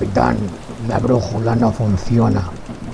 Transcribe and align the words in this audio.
Capitán, 0.00 0.38
la 0.88 0.98
brújula 0.98 1.54
no 1.54 1.70
funciona 1.72 2.42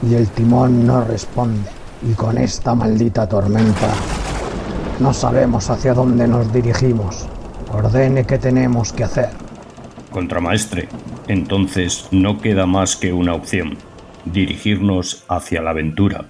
y 0.02 0.14
el 0.14 0.26
timón 0.30 0.84
no 0.84 1.04
responde. 1.04 1.70
Y 2.02 2.14
con 2.14 2.36
esta 2.36 2.74
maldita 2.74 3.28
tormenta 3.28 3.94
no 4.98 5.14
sabemos 5.14 5.70
hacia 5.70 5.94
dónde 5.94 6.26
nos 6.26 6.52
dirigimos. 6.52 7.28
Ordene 7.72 8.26
qué 8.26 8.38
tenemos 8.38 8.92
que 8.92 9.04
hacer. 9.04 9.28
Contramaestre, 10.10 10.88
entonces 11.28 12.08
no 12.10 12.40
queda 12.40 12.66
más 12.66 12.96
que 12.96 13.12
una 13.12 13.34
opción. 13.34 13.78
Dirigirnos 14.24 15.22
hacia 15.28 15.62
la 15.62 15.70
aventura. 15.70 16.24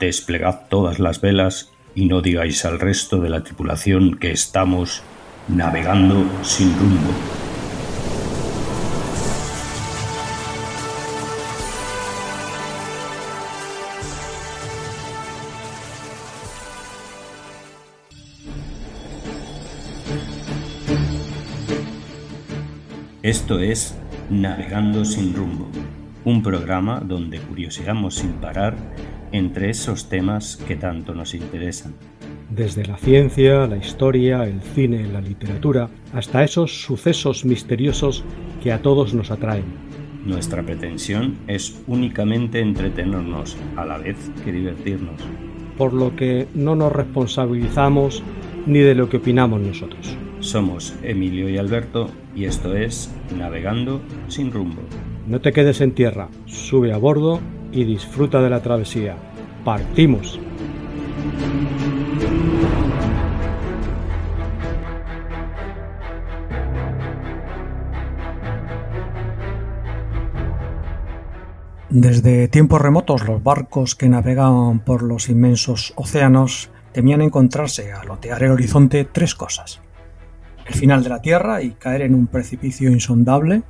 Desplegad 0.00 0.60
todas 0.70 0.98
las 0.98 1.20
velas 1.20 1.68
y 1.94 2.06
no 2.06 2.22
digáis 2.22 2.64
al 2.64 2.80
resto 2.80 3.20
de 3.20 3.28
la 3.28 3.42
tripulación 3.42 4.16
que 4.16 4.32
estamos 4.32 5.02
navegando 5.48 6.24
sin 6.42 6.74
rumbo. 6.78 7.41
Esto 23.22 23.60
es 23.60 23.96
Navegando 24.30 25.04
sin 25.04 25.32
rumbo, 25.32 25.68
un 26.24 26.42
programa 26.42 26.98
donde 26.98 27.38
curioseamos 27.38 28.16
sin 28.16 28.32
parar 28.32 28.74
entre 29.30 29.70
esos 29.70 30.08
temas 30.08 30.56
que 30.56 30.74
tanto 30.74 31.14
nos 31.14 31.32
interesan. 31.32 31.94
Desde 32.50 32.84
la 32.84 32.96
ciencia, 32.96 33.68
la 33.68 33.76
historia, 33.76 34.42
el 34.42 34.60
cine, 34.60 35.06
la 35.06 35.20
literatura, 35.20 35.88
hasta 36.12 36.42
esos 36.42 36.82
sucesos 36.82 37.44
misteriosos 37.44 38.24
que 38.60 38.72
a 38.72 38.82
todos 38.82 39.14
nos 39.14 39.30
atraen. 39.30 39.66
Nuestra 40.26 40.64
pretensión 40.64 41.38
es 41.46 41.80
únicamente 41.86 42.58
entretenernos 42.58 43.56
a 43.76 43.84
la 43.84 43.98
vez 43.98 44.16
que 44.44 44.50
divertirnos. 44.50 45.20
Por 45.78 45.92
lo 45.92 46.16
que 46.16 46.48
no 46.54 46.74
nos 46.74 46.90
responsabilizamos 46.90 48.20
ni 48.66 48.80
de 48.80 48.96
lo 48.96 49.08
que 49.08 49.18
opinamos 49.18 49.60
nosotros. 49.60 50.16
Somos 50.42 50.92
Emilio 51.04 51.48
y 51.48 51.56
Alberto 51.56 52.10
y 52.34 52.46
esto 52.46 52.74
es 52.74 53.14
Navegando 53.38 54.02
sin 54.26 54.50
rumbo. 54.50 54.82
No 55.24 55.40
te 55.40 55.52
quedes 55.52 55.80
en 55.80 55.94
tierra, 55.94 56.28
sube 56.46 56.92
a 56.92 56.96
bordo 56.96 57.40
y 57.70 57.84
disfruta 57.84 58.42
de 58.42 58.50
la 58.50 58.60
travesía. 58.60 59.14
¡Partimos! 59.64 60.40
Desde 71.88 72.48
tiempos 72.48 72.82
remotos 72.82 73.28
los 73.28 73.44
barcos 73.44 73.94
que 73.94 74.08
navegaban 74.08 74.80
por 74.80 75.04
los 75.04 75.28
inmensos 75.28 75.92
océanos 75.94 76.68
temían 76.90 77.22
encontrarse 77.22 77.92
al 77.92 78.10
otear 78.10 78.42
el 78.42 78.50
horizonte 78.50 79.04
tres 79.04 79.36
cosas 79.36 79.81
final 80.74 81.02
de 81.02 81.08
la 81.08 81.20
Tierra 81.20 81.62
y 81.62 81.72
caer 81.72 82.02
en 82.02 82.14
un 82.14 82.26
precipicio 82.26 82.90
insondable, 82.90 83.62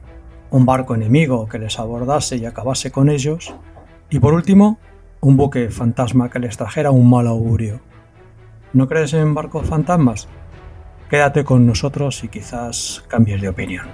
un 0.51 0.67
barco 0.67 0.95
enemigo 0.95 1.49
que 1.49 1.59
les 1.59 1.79
abordase 1.79 2.37
y 2.37 2.45
acabase 2.45 2.91
con 2.91 3.09
ellos, 3.09 3.55
y 4.11 4.19
por 4.19 4.35
último, 4.35 4.79
un 5.21 5.37
buque 5.37 5.71
fantasma 5.71 6.31
que 6.31 6.39
les 6.39 6.57
trajera 6.57 6.91
un 6.91 7.09
mal 7.09 7.27
augurio. 7.27 7.81
¿No 8.73 8.89
crees 8.89 9.15
en 9.15 9.35
barcos 9.35 9.67
fantasmas? 9.67 10.29
Quédate 11.09 11.45
con 11.45 11.67
nosotros 11.67 12.25
y 12.25 12.29
quizás 12.29 13.05
cambies 13.09 13.41
de 13.41 13.49
opinión. 13.49 13.87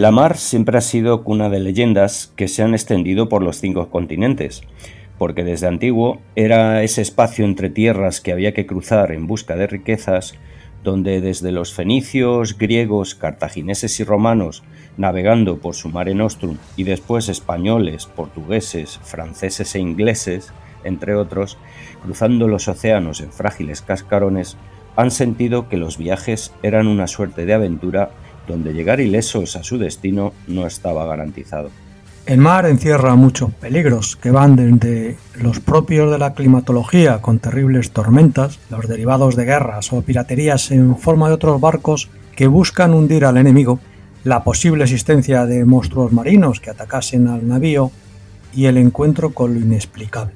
La 0.00 0.12
mar 0.12 0.38
siempre 0.38 0.78
ha 0.78 0.80
sido 0.80 1.24
cuna 1.24 1.50
de 1.50 1.60
leyendas 1.60 2.32
que 2.34 2.48
se 2.48 2.62
han 2.62 2.72
extendido 2.72 3.28
por 3.28 3.42
los 3.42 3.60
cinco 3.60 3.90
continentes, 3.90 4.62
porque 5.18 5.44
desde 5.44 5.66
antiguo 5.66 6.22
era 6.36 6.82
ese 6.82 7.02
espacio 7.02 7.44
entre 7.44 7.68
tierras 7.68 8.22
que 8.22 8.32
había 8.32 8.54
que 8.54 8.64
cruzar 8.64 9.12
en 9.12 9.26
busca 9.26 9.56
de 9.56 9.66
riquezas, 9.66 10.36
donde 10.82 11.20
desde 11.20 11.52
los 11.52 11.74
fenicios, 11.74 12.56
griegos, 12.56 13.14
cartagineses 13.14 14.00
y 14.00 14.04
romanos, 14.04 14.62
navegando 14.96 15.58
por 15.58 15.74
su 15.74 15.90
mare 15.90 16.14
nostrum, 16.14 16.56
y 16.78 16.84
después 16.84 17.28
españoles, 17.28 18.06
portugueses, 18.06 18.98
franceses 19.02 19.74
e 19.74 19.80
ingleses, 19.80 20.50
entre 20.82 21.14
otros, 21.14 21.58
cruzando 22.02 22.48
los 22.48 22.68
océanos 22.68 23.20
en 23.20 23.32
frágiles 23.32 23.82
cascarones, 23.82 24.56
han 24.96 25.10
sentido 25.10 25.68
que 25.68 25.76
los 25.76 25.98
viajes 25.98 26.54
eran 26.62 26.86
una 26.86 27.06
suerte 27.06 27.44
de 27.44 27.52
aventura 27.52 28.12
donde 28.50 28.74
llegar 28.74 29.00
ilesos 29.00 29.56
a 29.56 29.62
su 29.62 29.78
destino 29.78 30.32
no 30.46 30.66
estaba 30.66 31.06
garantizado. 31.06 31.70
El 32.26 32.38
mar 32.38 32.66
encierra 32.66 33.16
muchos 33.16 33.52
peligros 33.54 34.16
que 34.16 34.30
van 34.30 34.54
desde 34.54 35.16
los 35.40 35.58
propios 35.58 36.12
de 36.12 36.18
la 36.18 36.34
climatología 36.34 37.22
con 37.22 37.38
terribles 37.38 37.92
tormentas, 37.92 38.60
los 38.68 38.86
derivados 38.86 39.36
de 39.36 39.46
guerras 39.46 39.92
o 39.92 40.02
piraterías 40.02 40.70
en 40.70 40.96
forma 40.96 41.28
de 41.28 41.34
otros 41.34 41.60
barcos 41.60 42.10
que 42.36 42.46
buscan 42.46 42.94
hundir 42.94 43.24
al 43.24 43.36
enemigo, 43.36 43.80
la 44.22 44.44
posible 44.44 44.84
existencia 44.84 45.46
de 45.46 45.64
monstruos 45.64 46.12
marinos 46.12 46.60
que 46.60 46.70
atacasen 46.70 47.26
al 47.26 47.48
navío 47.48 47.90
y 48.54 48.66
el 48.66 48.76
encuentro 48.76 49.32
con 49.32 49.54
lo 49.54 49.60
inexplicable. 49.60 50.34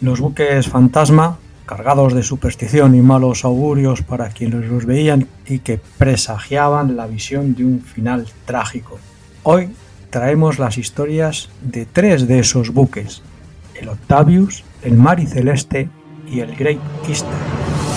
Los 0.00 0.20
buques 0.20 0.68
fantasma 0.68 1.38
cargados 1.66 2.14
de 2.14 2.22
superstición 2.22 2.94
y 2.94 3.00
malos 3.00 3.44
augurios 3.44 4.02
para 4.02 4.28
quienes 4.28 4.66
los 4.66 4.86
veían 4.86 5.28
y 5.46 5.60
que 5.60 5.80
presagiaban 5.98 6.96
la 6.96 7.06
visión 7.06 7.54
de 7.54 7.64
un 7.64 7.80
final 7.80 8.26
trágico. 8.44 8.98
Hoy 9.42 9.70
traemos 10.10 10.58
las 10.58 10.78
historias 10.78 11.48
de 11.62 11.86
tres 11.86 12.28
de 12.28 12.38
esos 12.38 12.70
buques, 12.70 13.22
el 13.74 13.88
Octavius, 13.88 14.64
el 14.82 14.94
Mari 14.94 15.26
Celeste 15.26 15.88
y 16.30 16.40
el 16.40 16.54
Great 16.54 16.80
Eastern. 17.08 17.93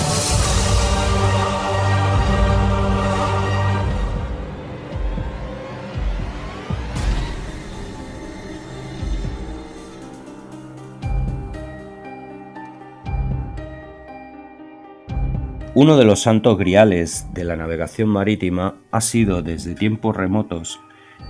Uno 15.80 15.96
de 15.96 16.04
los 16.04 16.22
santos 16.22 16.58
griales 16.58 17.28
de 17.34 17.44
la 17.44 17.54
navegación 17.54 18.08
marítima 18.08 18.74
ha 18.90 19.00
sido 19.00 19.42
desde 19.42 19.76
tiempos 19.76 20.16
remotos 20.16 20.80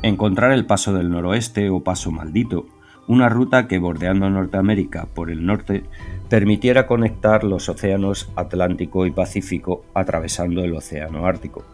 encontrar 0.02 0.52
el 0.52 0.64
paso 0.64 0.94
del 0.94 1.10
noroeste 1.10 1.68
o 1.68 1.84
paso 1.84 2.10
maldito, 2.10 2.64
una 3.06 3.28
ruta 3.28 3.68
que 3.68 3.78
bordeando 3.78 4.30
Norteamérica 4.30 5.06
por 5.12 5.30
el 5.30 5.44
norte 5.44 5.82
permitiera 6.30 6.86
conectar 6.86 7.44
los 7.44 7.68
océanos 7.68 8.32
Atlántico 8.36 9.04
y 9.04 9.10
Pacífico 9.10 9.84
atravesando 9.92 10.64
el 10.64 10.72
océano 10.72 11.26
Ártico. 11.26 11.66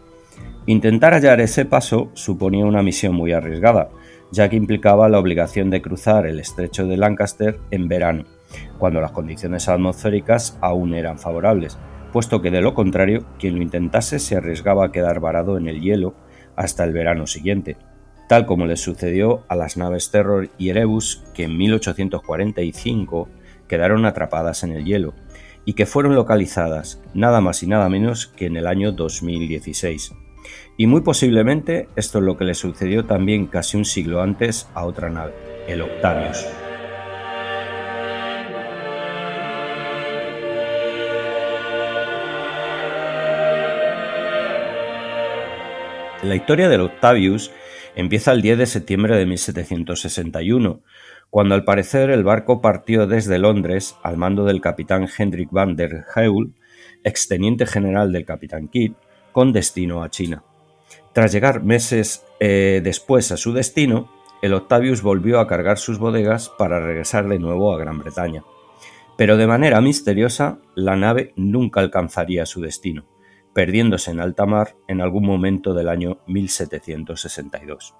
Intentar 0.65 1.13
hallar 1.13 1.39
ese 1.39 1.63
paso 1.63 2.11
suponía 2.13 2.65
una 2.65 2.83
misión 2.83 3.15
muy 3.15 3.31
arriesgada, 3.31 3.87
ya 4.31 4.49
que 4.49 4.57
implicaba 4.57 5.07
la 5.07 5.19
obligación 5.19 5.69
de 5.69 5.81
cruzar 5.81 6.25
el 6.25 6.41
estrecho 6.41 6.85
de 6.85 6.97
Lancaster 6.97 7.57
en 7.71 7.87
verano, 7.87 8.25
cuando 8.77 8.99
las 8.99 9.13
condiciones 9.13 9.69
atmosféricas 9.69 10.57
aún 10.59 10.93
eran 10.93 11.17
favorables, 11.17 11.77
puesto 12.15 12.41
que 12.41 12.49
de 12.49 12.61
lo 12.61 12.73
contrario, 12.73 13.25
quien 13.39 13.57
lo 13.57 13.61
intentase 13.61 14.19
se 14.19 14.37
arriesgaba 14.37 14.85
a 14.85 14.91
quedar 14.93 15.19
varado 15.19 15.57
en 15.57 15.67
el 15.67 15.81
hielo 15.81 16.15
hasta 16.55 16.85
el 16.85 16.93
verano 16.93 17.27
siguiente, 17.27 17.75
tal 18.29 18.45
como 18.45 18.65
le 18.67 18.77
sucedió 18.77 19.43
a 19.49 19.55
las 19.57 19.75
naves 19.75 20.11
Terror 20.11 20.49
y 20.57 20.69
Erebus 20.69 21.25
que 21.33 21.43
en 21.43 21.57
1845 21.57 23.27
quedaron 23.67 24.05
atrapadas 24.05 24.63
en 24.63 24.71
el 24.71 24.85
hielo 24.85 25.13
y 25.65 25.73
que 25.73 25.85
fueron 25.85 26.15
localizadas 26.15 27.03
nada 27.13 27.41
más 27.41 27.63
y 27.63 27.67
nada 27.67 27.89
menos 27.89 28.27
que 28.27 28.45
en 28.45 28.55
el 28.55 28.67
año 28.67 28.93
2016. 28.93 30.13
Y 30.77 30.87
muy 30.87 31.01
posiblemente 31.01 31.89
esto 31.97 32.19
es 32.19 32.23
lo 32.23 32.37
que 32.37 32.45
le 32.45 32.53
sucedió 32.53 33.03
también 33.03 33.47
casi 33.47 33.75
un 33.75 33.83
siglo 33.83 34.21
antes 34.21 34.69
a 34.73 34.85
otra 34.85 35.09
nave, 35.09 35.33
el 35.67 35.81
Octavius. 35.81 36.45
La 46.25 46.33
historia 46.33 46.69
del 46.69 46.81
Octavius 46.81 47.51
empieza 47.95 48.31
el 48.31 48.41
10 48.41 48.57
de 48.57 48.65
septiembre 48.65 49.15
de 49.15 49.27
1761, 49.27 50.81
cuando 51.29 51.53
al 51.53 51.63
parecer 51.63 52.09
el 52.09 52.23
barco 52.23 52.61
partió 52.61 53.05
desde 53.05 53.37
Londres 53.37 53.95
al 54.01 54.17
mando 54.17 54.43
del 54.43 54.59
capitán 54.59 55.07
Hendrik 55.07 55.51
van 55.51 55.75
der 55.75 56.03
Heul, 56.15 56.55
exteniente 57.03 57.67
general 57.67 58.11
del 58.11 58.25
capitán 58.25 58.69
Kidd, 58.69 58.93
con 59.31 59.53
destino 59.53 60.01
a 60.01 60.09
China. 60.09 60.43
Tras 61.13 61.31
llegar 61.31 61.61
meses 61.61 62.25
eh, 62.39 62.81
después 62.83 63.31
a 63.31 63.37
su 63.37 63.53
destino, 63.53 64.11
el 64.41 64.55
Octavius 64.55 65.03
volvió 65.03 65.39
a 65.39 65.47
cargar 65.47 65.77
sus 65.77 65.99
bodegas 65.99 66.49
para 66.49 66.79
regresar 66.79 67.29
de 67.29 67.37
nuevo 67.37 67.71
a 67.71 67.77
Gran 67.77 67.99
Bretaña. 67.99 68.43
Pero 69.15 69.37
de 69.37 69.45
manera 69.45 69.79
misteriosa, 69.79 70.57
la 70.73 70.95
nave 70.95 71.33
nunca 71.35 71.81
alcanzaría 71.81 72.47
su 72.47 72.61
destino, 72.61 73.05
perdiéndose 73.55 74.11
en 74.11 74.19
alta 74.19 74.45
mar 74.45 74.75
en 74.89 74.99
algún 74.99 75.25
momento 75.25 75.73
del 75.73 75.87
año 75.87 76.19
1762. 76.27 77.95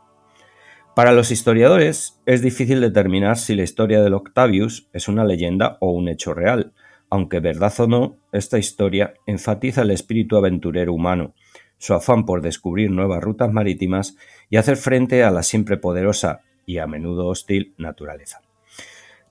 Para 0.98 1.14
los 1.14 1.32
historiadores 1.32 2.22
es 2.26 2.42
difícil 2.42 2.82
determinar 2.82 3.38
si 3.38 3.56
la 3.56 3.64
historia 3.64 4.02
del 4.02 4.16
Octavius 4.16 4.90
es 4.92 5.08
una 5.08 5.24
leyenda 5.24 5.78
o 5.80 5.92
un 5.92 6.10
hecho 6.10 6.34
real, 6.34 6.74
aunque 7.10 7.40
verdad 7.40 7.74
o 7.80 7.88
no, 7.88 8.18
esta 8.34 8.58
historia 8.58 9.14
enfatiza 9.26 9.84
el 9.84 9.92
espíritu 9.92 10.36
aventurero 10.36 10.92
humano, 10.94 11.34
su 11.78 11.94
afán 11.94 12.26
por 12.26 12.42
descubrir 12.42 12.92
nuevas 12.92 13.24
rutas 13.24 13.50
marítimas 13.50 14.18
y 14.50 14.58
hacer 14.58 14.76
frente 14.76 15.24
a 15.24 15.32
la 15.32 15.42
siempre 15.42 15.78
poderosa 15.78 16.42
y 16.66 16.80
a 16.80 16.88
menudo 16.88 17.28
hostil 17.28 17.74
naturaleza. 17.78 18.42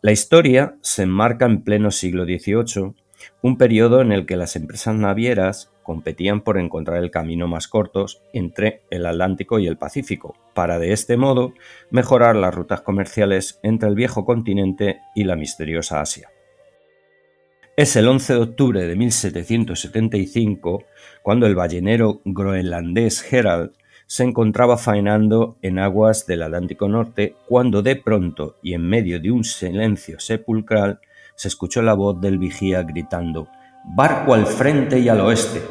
La 0.01 0.13
historia 0.13 0.77
se 0.81 1.03
enmarca 1.03 1.45
en 1.45 1.63
pleno 1.63 1.91
siglo 1.91 2.25
XVIII, 2.25 2.95
un 3.43 3.59
periodo 3.59 4.01
en 4.01 4.13
el 4.13 4.27
que 4.27 4.37
las 4.37 4.57
empresas 4.57 4.95
navieras 4.95 5.73
competían 5.83 6.41
por 6.41 6.59
encontrar 6.59 7.03
el 7.03 7.11
camino 7.11 7.47
más 7.47 7.69
corto 7.69 8.07
entre 8.33 8.83
el 8.91 9.07
Atlántico 9.07 9.59
y 9.59 9.67
el 9.67 9.77
Pacífico, 9.77 10.35
para 10.55 10.79
de 10.79 10.93
este 10.93 11.17
modo 11.17 11.53
mejorar 11.91 12.37
las 12.37 12.55
rutas 12.55 12.81
comerciales 12.81 13.61
entre 13.63 13.89
el 13.89 13.95
viejo 13.95 14.25
continente 14.25 15.01
y 15.15 15.25
la 15.25 15.37
misteriosa 15.37 16.01
Asia. 16.01 16.31
Es 17.77 17.97
el 17.97 18.07
11 18.07 18.35
de 18.35 18.41
octubre 18.41 18.87
de 18.87 18.95
1775 18.95 20.85
cuando 21.23 21.47
el 21.47 21.57
ballenero 21.57 22.21
groenlandés 22.25 23.33
Herald 23.33 23.73
se 24.07 24.23
encontraba 24.23 24.77
faenando 24.77 25.57
en 25.61 25.79
aguas 25.79 26.27
del 26.27 26.43
Atlántico 26.43 26.89
Norte 26.89 27.35
cuando 27.49 27.83
de 27.83 27.97
pronto 27.97 28.57
y 28.63 28.75
en 28.75 28.89
medio 28.89 29.19
de 29.19 29.31
un 29.31 29.43
silencio 29.43 30.21
sepulcral 30.21 31.01
se 31.37 31.49
escuchó 31.49 31.83
la 31.83 31.95
voz 31.95 32.21
del 32.21 32.39
vigía 32.39 32.83
gritando 32.83 33.49
Barco 33.85 34.35
al 34.35 34.47
frente 34.47 34.99
y 34.99 35.09
al 35.09 35.21
oeste. 35.21 35.63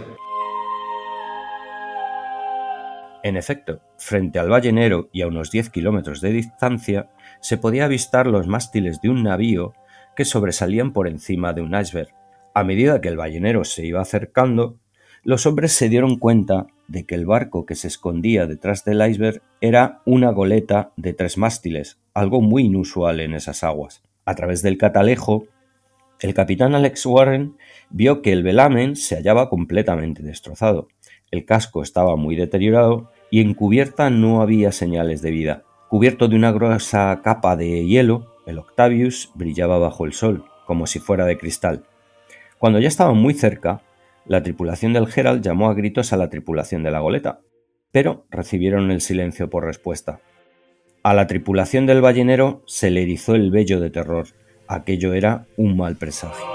En 3.24 3.38
efecto, 3.38 3.82
frente 3.98 4.38
al 4.38 4.50
ballenero 4.50 5.10
y 5.14 5.22
a 5.22 5.28
unos 5.28 5.50
10 5.50 5.70
kilómetros 5.70 6.20
de 6.20 6.32
distancia, 6.32 7.10
se 7.40 7.58
podía 7.58 7.86
avistar 7.86 8.28
los 8.28 8.48
mástiles 8.48 9.02
de 9.02 9.10
un 9.10 9.24
navío 9.24 9.74
que 10.16 10.26
sobresalían 10.26 10.92
por 10.92 11.08
encima 11.08 11.54
de 11.54 11.62
un 11.62 11.74
iceberg. 11.74 12.14
A 12.54 12.64
medida 12.64 13.02
que 13.02 13.08
el 13.08 13.18
ballenero 13.18 13.64
se 13.64 13.86
iba 13.86 14.02
acercando, 14.02 14.78
los 15.24 15.46
hombres 15.46 15.72
se 15.72 15.88
dieron 15.88 16.20
cuenta 16.20 16.68
de 16.88 17.06
que 17.06 17.16
el 17.16 17.26
barco 17.26 17.66
que 17.66 17.76
se 17.76 17.88
escondía 17.88 18.46
detrás 18.46 18.84
del 18.84 19.02
iceberg 19.10 19.42
era 19.62 20.02
una 20.06 20.30
goleta 20.32 20.92
de 20.98 21.14
tres 21.14 21.38
mástiles, 21.38 21.98
algo 22.14 22.42
muy 22.42 22.66
inusual 22.66 23.22
en 23.22 23.34
esas 23.34 23.64
aguas. 23.64 24.04
A 24.26 24.36
través 24.36 24.62
del 24.62 24.78
catalejo, 24.78 25.46
el 26.24 26.34
capitán 26.34 26.74
Alex 26.74 27.06
Warren 27.06 27.58
vio 27.90 28.22
que 28.22 28.32
el 28.32 28.44
velamen 28.44 28.96
se 28.96 29.16
hallaba 29.16 29.50
completamente 29.50 30.24
destrozado, 30.24 30.88
el 31.32 31.46
casco 31.46 31.84
estaba 31.84 32.16
muy 32.16 32.38
deteriorado 32.38 33.12
y 33.30 33.42
en 33.42 33.54
cubierta 33.54 34.10
no 34.10 34.42
había 34.42 34.72
señales 34.72 35.22
de 35.22 35.32
vida. 35.32 35.64
Cubierto 35.90 36.30
de 36.30 36.38
una 36.38 36.52
gruesa 36.52 37.20
capa 37.24 37.58
de 37.58 37.86
hielo, 37.86 38.38
el 38.46 38.58
Octavius 38.58 39.32
brillaba 39.36 39.78
bajo 39.80 40.06
el 40.06 40.14
sol, 40.14 40.46
como 40.66 40.88
si 40.88 41.00
fuera 41.00 41.26
de 41.26 41.38
cristal. 41.38 41.84
Cuando 42.58 42.80
ya 42.80 42.88
estaban 42.88 43.18
muy 43.18 43.34
cerca, 43.34 43.82
la 44.26 44.44
tripulación 44.44 44.94
del 44.94 45.08
Herald 45.14 45.44
llamó 45.44 45.70
a 45.70 45.74
gritos 45.74 46.14
a 46.14 46.18
la 46.18 46.30
tripulación 46.30 46.84
de 46.84 46.92
la 46.92 47.00
goleta, 47.00 47.42
pero 47.92 48.26
recibieron 48.30 48.92
el 48.92 49.02
silencio 49.02 49.50
por 49.50 49.66
respuesta. 49.66 50.22
A 51.04 51.14
la 51.14 51.28
tripulación 51.28 51.86
del 51.86 52.00
ballenero 52.00 52.64
se 52.66 52.92
le 52.92 53.02
erizó 53.02 53.36
el 53.36 53.52
vello 53.52 53.82
de 53.82 53.90
terror. 53.90 54.28
Aquello 54.68 55.14
era 55.14 55.46
un 55.58 55.78
mal 55.78 55.96
presagio. 55.96 56.46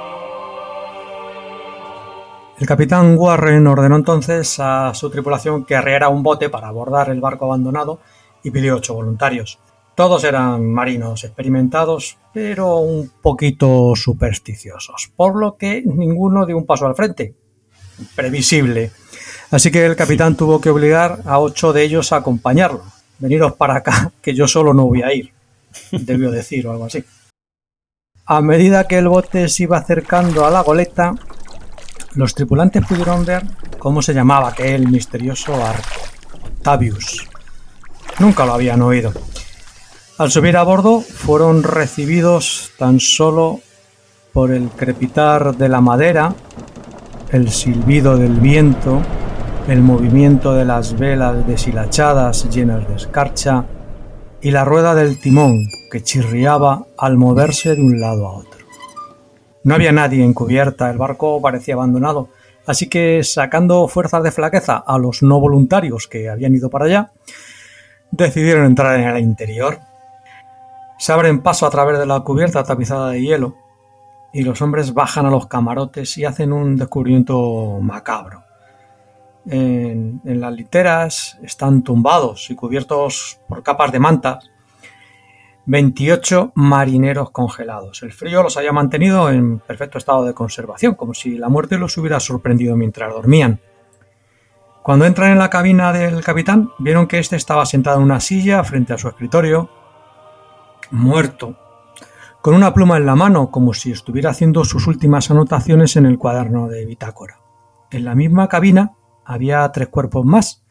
El 2.58 2.66
capitán 2.66 3.16
Warren 3.16 3.66
ordenó 3.68 3.94
entonces 3.94 4.56
a 4.58 4.92
su 4.92 5.10
tripulación 5.10 5.64
que 5.64 5.76
arriera 5.76 6.08
un 6.08 6.24
bote 6.24 6.48
para 6.48 6.66
abordar 6.66 7.08
el 7.08 7.20
barco 7.20 7.44
abandonado 7.44 8.00
y 8.42 8.50
pidió 8.50 8.76
ocho 8.76 8.94
voluntarios. 8.94 9.60
Todos 9.94 10.24
eran 10.24 10.64
marinos 10.64 11.22
experimentados, 11.24 12.18
pero 12.32 12.78
un 12.78 13.12
poquito 13.22 13.94
supersticiosos, 13.94 15.12
por 15.14 15.36
lo 15.36 15.56
que 15.56 15.82
ninguno 15.84 16.46
dio 16.46 16.56
un 16.56 16.66
paso 16.66 16.86
al 16.86 16.96
frente. 16.96 17.34
Previsible. 18.16 18.90
Así 19.50 19.70
que 19.70 19.86
el 19.86 19.96
capitán 19.96 20.36
tuvo 20.36 20.60
que 20.60 20.70
obligar 20.70 21.20
a 21.24 21.38
ocho 21.38 21.72
de 21.72 21.84
ellos 21.84 22.12
a 22.12 22.16
acompañarlo. 22.16 22.82
Veniros 23.18 23.54
para 23.54 23.76
acá, 23.76 24.12
que 24.22 24.34
yo 24.34 24.46
solo 24.46 24.74
no 24.74 24.86
voy 24.86 25.02
a 25.02 25.12
ir, 25.12 25.32
debió 25.92 26.30
decir 26.30 26.66
o 26.66 26.72
algo 26.72 26.84
así. 26.84 27.04
A 28.30 28.42
medida 28.42 28.86
que 28.86 28.98
el 28.98 29.08
bote 29.08 29.48
se 29.48 29.62
iba 29.62 29.78
acercando 29.78 30.44
a 30.44 30.50
la 30.50 30.60
goleta, 30.60 31.14
los 32.12 32.34
tripulantes 32.34 32.84
pudieron 32.84 33.24
ver 33.24 33.42
cómo 33.78 34.02
se 34.02 34.12
llamaba 34.12 34.50
aquel 34.50 34.86
misterioso 34.86 35.54
arco. 35.54 36.02
Octavius. 36.58 37.26
Nunca 38.18 38.44
lo 38.44 38.52
habían 38.52 38.82
oído. 38.82 39.14
Al 40.18 40.30
subir 40.30 40.58
a 40.58 40.62
bordo 40.62 41.00
fueron 41.00 41.62
recibidos 41.62 42.72
tan 42.76 43.00
solo 43.00 43.60
por 44.34 44.50
el 44.50 44.68
crepitar 44.68 45.56
de 45.56 45.70
la 45.70 45.80
madera, 45.80 46.34
el 47.32 47.50
silbido 47.50 48.18
del 48.18 48.40
viento, 48.40 49.00
el 49.68 49.80
movimiento 49.80 50.52
de 50.52 50.66
las 50.66 50.98
velas 50.98 51.46
deshilachadas 51.46 52.50
llenas 52.50 52.86
de 52.88 52.94
escarcha 52.94 53.64
y 54.40 54.50
la 54.50 54.64
rueda 54.64 54.94
del 54.94 55.20
timón 55.20 55.68
que 55.90 56.02
chirriaba 56.02 56.86
al 56.96 57.16
moverse 57.16 57.74
de 57.74 57.82
un 57.82 58.00
lado 58.00 58.26
a 58.26 58.32
otro. 58.32 58.66
No 59.64 59.74
había 59.74 59.92
nadie 59.92 60.24
en 60.24 60.34
cubierta, 60.34 60.90
el 60.90 60.98
barco 60.98 61.40
parecía 61.42 61.74
abandonado, 61.74 62.28
así 62.66 62.88
que 62.88 63.22
sacando 63.24 63.88
fuerzas 63.88 64.22
de 64.22 64.30
flaqueza 64.30 64.76
a 64.76 64.98
los 64.98 65.22
no 65.22 65.40
voluntarios 65.40 66.06
que 66.06 66.28
habían 66.28 66.54
ido 66.54 66.70
para 66.70 66.86
allá, 66.86 67.12
decidieron 68.10 68.66
entrar 68.66 68.98
en 68.98 69.08
el 69.08 69.18
interior 69.18 69.80
se 70.98 71.12
abren 71.12 71.40
paso 71.40 71.64
a 71.64 71.70
través 71.70 71.98
de 71.98 72.06
la 72.06 72.20
cubierta 72.20 72.64
tapizada 72.64 73.10
de 73.10 73.22
hielo 73.22 73.54
y 74.32 74.42
los 74.42 74.60
hombres 74.60 74.92
bajan 74.92 75.26
a 75.26 75.30
los 75.30 75.46
camarotes 75.46 76.18
y 76.18 76.24
hacen 76.24 76.52
un 76.52 76.76
descubrimiento 76.76 77.78
macabro. 77.80 78.42
En, 79.50 80.20
las 80.24 80.52
literas 80.52 81.38
están 81.42 81.82
tumbados 81.82 82.50
y 82.50 82.54
cubiertos 82.54 83.40
por 83.48 83.62
capas 83.62 83.90
de 83.92 83.98
manta 83.98 84.40
28 85.64 86.52
marineros 86.54 87.30
congelados. 87.30 88.02
El 88.02 88.12
frío 88.12 88.42
los 88.42 88.58
había 88.58 88.72
mantenido 88.72 89.30
en 89.30 89.58
perfecto 89.60 89.96
estado 89.96 90.24
de 90.24 90.34
conservación, 90.34 90.94
como 90.94 91.14
si 91.14 91.38
la 91.38 91.48
muerte 91.48 91.78
los 91.78 91.96
hubiera 91.96 92.20
sorprendido 92.20 92.76
mientras 92.76 93.12
dormían. 93.12 93.60
Cuando 94.82 95.06
entran 95.06 95.32
en 95.32 95.38
la 95.38 95.50
cabina 95.50 95.92
del 95.92 96.22
capitán, 96.22 96.70
vieron 96.78 97.06
que 97.06 97.18
éste 97.18 97.36
estaba 97.36 97.64
sentado 97.64 97.98
en 97.98 98.04
una 98.04 98.20
silla 98.20 98.64
frente 98.64 98.92
a 98.92 98.98
su 98.98 99.08
escritorio, 99.08 99.70
muerto, 100.90 101.56
con 102.42 102.54
una 102.54 102.72
pluma 102.72 102.96
en 102.96 103.06
la 103.06 103.14
mano, 103.14 103.50
como 103.50 103.74
si 103.74 103.92
estuviera 103.92 104.30
haciendo 104.30 104.64
sus 104.64 104.86
últimas 104.86 105.30
anotaciones 105.30 105.96
en 105.96 106.06
el 106.06 106.18
cuaderno 106.18 106.68
de 106.68 106.84
bitácora. 106.86 107.40
En 107.90 108.04
la 108.04 108.14
misma 108.14 108.48
cabina 108.48 108.97
había 109.28 109.70
tres 109.70 109.88
cuerpos 109.88 110.24
más. 110.24 110.64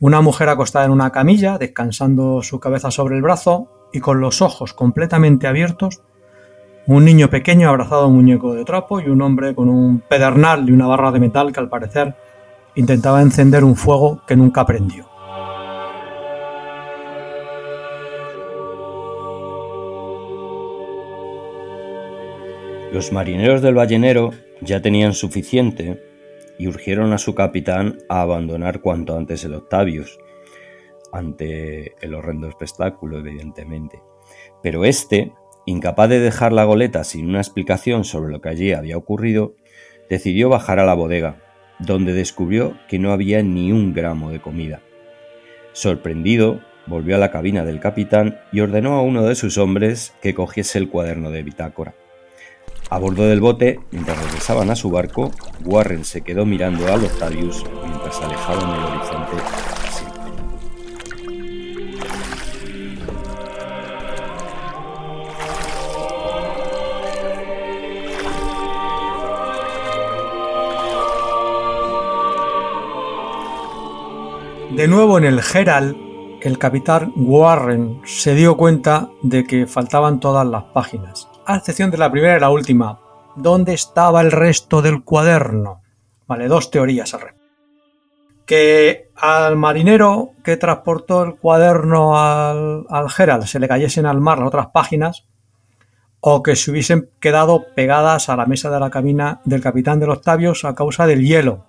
Una 0.00 0.20
mujer 0.20 0.48
acostada 0.48 0.84
en 0.84 0.90
una 0.90 1.12
camilla, 1.12 1.56
descansando 1.56 2.42
su 2.42 2.60
cabeza 2.60 2.90
sobre 2.90 3.16
el 3.16 3.22
brazo 3.22 3.88
y 3.92 4.00
con 4.00 4.20
los 4.20 4.42
ojos 4.42 4.74
completamente 4.74 5.46
abiertos, 5.46 6.02
un 6.86 7.04
niño 7.04 7.30
pequeño 7.30 7.68
abrazado 7.68 8.02
a 8.02 8.06
un 8.06 8.16
muñeco 8.16 8.54
de 8.54 8.64
trapo 8.64 9.00
y 9.00 9.08
un 9.08 9.22
hombre 9.22 9.54
con 9.54 9.68
un 9.68 10.00
pedernal 10.00 10.68
y 10.68 10.72
una 10.72 10.86
barra 10.86 11.12
de 11.12 11.20
metal 11.20 11.52
que 11.52 11.60
al 11.60 11.68
parecer 11.68 12.16
intentaba 12.74 13.22
encender 13.22 13.64
un 13.64 13.76
fuego 13.76 14.20
que 14.26 14.36
nunca 14.36 14.66
prendió. 14.66 15.08
Los 22.92 23.12
marineros 23.12 23.62
del 23.62 23.74
ballenero 23.74 24.30
ya 24.60 24.82
tenían 24.82 25.12
suficiente 25.12 26.15
y 26.58 26.68
urgieron 26.68 27.12
a 27.12 27.18
su 27.18 27.34
capitán 27.34 27.98
a 28.08 28.22
abandonar 28.22 28.80
cuanto 28.80 29.16
antes 29.16 29.44
el 29.44 29.54
Octavius, 29.54 30.18
ante 31.12 31.94
el 32.04 32.14
horrendo 32.14 32.48
espectáculo, 32.48 33.18
evidentemente. 33.18 34.00
Pero 34.62 34.84
este, 34.84 35.32
incapaz 35.66 36.08
de 36.08 36.20
dejar 36.20 36.52
la 36.52 36.64
goleta 36.64 37.04
sin 37.04 37.28
una 37.28 37.40
explicación 37.40 38.04
sobre 38.04 38.32
lo 38.32 38.40
que 38.40 38.48
allí 38.48 38.72
había 38.72 38.96
ocurrido, 38.96 39.54
decidió 40.08 40.48
bajar 40.48 40.78
a 40.78 40.86
la 40.86 40.94
bodega, 40.94 41.42
donde 41.78 42.12
descubrió 42.12 42.76
que 42.88 42.98
no 42.98 43.12
había 43.12 43.42
ni 43.42 43.72
un 43.72 43.92
gramo 43.92 44.30
de 44.30 44.40
comida. 44.40 44.80
Sorprendido, 45.72 46.60
volvió 46.86 47.16
a 47.16 47.18
la 47.18 47.30
cabina 47.30 47.64
del 47.64 47.80
capitán 47.80 48.38
y 48.52 48.60
ordenó 48.60 48.94
a 48.94 49.02
uno 49.02 49.24
de 49.24 49.34
sus 49.34 49.58
hombres 49.58 50.14
que 50.22 50.34
cogiese 50.34 50.78
el 50.78 50.88
cuaderno 50.88 51.30
de 51.30 51.42
bitácora. 51.42 51.94
A 52.88 52.98
bordo 52.98 53.24
del 53.24 53.40
bote, 53.40 53.80
mientras 53.90 54.16
regresaban 54.22 54.70
a 54.70 54.76
su 54.76 54.90
barco, 54.90 55.32
Warren 55.64 56.04
se 56.04 56.22
quedó 56.22 56.46
mirando 56.46 56.86
a 56.86 56.94
Octavius 56.94 57.64
mientras 57.84 58.16
se 58.16 58.26
dejado 58.26 58.60
en 58.62 58.70
el 58.70 58.84
horizonte. 58.84 59.36
De 74.76 74.88
nuevo 74.88 75.18
en 75.18 75.24
el 75.24 75.40
Herald, 75.40 75.96
el 76.42 76.58
capitán 76.58 77.12
Warren 77.16 78.00
se 78.04 78.34
dio 78.34 78.56
cuenta 78.56 79.08
de 79.22 79.44
que 79.44 79.66
faltaban 79.66 80.20
todas 80.20 80.46
las 80.46 80.64
páginas, 80.64 81.28
a 81.46 81.56
excepción 81.56 81.90
de 81.90 81.98
la 81.98 82.10
primera 82.10 82.36
y 82.36 82.40
la 82.40 82.50
última. 82.50 83.00
¿Dónde 83.36 83.74
estaba 83.74 84.20
el 84.20 84.32
resto 84.32 84.82
del 84.82 85.04
cuaderno? 85.04 85.82
Vale, 86.26 86.48
dos 86.48 86.70
teorías 86.70 87.14
al 87.14 87.20
respecto. 87.20 87.46
Que 88.44 89.10
al 89.16 89.56
marinero 89.56 90.32
que 90.44 90.56
transportó 90.56 91.22
el 91.24 91.36
cuaderno 91.36 92.18
al, 92.18 92.86
al 92.88 93.46
se 93.46 93.58
le 93.58 93.68
cayesen 93.68 94.06
al 94.06 94.20
mar 94.20 94.38
las 94.38 94.48
otras 94.48 94.68
páginas, 94.68 95.24
o 96.20 96.42
que 96.42 96.56
se 96.56 96.70
hubiesen 96.70 97.10
quedado 97.20 97.66
pegadas 97.74 98.28
a 98.28 98.36
la 98.36 98.46
mesa 98.46 98.70
de 98.70 98.80
la 98.80 98.90
cabina 98.90 99.40
del 99.44 99.62
capitán 99.62 100.00
de 100.00 100.06
los 100.06 100.18
Octavios 100.18 100.64
a 100.64 100.74
causa 100.74 101.06
del 101.06 101.24
hielo. 101.24 101.64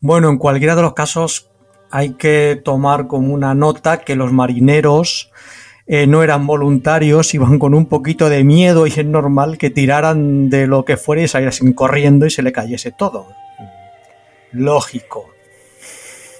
Bueno, 0.00 0.30
en 0.30 0.38
cualquiera 0.38 0.74
de 0.74 0.82
los 0.82 0.94
casos 0.94 1.50
hay 1.90 2.14
que 2.14 2.60
tomar 2.64 3.06
como 3.06 3.32
una 3.34 3.54
nota 3.54 3.98
que 3.98 4.16
los 4.16 4.32
marineros 4.32 5.30
eh, 5.86 6.06
no 6.06 6.22
eran 6.22 6.46
voluntarios, 6.46 7.34
iban 7.34 7.58
con 7.58 7.74
un 7.74 7.86
poquito 7.86 8.28
de 8.28 8.44
miedo 8.44 8.86
y 8.86 8.90
es 8.90 9.04
normal 9.04 9.58
que 9.58 9.70
tiraran 9.70 10.48
de 10.50 10.66
lo 10.66 10.84
que 10.84 10.96
fuera 10.96 11.22
y 11.22 11.28
saliesen 11.28 11.72
corriendo 11.72 12.26
y 12.26 12.30
se 12.30 12.42
le 12.42 12.52
cayese 12.52 12.92
todo. 12.92 13.28
Lógico. 14.52 15.30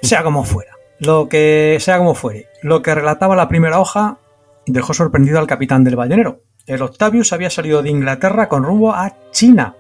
Sea 0.03 0.23
como 0.23 0.45
fuera. 0.45 0.73
Lo 0.99 1.29
que 1.29 1.79
sea 1.81 1.99
como 1.99 2.15
fuere. 2.15 2.49
Lo 2.63 2.83
que 2.83 2.95
relataba 2.95 3.35
la 3.35 3.49
primera 3.49 3.81
hoja 3.81 4.19
dejó 4.67 4.95
sorprendido 4.95 5.39
al 5.39 5.47
capitán 5.47 5.85
del 5.85 5.97
ballenero. 5.97 6.43
El 6.67 6.83
Octavius 6.83 7.33
había 7.33 7.51
salido 7.51 7.83
de 7.83 7.91
Inglaterra 7.91 8.49
con 8.49 8.63
rumbo 8.63 8.93
a 8.93 9.17
China 9.33 9.75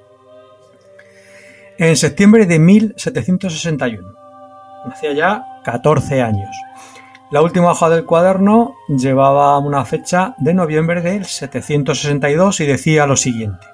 en 1.78 1.96
septiembre 1.96 2.46
de 2.46 2.58
1761. 2.58 4.14
Hacía 4.84 5.12
ya 5.12 5.44
14 5.64 6.22
años. 6.22 6.50
La 7.32 7.40
última 7.40 7.70
hoja 7.70 7.88
del 7.88 8.04
cuaderno 8.04 8.76
llevaba 8.88 9.56
una 9.56 9.86
fecha 9.86 10.34
de 10.36 10.52
noviembre 10.52 11.00
del 11.00 11.24
762 11.24 12.60
y 12.60 12.66
decía 12.66 13.06
lo 13.06 13.16
siguiente. 13.16 13.66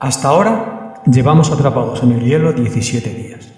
Hasta 0.00 0.26
ahora 0.26 0.94
llevamos 1.06 1.52
atrapados 1.52 2.02
en 2.02 2.14
el 2.14 2.24
hielo 2.24 2.52
17 2.52 3.10
días. 3.10 3.52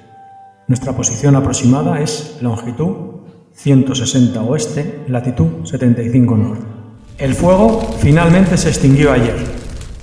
Nuestra 0.66 0.92
posición 0.92 1.34
aproximada 1.34 1.98
es 1.98 2.36
longitud 2.42 3.22
160 3.54 4.38
oeste, 4.42 5.06
latitud 5.08 5.64
75 5.64 6.36
norte. 6.36 6.66
El 7.16 7.34
fuego 7.34 7.80
finalmente 8.00 8.58
se 8.58 8.68
extinguió 8.68 9.12
ayer 9.12 9.36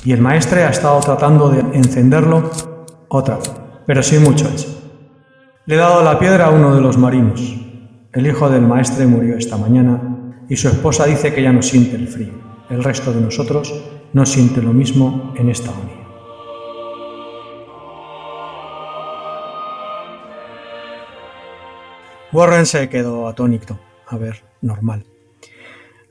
y 0.04 0.12
el 0.12 0.22
maestre 0.22 0.64
ha 0.64 0.72
estado 0.72 1.00
tratando 1.02 1.50
de 1.50 1.60
encenderlo 1.78 2.50
otra 3.10 3.36
vez, 3.36 3.52
pero 3.86 4.02
sin 4.02 4.24
mucho 4.24 4.48
éxito. 4.48 4.82
Le 5.68 5.76
he 5.76 5.78
dado 5.78 6.02
la 6.02 6.18
piedra 6.18 6.48
a 6.48 6.50
uno 6.50 6.74
de 6.74 6.82
los 6.82 6.98
marinos. 6.98 7.62
El 8.14 8.28
hijo 8.28 8.50
del 8.50 8.64
maestre 8.64 9.08
murió 9.08 9.38
esta 9.38 9.56
mañana 9.56 10.36
y 10.50 10.58
su 10.58 10.68
esposa 10.68 11.06
dice 11.06 11.34
que 11.34 11.42
ya 11.42 11.54
no 11.54 11.62
siente 11.62 11.96
el 11.96 12.10
frío. 12.10 12.34
El 12.70 12.84
resto 12.84 13.14
de 13.14 13.22
nosotros 13.22 13.74
no 14.12 14.26
siente 14.26 14.62
lo 14.62 14.74
mismo 14.74 15.34
en 15.38 15.48
esta 15.48 15.70
agonía. 15.72 15.96
Warren 22.34 22.66
se 22.66 22.90
quedó 22.90 23.30
atónito. 23.30 23.80
A 24.08 24.18
ver, 24.18 24.44
normal. 24.60 25.06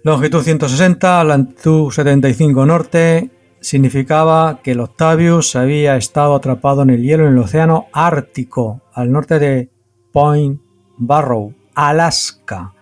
Longitud 0.02 0.42
160, 0.42 1.22
latitud 1.24 1.90
75 1.90 2.64
norte, 2.64 3.30
significaba 3.60 4.60
que 4.62 4.72
el 4.72 4.80
Octavius 4.80 5.54
había 5.54 5.98
estado 5.98 6.34
atrapado 6.34 6.80
en 6.80 6.88
el 6.88 7.02
hielo 7.02 7.26
en 7.26 7.34
el 7.34 7.38
océano 7.40 7.88
Ártico, 7.92 8.80
al 8.94 9.12
norte 9.12 9.38
de 9.38 9.68
Point 10.12 10.62
Barrow, 10.96 11.59
Alaska, 11.88 12.72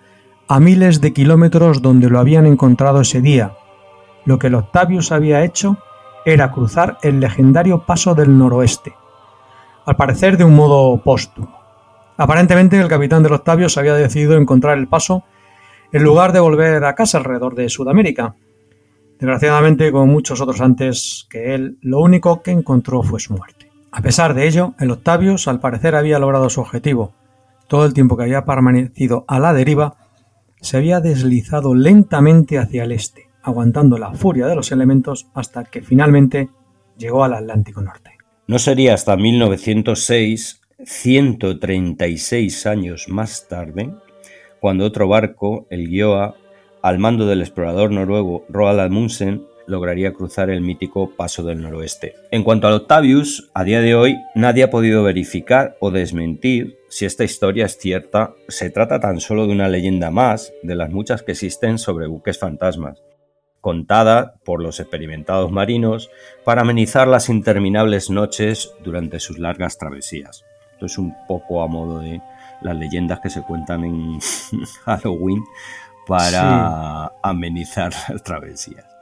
a 0.49 0.61
miles 0.61 1.01
de 1.01 1.13
kilómetros 1.13 1.83
donde 1.83 2.09
lo 2.09 2.19
habían 2.19 2.47
encontrado 2.47 3.01
ese 3.01 3.21
día. 3.21 3.53
Lo 4.25 4.39
que 4.39 4.49
el 4.49 4.55
Octavius 4.55 5.13
había 5.13 5.45
hecho 5.45 5.79
era 6.25 6.51
cruzar 6.51 6.99
el 7.03 7.21
legendario 7.21 7.85
paso 7.87 8.15
del 8.15 8.37
noroeste, 8.37 8.95
al 9.87 9.97
parecer 9.97 10.37
de 10.37 10.45
un 10.45 10.57
modo 10.57 11.01
póstumo. 11.03 11.59
Aparentemente 12.17 12.79
el 12.81 12.89
capitán 12.89 13.23
del 13.23 13.35
Octavius 13.35 13.79
había 13.79 13.95
decidido 13.95 14.37
encontrar 14.37 14.79
el 14.79 14.89
paso 14.89 15.25
en 15.93 16.03
lugar 16.03 16.33
de 16.33 16.41
volver 16.41 16.85
a 16.85 16.95
casa 16.95 17.19
alrededor 17.19 17.55
de 17.55 17.69
Sudamérica, 17.69 18.35
Desgraciadamente, 19.19 19.91
como 19.91 20.07
muchos 20.07 20.41
otros 20.41 20.61
antes 20.61 21.27
que 21.29 21.55
él, 21.55 21.79
lo 21.81 22.01
único 22.01 22.41
que 22.41 22.53
encontró 22.53 23.03
fue 23.03 23.19
su 23.19 23.35
muerte. 23.35 23.69
A 23.91 24.01
pesar 24.01 24.33
de 24.33 24.47
ello, 24.47 24.75
el 24.79 24.93
Octavius 24.93 25.49
al 25.49 25.59
parecer 25.59 25.97
había 25.97 26.21
logrado 26.21 26.49
su 26.51 26.61
objetivo. 26.61 27.15
Todo 27.69 27.85
el 27.85 27.95
tiempo 27.95 28.17
que 28.17 28.25
había 28.25 28.45
permanecido 28.45 29.25
a 29.29 29.39
la 29.39 29.53
deriva, 29.53 29.97
se 30.61 30.77
había 30.77 31.01
deslizado 31.01 31.75
lentamente 31.75 32.59
hacia 32.59 32.85
el 32.85 32.93
este, 32.93 33.29
aguantando 33.43 33.99
la 33.99 34.13
furia 34.13 34.47
de 34.47 34.57
los 34.57 34.73
elementos 34.73 35.29
hasta 35.35 35.65
que 35.65 35.83
finalmente 35.83 36.49
llegó 36.97 37.25
al 37.25 37.35
Atlántico 37.35 37.81
Norte. 37.81 38.13
No 38.47 38.59
sería 38.59 38.95
hasta 38.95 39.17
1906, 39.17 40.63
136 40.85 42.67
años 42.67 43.07
más 43.09 43.47
tarde, 43.49 43.95
cuando 44.61 44.85
otro 44.85 45.07
barco, 45.07 45.67
el 45.71 45.89
Gioa, 45.89 46.35
al 46.83 46.99
mando 46.99 47.27
del 47.27 47.43
explorador 47.43 47.91
noruego 47.93 48.45
Roald 48.49 48.81
Amundsen, 48.81 49.43
lograría 49.69 50.13
cruzar 50.13 50.51
el 50.51 50.63
mítico 50.63 51.11
Paso 51.15 51.45
del 51.45 51.63
Noroeste. 51.63 52.15
En 52.31 52.43
cuanto 52.43 52.67
al 52.67 52.75
Octavius, 52.75 53.51
a 53.55 53.65
día 53.65 53.81
de 53.81 53.95
hoy 53.95 54.17
nadie 54.35 54.65
ha 54.65 54.71
podido 54.71 55.05
verificar 55.05 55.77
o 55.81 55.91
desmentir 55.91 56.79
si 56.89 57.05
esta 57.05 57.25
historia 57.25 57.67
es 57.67 57.79
cierta. 57.79 58.35
Se 58.49 58.71
trata 58.71 58.99
tan 58.99 59.21
solo 59.21 59.47
de 59.47 59.53
una 59.53 59.69
leyenda 59.69 60.11
más 60.11 60.53
de 60.63 60.75
las 60.75 60.91
muchas 60.91 61.23
que 61.23 61.33
existen 61.33 61.79
sobre 61.79 62.07
buques 62.07 62.39
fantasmas, 62.39 63.03
contada 63.61 64.35
por 64.45 64.63
los 64.63 64.81
experimentados 64.81 65.53
marinos 65.53 66.11
para 66.45 66.63
amenizar 66.63 67.07
las 67.07 67.29
interminables 67.29 68.11
noches 68.11 68.73
durante 68.83 69.21
sus 69.21 69.39
largas 69.39 69.79
travesías. 69.79 70.45
Esto 70.73 70.87
es 70.87 70.99
un 70.99 71.15
poco 71.27 71.63
a 71.63 71.69
modo 71.69 72.01
de 72.01 72.21
las 72.63 72.77
leyendas 72.77 73.21
que 73.21 73.31
se 73.31 73.43
cuentan 73.43 73.85
en 73.85 74.19
Halloween 74.85 75.45
para 76.07 77.13
amenizar 77.23 77.93
las 78.09 78.23
travesías. 78.23 78.98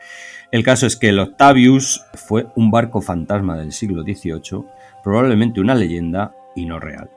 El 0.50 0.62
caso 0.62 0.87
es 0.87 0.97
que 0.97 1.09
el 1.09 1.19
Octavius 1.19 2.05
fue 2.15 2.47
un 2.55 2.71
barco 2.71 3.00
fantasma 3.00 3.57
del 3.57 3.73
siglo 3.73 4.03
XVIII, 4.03 4.65
probablemente 5.03 5.61
una 5.61 5.75
leyenda 5.75 6.35
y 6.55 6.67
no 6.67 6.79
real. 6.79 7.11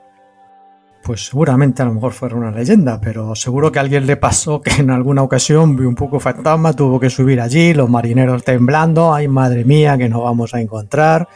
Pues 1.02 1.26
seguramente 1.26 1.82
a 1.82 1.86
lo 1.86 1.94
mejor 1.94 2.12
fuera 2.12 2.36
una 2.36 2.50
leyenda, 2.50 3.00
pero 3.00 3.34
seguro 3.34 3.72
que 3.72 3.78
a 3.78 3.82
alguien 3.82 4.06
le 4.06 4.16
pasó 4.16 4.60
que 4.60 4.80
en 4.80 4.90
alguna 4.90 5.22
ocasión 5.22 5.76
vio 5.76 5.88
un 5.88 5.94
poco 5.94 6.20
fantasma, 6.20 6.74
tuvo 6.74 7.00
que 7.00 7.08
subir 7.08 7.40
allí, 7.40 7.72
los 7.72 7.88
marineros 7.88 8.44
temblando, 8.44 9.14
ay 9.14 9.28
madre 9.28 9.64
mía, 9.64 9.96
que 9.96 10.08
no 10.08 10.22
vamos 10.22 10.52
a 10.54 10.60
encontrar. 10.60 11.28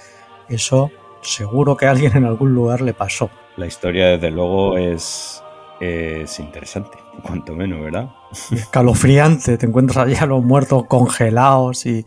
Eso 0.49 0.91
seguro 1.23 1.77
que 1.77 1.87
a 1.87 1.93
alguien 1.93 2.17
en 2.17 2.25
algún 2.25 2.55
lugar 2.55 2.83
le 2.83 2.93
pasó. 2.93 3.31
La 3.57 3.67
historia 3.67 4.09
desde 4.09 4.31
luego 4.31 4.77
es, 4.77 5.43
es 5.81 6.39
interesante, 6.41 6.99
cuanto 7.23 7.55
menos, 7.55 7.81
¿verdad? 7.81 8.11
Escalofriante, 8.53 9.57
te 9.59 9.67
encuentras 9.67 10.07
allí 10.07 10.15
a 10.17 10.27
los 10.27 10.43
muertos 10.43 10.87
congelados 10.87 11.87
y 11.87 12.05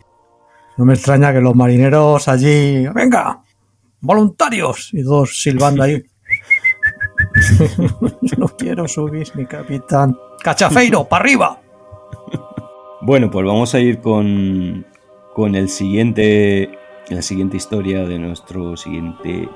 no 0.76 0.84
me 0.84 0.94
extraña 0.94 1.32
que 1.32 1.40
los 1.40 1.54
marineros 1.54 2.28
allí, 2.28 2.86
venga, 2.94 3.42
voluntarios, 4.00 4.90
y 4.92 5.02
dos 5.02 5.40
silbando 5.42 5.82
ahí. 5.82 6.02
no 8.38 8.48
quiero 8.56 8.86
subir, 8.86 9.28
mi 9.34 9.46
capitán. 9.46 10.16
Cachafeiro, 10.42 11.04
para 11.04 11.24
arriba. 11.24 11.60
Bueno, 13.02 13.30
pues 13.30 13.46
vamos 13.46 13.74
a 13.74 13.80
ir 13.80 14.00
con, 14.00 14.86
con 15.34 15.54
el 15.54 15.68
siguiente, 15.68 16.70
la 17.08 17.22
siguiente 17.22 17.56
historia 17.56 18.04
de 18.04 18.18
nuestro 18.18 18.76
siguiente 18.76 19.48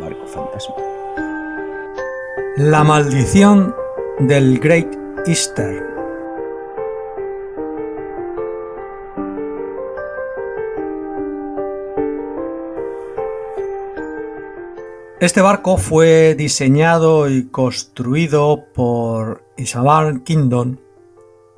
barco 0.00 0.26
fantasma. 0.26 0.74
La 2.56 2.84
maldición 2.84 3.74
del 4.20 4.58
Great 4.58 4.94
Easter. 5.26 5.95
Este 15.26 15.42
barco 15.42 15.76
fue 15.76 16.36
diseñado 16.36 17.28
y 17.28 17.48
construido 17.48 18.66
por 18.72 19.42
Isabel 19.56 20.22
Kingdom 20.22 20.76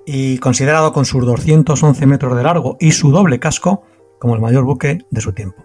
y 0.06 0.38
considerado 0.38 0.94
con 0.94 1.04
sus 1.04 1.26
211 1.26 2.06
metros 2.06 2.34
de 2.34 2.44
largo 2.44 2.78
y 2.80 2.92
su 2.92 3.10
doble 3.10 3.38
casco 3.38 3.82
como 4.18 4.34
el 4.34 4.40
mayor 4.40 4.64
buque 4.64 5.04
de 5.10 5.20
su 5.20 5.34
tiempo. 5.34 5.62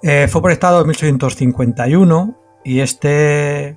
Eh, 0.00 0.28
fue 0.28 0.40
proyectado 0.40 0.80
en 0.80 0.86
1851 0.86 2.38
y 2.64 2.78
este 2.78 3.76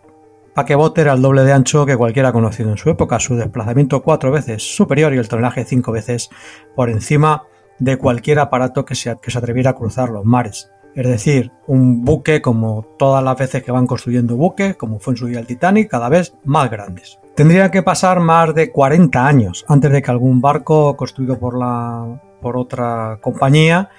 paquebote 0.53 1.01
era 1.01 1.13
el 1.13 1.21
doble 1.23 1.41
de 1.41 1.51
ancho 1.51 1.87
que 1.87 1.97
cualquiera 1.97 2.31
conocido 2.31 2.69
en 2.69 2.77
su 2.77 2.91
época, 2.91 3.19
su 3.19 3.35
desplazamiento 3.35 4.03
cuatro 4.03 4.31
veces 4.31 4.61
superior 4.61 5.15
y 5.15 5.17
el 5.17 5.27
tonelaje 5.27 5.65
cinco 5.65 5.91
veces 5.91 6.29
por 6.75 6.91
encima 6.91 7.47
de 7.79 7.97
cualquier 7.97 8.37
aparato 8.37 8.85
que 8.85 8.93
se, 8.93 9.17
que 9.19 9.31
se 9.31 9.39
atreviera 9.39 9.71
a 9.71 9.75
cruzar 9.75 10.09
los 10.09 10.25
mares. 10.25 10.69
Es 10.95 11.07
decir, 11.07 11.51
un 11.67 12.05
buque 12.05 12.41
como 12.41 12.85
todas 12.97 13.23
las 13.23 13.37
veces 13.37 13.63
que 13.63 13.71
van 13.71 13.87
construyendo 13.87 14.35
buques, 14.35 14.75
como 14.75 14.99
fue 14.99 15.13
en 15.13 15.17
su 15.17 15.27
día 15.27 15.39
el 15.39 15.47
Titanic, 15.47 15.89
cada 15.89 16.09
vez 16.09 16.35
más 16.43 16.69
grandes. 16.69 17.19
Tendría 17.35 17.71
que 17.71 17.81
pasar 17.81 18.19
más 18.19 18.53
de 18.53 18.71
40 18.71 19.25
años 19.25 19.65
antes 19.67 19.91
de 19.91 20.01
que 20.01 20.11
algún 20.11 20.39
barco 20.39 20.95
construido 20.95 21.39
por, 21.39 21.57
la, 21.57 22.21
por 22.41 22.57
otra 22.57 23.17
compañía 23.21 23.89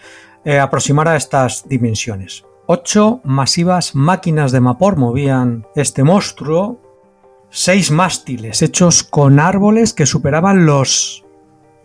eh, 0.45 0.61
aproximara 0.61 1.17
estas 1.17 1.69
dimensiones. 1.69 2.45
Ocho 2.67 3.21
masivas 3.25 3.95
máquinas 3.95 4.53
de 4.53 4.61
vapor 4.61 4.97
movían 4.97 5.67
este 5.75 6.05
monstruo, 6.05 6.81
seis 7.51 7.91
mástiles 7.91 8.63
hechos 8.63 9.03
con 9.03 9.41
árboles 9.41 9.93
que 9.93 10.07
superaban 10.07 10.65
los 10.65 11.24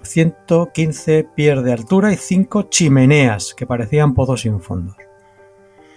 115 0.03 1.27
pies 1.35 1.63
de 1.63 1.73
altura 1.73 2.11
y 2.11 2.15
cinco 2.15 2.63
chimeneas 2.63 3.53
que 3.55 3.65
parecían 3.65 4.13
pozos 4.13 4.41
sin 4.41 4.59
fondos. 4.61 4.95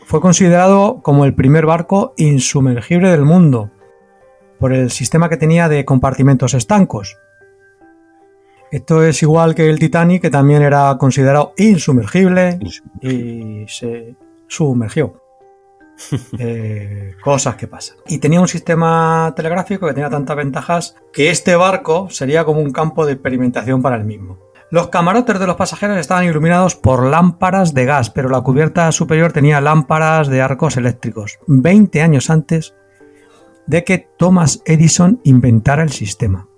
Fue 0.04 0.20
considerado 0.20 1.00
como 1.02 1.24
el 1.24 1.34
primer 1.34 1.66
barco 1.66 2.14
insumergible 2.16 3.10
del 3.10 3.22
mundo 3.22 3.70
por 4.58 4.72
el 4.72 4.90
sistema 4.90 5.28
que 5.28 5.36
tenía 5.36 5.68
de 5.68 5.84
compartimentos 5.84 6.54
estancos. 6.54 7.18
Esto 8.70 9.02
es 9.04 9.22
igual 9.22 9.54
que 9.54 9.68
el 9.68 9.78
Titanic, 9.78 10.22
que 10.22 10.30
también 10.30 10.62
era 10.62 10.96
considerado 10.98 11.52
insumergible 11.56 12.58
y 13.00 13.64
se 13.68 14.16
sumergió. 14.46 15.21
Eh, 16.38 17.14
cosas 17.22 17.56
que 17.56 17.66
pasan. 17.66 17.98
Y 18.06 18.18
tenía 18.18 18.40
un 18.40 18.48
sistema 18.48 19.32
telegráfico 19.36 19.86
que 19.86 19.94
tenía 19.94 20.10
tantas 20.10 20.36
ventajas 20.36 20.96
que 21.12 21.30
este 21.30 21.54
barco 21.56 22.08
sería 22.10 22.44
como 22.44 22.60
un 22.60 22.72
campo 22.72 23.06
de 23.06 23.12
experimentación 23.12 23.82
para 23.82 23.96
el 23.96 24.04
mismo. 24.04 24.38
Los 24.70 24.88
camarotes 24.88 25.38
de 25.38 25.46
los 25.46 25.56
pasajeros 25.56 25.98
estaban 25.98 26.24
iluminados 26.24 26.76
por 26.76 27.04
lámparas 27.04 27.74
de 27.74 27.84
gas, 27.84 28.10
pero 28.10 28.30
la 28.30 28.40
cubierta 28.40 28.90
superior 28.90 29.32
tenía 29.32 29.60
lámparas 29.60 30.28
de 30.28 30.40
arcos 30.40 30.76
eléctricos, 30.78 31.38
20 31.46 32.00
años 32.00 32.30
antes 32.30 32.74
de 33.66 33.84
que 33.84 34.08
Thomas 34.16 34.62
Edison 34.64 35.20
inventara 35.24 35.82
el 35.82 35.90
sistema. 35.90 36.48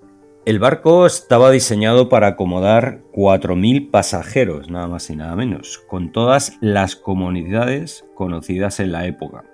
El 0.46 0.58
barco 0.58 1.06
estaba 1.06 1.50
diseñado 1.50 2.10
para 2.10 2.26
acomodar 2.26 3.00
4.000 3.14 3.90
pasajeros, 3.90 4.68
nada 4.68 4.86
más 4.88 5.08
y 5.08 5.16
nada 5.16 5.34
menos, 5.36 5.78
con 5.88 6.12
todas 6.12 6.58
las 6.60 6.96
comunidades 6.96 8.04
conocidas 8.14 8.78
en 8.78 8.92
la 8.92 9.06
época, 9.06 9.44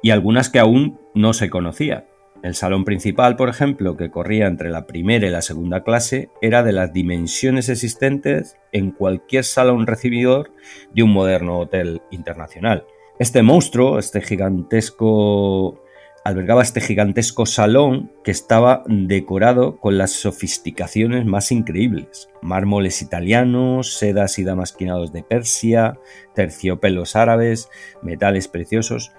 y 0.00 0.10
algunas 0.10 0.50
que 0.50 0.60
aún 0.60 1.00
no 1.14 1.32
se 1.32 1.50
conocían. 1.50 2.04
El 2.44 2.54
salón 2.54 2.84
principal, 2.84 3.34
por 3.34 3.48
ejemplo, 3.48 3.96
que 3.96 4.12
corría 4.12 4.46
entre 4.46 4.70
la 4.70 4.86
primera 4.86 5.26
y 5.26 5.30
la 5.30 5.42
segunda 5.42 5.82
clase, 5.82 6.30
era 6.40 6.62
de 6.62 6.70
las 6.70 6.92
dimensiones 6.92 7.68
existentes 7.68 8.56
en 8.70 8.92
cualquier 8.92 9.42
salón 9.42 9.88
recibidor 9.88 10.52
de 10.94 11.02
un 11.02 11.12
moderno 11.12 11.58
hotel 11.58 12.02
internacional. 12.12 12.86
Este 13.18 13.42
monstruo, 13.42 13.98
este 13.98 14.20
gigantesco 14.20 15.82
albergaba 16.28 16.62
este 16.62 16.82
gigantesco 16.82 17.46
salón 17.46 18.12
que 18.22 18.30
estaba 18.30 18.82
decorado 18.86 19.78
con 19.78 19.96
las 19.96 20.10
sofisticaciones 20.10 21.24
más 21.24 21.50
increíbles. 21.50 22.28
Mármoles 22.42 23.00
italianos, 23.00 23.94
sedas 23.94 24.38
y 24.38 24.44
damasquinados 24.44 25.10
de 25.10 25.22
Persia, 25.22 25.98
terciopelos 26.34 27.16
árabes, 27.16 27.70
metales 28.02 28.46
preciosos. 28.46 29.10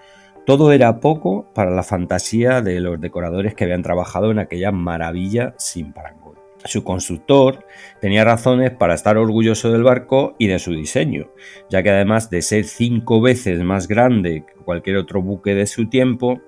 Todo 0.45 0.71
era 0.71 0.99
poco 0.99 1.47
para 1.55 1.71
la 1.71 1.81
fantasía 1.81 2.61
de 2.61 2.79
los 2.79 3.01
decoradores 3.01 3.55
que 3.55 3.63
habían 3.63 3.81
trabajado 3.81 4.29
en 4.29 4.37
aquella 4.37 4.71
maravilla 4.71 5.55
sin 5.57 5.93
parangón. 5.93 6.29
Su 6.65 6.83
constructor 6.83 7.65
tenía 8.01 8.25
razones 8.25 8.71
para 8.71 8.93
estar 8.93 9.17
orgulloso 9.17 9.71
del 9.71 9.83
barco 9.83 10.35
y 10.37 10.47
de 10.47 10.59
su 10.59 10.73
diseño, 10.73 11.31
ya 11.69 11.81
que 11.83 11.89
además 11.89 12.29
de 12.29 12.41
ser 12.41 12.65
cinco 12.65 13.21
veces 13.21 13.61
más 13.61 13.87
grande 13.87 14.43
que 14.45 14.63
cualquier 14.65 14.97
otro 14.97 15.21
buque 15.21 15.55
de 15.55 15.65
su 15.67 15.87
tiempo, 15.89 16.41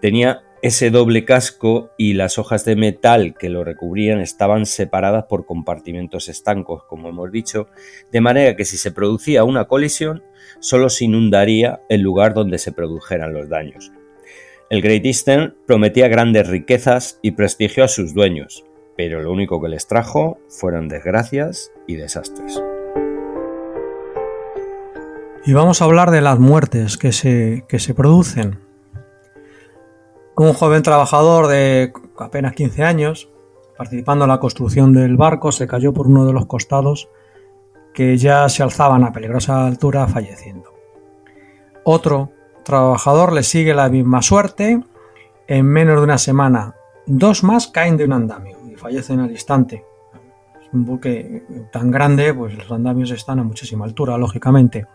Tenía 0.00 0.42
ese 0.62 0.90
doble 0.90 1.24
casco 1.24 1.90
y 1.96 2.14
las 2.14 2.38
hojas 2.38 2.64
de 2.64 2.76
metal 2.76 3.34
que 3.38 3.48
lo 3.48 3.64
recubrían 3.64 4.20
estaban 4.20 4.66
separadas 4.66 5.24
por 5.24 5.46
compartimentos 5.46 6.28
estancos, 6.28 6.84
como 6.84 7.08
hemos 7.08 7.30
dicho, 7.32 7.68
de 8.12 8.20
manera 8.20 8.56
que 8.56 8.64
si 8.64 8.76
se 8.76 8.92
producía 8.92 9.44
una 9.44 9.66
colisión, 9.66 10.22
solo 10.58 10.90
se 10.90 11.06
inundaría 11.06 11.80
el 11.88 12.02
lugar 12.02 12.34
donde 12.34 12.58
se 12.58 12.72
produjeran 12.72 13.32
los 13.32 13.48
daños. 13.48 13.92
El 14.68 14.82
Great 14.82 15.04
Eastern 15.04 15.56
prometía 15.66 16.08
grandes 16.08 16.46
riquezas 16.46 17.18
y 17.22 17.32
prestigio 17.32 17.84
a 17.84 17.88
sus 17.88 18.14
dueños, 18.14 18.64
pero 18.96 19.22
lo 19.22 19.32
único 19.32 19.60
que 19.60 19.68
les 19.68 19.86
trajo 19.86 20.38
fueron 20.48 20.88
desgracias 20.88 21.72
y 21.86 21.96
desastres. 21.96 22.62
Y 25.46 25.54
vamos 25.54 25.80
a 25.80 25.86
hablar 25.86 26.10
de 26.10 26.20
las 26.20 26.38
muertes 26.38 26.98
que 26.98 27.12
se, 27.12 27.64
que 27.66 27.78
se 27.78 27.94
producen 27.94 28.69
un 30.40 30.54
joven 30.54 30.82
trabajador 30.82 31.48
de 31.48 31.92
apenas 32.16 32.54
15 32.54 32.82
años, 32.82 33.28
participando 33.76 34.24
en 34.24 34.30
la 34.30 34.40
construcción 34.40 34.94
del 34.94 35.18
barco, 35.18 35.52
se 35.52 35.66
cayó 35.66 35.92
por 35.92 36.06
uno 36.06 36.24
de 36.24 36.32
los 36.32 36.46
costados 36.46 37.10
que 37.92 38.16
ya 38.16 38.48
se 38.48 38.62
alzaban 38.62 39.04
a 39.04 39.12
peligrosa 39.12 39.66
altura, 39.66 40.06
falleciendo. 40.06 40.72
Otro 41.84 42.30
trabajador 42.64 43.34
le 43.34 43.42
sigue 43.42 43.74
la 43.74 43.90
misma 43.90 44.22
suerte. 44.22 44.82
En 45.46 45.66
menos 45.66 45.96
de 45.96 46.04
una 46.04 46.16
semana, 46.16 46.74
dos 47.04 47.44
más 47.44 47.66
caen 47.66 47.98
de 47.98 48.04
un 48.04 48.14
andamio 48.14 48.56
y 48.66 48.76
fallecen 48.76 49.20
al 49.20 49.32
instante. 49.32 49.84
Es 50.62 50.72
un 50.72 50.86
buque 50.86 51.42
tan 51.70 51.90
grande, 51.90 52.32
pues 52.32 52.56
los 52.56 52.70
andamios 52.70 53.10
están 53.10 53.40
a 53.40 53.44
muchísima 53.44 53.84
altura, 53.84 54.16
lógicamente. 54.16 54.86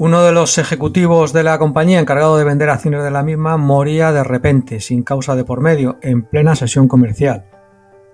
Uno 0.00 0.22
de 0.22 0.30
los 0.30 0.58
ejecutivos 0.58 1.32
de 1.32 1.42
la 1.42 1.58
compañía 1.58 1.98
encargado 1.98 2.36
de 2.38 2.44
vender 2.44 2.70
acciones 2.70 3.02
de 3.02 3.10
la 3.10 3.24
misma 3.24 3.56
moría 3.56 4.12
de 4.12 4.22
repente, 4.22 4.78
sin 4.78 5.02
causa 5.02 5.34
de 5.34 5.42
por 5.42 5.60
medio, 5.60 5.98
en 6.02 6.22
plena 6.22 6.54
sesión 6.54 6.86
comercial. 6.86 7.46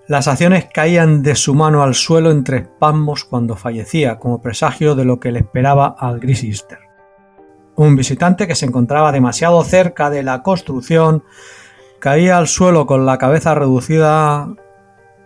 Las 0.09 0.27
acciones 0.27 0.67
caían 0.73 1.23
de 1.23 1.35
su 1.35 1.55
mano 1.55 1.83
al 1.83 1.95
suelo 1.95 2.31
entre 2.31 2.57
espasmos 2.57 3.25
cuando 3.25 3.55
fallecía, 3.55 4.19
como 4.19 4.41
presagio 4.41 4.95
de 4.95 5.05
lo 5.05 5.21
que 5.21 5.31
le 5.31 5.41
esperaba 5.41 5.95
al 5.99 6.21
Gris 6.21 6.43
Easter. 6.45 6.79
Un 7.77 7.97
visitante 7.97 8.47
que 8.47 8.55
se 8.55 8.65
encontraba 8.65 9.13
demasiado 9.13 9.63
cerca 9.63 10.09
de 10.09 10.23
la 10.23 10.43
construcción 10.43 11.23
caía 11.99 12.39
al 12.39 12.49
suelo 12.49 12.87
con 12.87 13.05
la 13.05 13.19
cabeza 13.19 13.55
reducida 13.55 14.49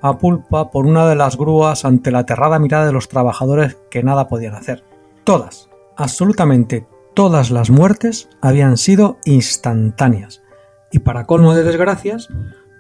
a 0.02 0.18
pulpa 0.18 0.72
por 0.72 0.86
una 0.86 1.06
de 1.06 1.14
las 1.14 1.36
grúas 1.36 1.84
ante 1.84 2.10
la 2.10 2.20
aterrada 2.20 2.58
mirada 2.58 2.86
de 2.86 2.92
los 2.92 3.08
trabajadores 3.08 3.78
que 3.92 4.02
nada 4.02 4.26
podían 4.26 4.56
hacer. 4.56 4.82
Todas, 5.22 5.67
absolutamente 5.98 6.86
todas 7.12 7.50
las 7.50 7.68
muertes 7.68 8.30
habían 8.40 8.76
sido 8.76 9.18
instantáneas. 9.24 10.42
Y 10.92 11.00
para 11.00 11.26
colmo 11.26 11.54
de 11.54 11.64
desgracias, 11.64 12.28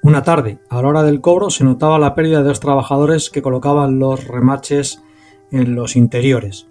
una 0.02 0.22
tarde, 0.22 0.60
a 0.70 0.80
la 0.80 0.88
hora 0.88 1.02
del 1.02 1.20
cobro, 1.20 1.50
se 1.50 1.64
notaba 1.64 1.98
la 1.98 2.14
pérdida 2.14 2.38
de 2.38 2.48
dos 2.48 2.60
trabajadores 2.60 3.28
que 3.28 3.42
colocaban 3.42 3.98
los 3.98 4.26
remaches 4.26 5.02
en 5.50 5.74
los 5.74 5.96
interiores. 5.96 6.68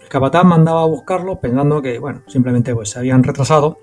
El 0.00 0.08
capatán 0.08 0.46
mandaba 0.46 0.82
a 0.82 0.86
buscarlo 0.86 1.40
pensando 1.40 1.82
que, 1.82 1.98
bueno, 1.98 2.22
simplemente 2.28 2.72
pues, 2.74 2.90
se 2.90 3.00
habían 3.00 3.24
retrasado, 3.24 3.78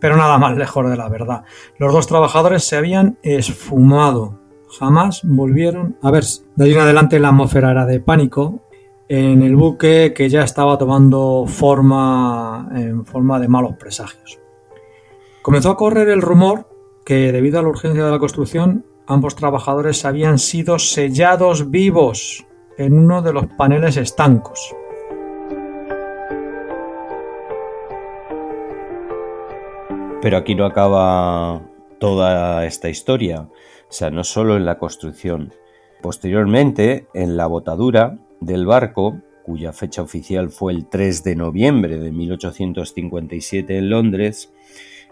pero 0.00 0.16
nada 0.16 0.38
más 0.38 0.56
lejos 0.56 0.90
de 0.90 0.96
la 0.96 1.08
verdad. 1.08 1.44
Los 1.78 1.92
dos 1.92 2.08
trabajadores 2.08 2.64
se 2.64 2.76
habían 2.76 3.18
esfumado. 3.22 4.40
Jamás 4.78 5.20
volvieron 5.22 5.96
a 6.02 6.10
verse. 6.10 6.42
De 6.56 6.64
ahí 6.64 6.72
en 6.72 6.80
adelante 6.80 7.20
la 7.20 7.28
atmósfera 7.28 7.70
era 7.70 7.86
de 7.86 8.00
pánico 8.00 8.67
en 9.08 9.42
el 9.42 9.56
buque 9.56 10.12
que 10.14 10.28
ya 10.28 10.42
estaba 10.42 10.76
tomando 10.76 11.44
forma 11.46 12.68
en 12.74 13.06
forma 13.06 13.40
de 13.40 13.48
malos 13.48 13.76
presagios. 13.78 14.38
Comenzó 15.42 15.70
a 15.70 15.76
correr 15.76 16.10
el 16.10 16.20
rumor 16.20 16.68
que 17.06 17.32
debido 17.32 17.58
a 17.58 17.62
la 17.62 17.68
urgencia 17.68 18.04
de 18.04 18.10
la 18.10 18.18
construcción 18.18 18.84
ambos 19.06 19.34
trabajadores 19.34 20.04
habían 20.04 20.38
sido 20.38 20.78
sellados 20.78 21.70
vivos 21.70 22.46
en 22.76 22.98
uno 22.98 23.22
de 23.22 23.32
los 23.32 23.46
paneles 23.46 23.96
estancos. 23.96 24.74
Pero 30.20 30.36
aquí 30.36 30.54
no 30.54 30.66
acaba 30.66 31.62
toda 31.98 32.66
esta 32.66 32.90
historia, 32.90 33.48
o 33.88 33.92
sea, 33.92 34.10
no 34.10 34.24
solo 34.24 34.56
en 34.56 34.66
la 34.66 34.78
construcción. 34.78 35.54
Posteriormente, 36.02 37.06
en 37.14 37.36
la 37.36 37.46
botadura, 37.46 38.18
del 38.40 38.66
barco, 38.66 39.20
cuya 39.44 39.72
fecha 39.72 40.02
oficial 40.02 40.50
fue 40.50 40.72
el 40.72 40.88
3 40.88 41.24
de 41.24 41.36
noviembre 41.36 41.98
de 41.98 42.12
1857 42.12 43.78
en 43.78 43.90
Londres, 43.90 44.52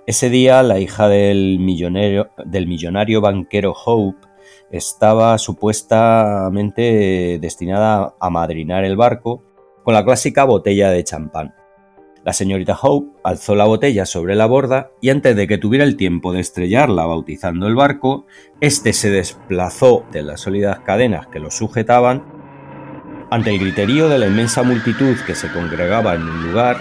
ese 0.06 0.30
día 0.30 0.62
la 0.62 0.78
hija 0.78 1.08
del 1.08 1.58
millonario, 1.58 2.30
del 2.44 2.68
millonario 2.68 3.20
banquero 3.20 3.72
Hope 3.72 4.24
estaba 4.70 5.36
supuestamente 5.38 7.40
destinada 7.40 8.14
a 8.20 8.30
madrinar 8.30 8.84
el 8.84 8.96
barco, 8.96 9.42
con 9.82 9.94
la 9.94 10.04
clásica 10.04 10.44
botella 10.44 10.90
de 10.90 11.02
champán. 11.02 11.56
La 12.24 12.32
señorita 12.32 12.78
Hope 12.80 13.18
alzó 13.24 13.56
la 13.56 13.64
botella 13.64 14.06
sobre 14.06 14.36
la 14.36 14.46
borda 14.46 14.90
y 15.00 15.10
antes 15.10 15.34
de 15.34 15.48
que 15.48 15.58
tuviera 15.58 15.84
el 15.84 15.96
tiempo 15.96 16.32
de 16.32 16.38
estrellarla 16.38 17.04
bautizando 17.04 17.66
el 17.66 17.74
barco, 17.74 18.26
este 18.60 18.92
se 18.92 19.10
desplazó 19.10 20.04
de 20.12 20.22
las 20.22 20.40
sólidas 20.40 20.80
cadenas 20.80 21.26
que 21.26 21.40
lo 21.40 21.50
sujetaban. 21.50 22.35
Ante 23.28 23.50
el 23.50 23.58
griterío 23.58 24.08
de 24.08 24.18
la 24.18 24.28
inmensa 24.28 24.62
multitud 24.62 25.16
que 25.26 25.34
se 25.34 25.50
congregaba 25.50 26.14
en 26.14 26.22
el 26.22 26.42
lugar, 26.44 26.78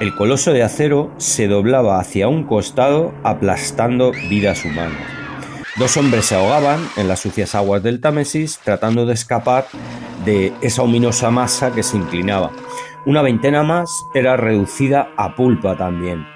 el 0.00 0.14
coloso 0.14 0.52
de 0.52 0.62
acero 0.62 1.10
se 1.18 1.48
doblaba 1.48 1.98
hacia 1.98 2.28
un 2.28 2.44
costado 2.44 3.12
aplastando 3.24 4.12
vidas 4.30 4.64
humanas. 4.64 5.00
Dos 5.76 5.96
hombres 5.96 6.26
se 6.26 6.36
ahogaban 6.36 6.80
en 6.96 7.08
las 7.08 7.20
sucias 7.20 7.56
aguas 7.56 7.82
del 7.82 8.00
Támesis 8.00 8.60
tratando 8.62 9.06
de 9.06 9.14
escapar 9.14 9.66
de 10.24 10.52
esa 10.60 10.82
ominosa 10.82 11.32
masa 11.32 11.72
que 11.72 11.82
se 11.82 11.96
inclinaba. 11.96 12.52
Una 13.04 13.22
veintena 13.22 13.64
más 13.64 13.90
era 14.14 14.36
reducida 14.36 15.10
a 15.16 15.34
pulpa 15.34 15.76
también. 15.76 16.26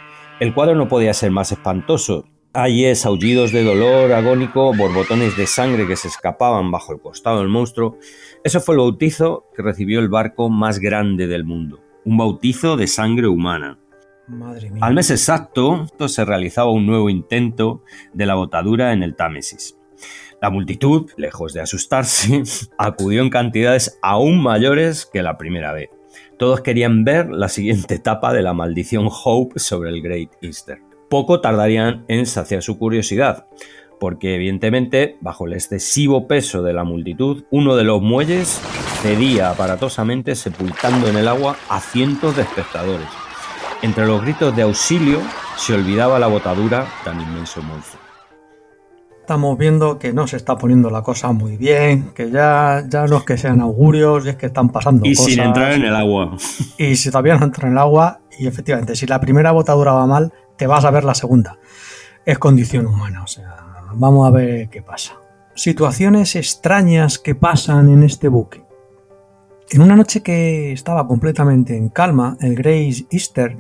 El 0.41 0.55
cuadro 0.55 0.75
no 0.75 0.89
podía 0.89 1.15
ser 1.15 1.31
más 1.31 1.53
espantoso. 1.53 2.25
Ayes, 2.55 3.07
aullidos 3.07 3.51
de 3.51 3.65
dolor 3.65 4.13
agónico, 4.13 4.75
borbotones 4.75 5.37
de 5.37 5.47
sangre 5.47 5.87
que 5.87 5.97
se 5.97 6.09
escapaban 6.09 6.71
bajo 6.71 6.93
el 6.93 7.01
costado 7.01 7.39
del 7.39 7.49
monstruo. 7.49 7.99
Eso 8.45 8.61
fue 8.61 8.75
el 8.75 8.81
bautizo 8.81 9.47
que 9.55 9.63
recibió 9.63 10.01
el 10.01 10.09
barco 10.09 10.51
más 10.51 10.81
grande 10.81 11.29
del 11.29 11.45
mundo. 11.45 11.81
Un 12.05 12.17
bautizo 12.17 12.77
de 12.77 12.89
sangre 12.89 13.29
humana. 13.29 13.79
Madre 14.27 14.71
mía. 14.71 14.85
Al 14.85 14.95
mes 14.95 15.11
exacto 15.11 15.87
se 16.09 16.25
realizaba 16.25 16.73
un 16.73 16.85
nuevo 16.85 17.09
intento 17.09 17.85
de 18.13 18.27
la 18.27 18.35
botadura 18.35 18.93
en 18.93 19.05
el 19.05 19.15
Támesis. 19.15 19.79
La 20.41 20.51
multitud, 20.51 21.09
lejos 21.17 21.53
de 21.53 21.61
asustarse, 21.61 22.43
acudió 22.79 23.23
en 23.23 23.31
cantidades 23.31 24.01
aún 24.03 24.43
mayores 24.43 25.07
que 25.07 25.23
la 25.23 25.39
primera 25.39 25.73
vez. 25.73 25.91
Todos 26.37 26.63
querían 26.63 27.05
ver 27.05 27.31
la 27.31 27.49
siguiente 27.49 27.95
etapa 27.95 28.33
de 28.33 28.43
la 28.43 28.55
maldición 28.55 29.09
Hope 29.09 29.61
sobre 29.61 29.91
el 29.91 30.03
Great 30.03 30.33
Easter. 30.41 30.81
Poco 31.09 31.41
tardarían 31.41 32.05
en 32.09 32.27
saciar 32.27 32.63
su 32.63 32.77
curiosidad, 32.77 33.47
porque 34.03 34.35
evidentemente, 34.35 35.17
bajo 35.21 35.47
el 35.47 35.53
excesivo 35.53 36.27
peso 36.27 36.61
de 36.65 36.73
la 36.73 36.83
multitud, 36.83 37.45
uno 37.53 37.77
de 37.77 37.85
los 37.85 38.03
muelles 38.03 38.61
cedía 39.01 39.51
aparatosamente 39.51 40.35
sepultando 40.35 41.07
en 41.07 41.19
el 41.19 41.29
agua 41.29 41.55
a 41.69 41.79
cientos 41.79 42.35
de 42.35 42.43
espectadores. 42.43 43.07
Entre 43.81 44.05
los 44.05 44.21
gritos 44.21 44.57
de 44.57 44.63
auxilio 44.63 45.21
se 45.57 45.75
olvidaba 45.75 46.19
la 46.19 46.27
botadura 46.27 46.85
tan 47.05 47.21
inmenso 47.21 47.63
monstruo. 47.63 48.03
Estamos 49.21 49.57
viendo 49.57 50.01
que 50.01 50.13
no 50.13 50.27
se 50.27 50.37
está 50.37 50.59
poniendo 50.59 50.91
la 50.91 51.03
cosa 51.03 51.31
muy 51.31 51.57
bien, 51.57 52.11
que 52.13 52.29
ya, 52.29 52.83
ya 52.89 53.07
no 53.07 53.19
es 53.19 53.23
que 53.23 53.39
sean 53.39 53.61
augurios, 53.61 54.27
es 54.27 54.35
que 54.35 54.47
están 54.47 54.71
pasando 54.71 55.07
Y 55.07 55.15
cosas. 55.15 55.33
sin 55.33 55.43
entrar 55.45 55.75
en 55.75 55.85
el 55.85 55.95
agua. 55.95 56.37
Y 56.77 56.97
si 56.97 57.09
todavía 57.13 57.37
no 57.37 57.45
entra 57.45 57.69
en 57.69 57.75
el 57.75 57.79
agua, 57.79 58.19
y 58.37 58.49
efectivamente, 58.49 58.97
si 58.97 59.07
la 59.07 59.21
primera 59.21 59.53
botadura 59.53 59.93
va 59.93 60.09
mal, 60.09 60.33
te 60.59 60.67
vas 60.67 60.85
a 60.85 60.91
ver 60.91 61.05
la 61.05 61.15
segunda. 61.15 61.61
Es 62.27 62.41
condición 62.41 62.87
humana, 62.87 63.23
o 63.23 63.29
sea, 63.29 63.62
vamos 63.95 64.27
a 64.27 64.31
ver 64.31 64.69
qué 64.69 64.83
pasa. 64.83 65.15
Situaciones 65.55 66.35
extrañas 66.37 67.19
que 67.19 67.35
pasan 67.35 67.91
en 67.91 68.03
este 68.03 68.29
buque. 68.29 68.65
En 69.71 69.83
una 69.83 69.97
noche 69.97 70.23
que 70.23 70.73
estaba 70.73 71.07
completamente 71.07 71.77
en 71.77 71.89
calma, 71.89 72.37
el 72.41 72.55
Grace 72.55 73.07
Easter, 73.11 73.57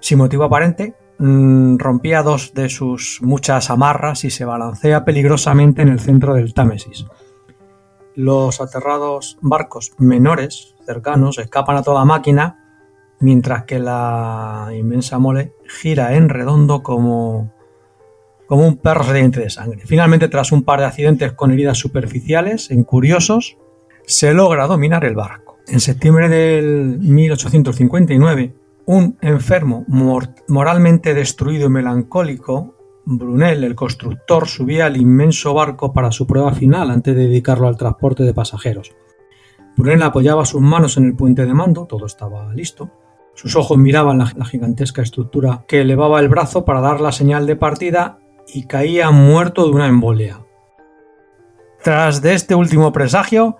sin 0.00 0.18
motivo 0.18 0.44
aparente, 0.44 0.94
mm, 1.18 1.78
rompía 1.78 2.22
dos 2.22 2.54
de 2.54 2.68
sus 2.68 3.20
muchas 3.22 3.70
amarras 3.70 4.24
y 4.24 4.30
se 4.30 4.44
balancea 4.44 5.04
peligrosamente 5.04 5.82
en 5.82 5.88
el 5.88 6.00
centro 6.00 6.34
del 6.34 6.54
Támesis. 6.54 7.06
Los 8.14 8.60
aterrados 8.60 9.38
barcos 9.40 9.92
menores 9.98 10.74
cercanos 10.84 11.38
escapan 11.38 11.76
a 11.76 11.82
toda 11.82 12.04
máquina, 12.04 12.58
mientras 13.20 13.64
que 13.64 13.78
la 13.78 14.68
inmensa 14.74 15.18
mole 15.18 15.54
gira 15.66 16.14
en 16.14 16.28
redondo 16.28 16.82
como, 16.82 17.52
como 18.52 18.66
un 18.68 18.76
perro 18.76 19.02
sediente 19.02 19.40
de 19.40 19.48
sangre. 19.48 19.80
Finalmente, 19.86 20.28
tras 20.28 20.52
un 20.52 20.62
par 20.62 20.78
de 20.78 20.84
accidentes 20.84 21.32
con 21.32 21.52
heridas 21.52 21.78
superficiales 21.78 22.70
en 22.70 22.84
curiosos, 22.84 23.56
se 24.04 24.34
logra 24.34 24.66
dominar 24.66 25.06
el 25.06 25.14
barco. 25.14 25.56
En 25.68 25.80
septiembre 25.80 26.28
del 26.28 26.98
1859, 26.98 28.54
un 28.84 29.16
enfermo 29.22 29.86
mor- 29.88 30.34
moralmente 30.48 31.14
destruido 31.14 31.68
y 31.68 31.70
melancólico, 31.70 32.74
Brunel, 33.06 33.64
el 33.64 33.74
constructor, 33.74 34.46
subía 34.46 34.84
al 34.84 34.98
inmenso 34.98 35.54
barco 35.54 35.94
para 35.94 36.12
su 36.12 36.26
prueba 36.26 36.52
final 36.52 36.90
antes 36.90 37.16
de 37.16 37.28
dedicarlo 37.28 37.68
al 37.68 37.78
transporte 37.78 38.22
de 38.22 38.34
pasajeros. 38.34 38.92
Brunel 39.78 40.02
apoyaba 40.02 40.44
sus 40.44 40.60
manos 40.60 40.98
en 40.98 41.06
el 41.06 41.16
puente 41.16 41.46
de 41.46 41.54
mando, 41.54 41.86
todo 41.86 42.04
estaba 42.04 42.52
listo. 42.52 42.90
Sus 43.34 43.56
ojos 43.56 43.78
miraban 43.78 44.18
la 44.18 44.44
gigantesca 44.44 45.00
estructura 45.00 45.64
que 45.66 45.80
elevaba 45.80 46.20
el 46.20 46.28
brazo 46.28 46.66
para 46.66 46.82
dar 46.82 47.00
la 47.00 47.12
señal 47.12 47.46
de 47.46 47.56
partida 47.56 48.18
y 48.46 48.66
caía 48.66 49.10
muerto 49.10 49.64
de 49.64 49.72
una 49.72 49.86
embolia. 49.86 50.40
Tras 51.82 52.22
de 52.22 52.34
este 52.34 52.54
último 52.54 52.92
presagio, 52.92 53.56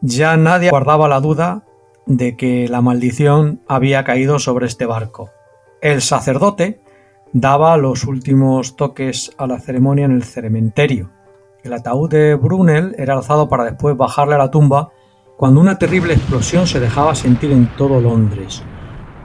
ya 0.00 0.36
nadie 0.36 0.70
guardaba 0.70 1.08
la 1.08 1.20
duda 1.20 1.64
de 2.06 2.36
que 2.36 2.68
la 2.68 2.80
maldición 2.80 3.60
había 3.68 4.04
caído 4.04 4.38
sobre 4.38 4.66
este 4.66 4.86
barco. 4.86 5.30
El 5.80 6.02
sacerdote 6.02 6.80
daba 7.32 7.76
los 7.76 8.04
últimos 8.04 8.76
toques 8.76 9.32
a 9.38 9.46
la 9.46 9.60
ceremonia 9.60 10.04
en 10.04 10.12
el 10.12 10.24
cementerio. 10.24 11.10
El 11.62 11.72
ataúd 11.72 12.10
de 12.10 12.34
Brunel 12.34 12.94
era 12.98 13.14
alzado 13.14 13.48
para 13.48 13.64
después 13.64 13.96
bajarle 13.96 14.34
a 14.34 14.38
la 14.38 14.50
tumba 14.50 14.90
cuando 15.36 15.60
una 15.60 15.78
terrible 15.78 16.14
explosión 16.14 16.66
se 16.66 16.80
dejaba 16.80 17.14
sentir 17.14 17.52
en 17.52 17.66
todo 17.76 18.00
Londres. 18.00 18.62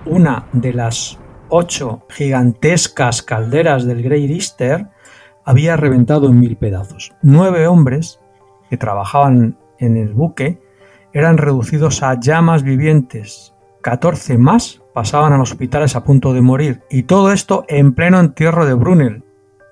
Una 0.06 0.48
de 0.54 0.74
las 0.74 1.18
ocho 1.50 2.04
gigantescas 2.10 3.22
calderas 3.22 3.86
del 3.86 4.04
Great 4.04 4.30
Easter 4.30 4.88
había 5.44 5.78
reventado 5.78 6.28
en 6.28 6.40
mil 6.40 6.58
pedazos. 6.58 7.14
Nueve 7.22 7.68
hombres 7.68 8.20
que 8.70 8.78
trabajaban 8.78 9.58
en 9.78 9.98
el 9.98 10.14
buque 10.14 10.62
eran 11.14 11.38
reducidos 11.38 12.04
a 12.04 12.20
llamas 12.20 12.64
vivientes. 12.64 13.54
14 13.82 14.38
más 14.38 14.82
pasaban 14.94 15.34
a 15.34 15.38
los 15.38 15.52
hospitales 15.52 15.96
a 15.96 16.04
punto 16.04 16.34
de 16.34 16.42
morir. 16.42 16.82
Y 16.90 17.04
todo 17.04 17.32
esto 17.32 17.66
en 17.68 17.94
pleno 17.94 18.20
entierro 18.20 18.66
de 18.66 18.74
Brunel. 18.74 19.24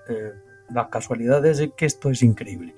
Eh, 0.08 0.32
las 0.70 0.88
casualidades 0.88 1.58
de 1.58 1.72
que 1.72 1.86
esto 1.86 2.10
es 2.10 2.22
increíble. 2.22 2.76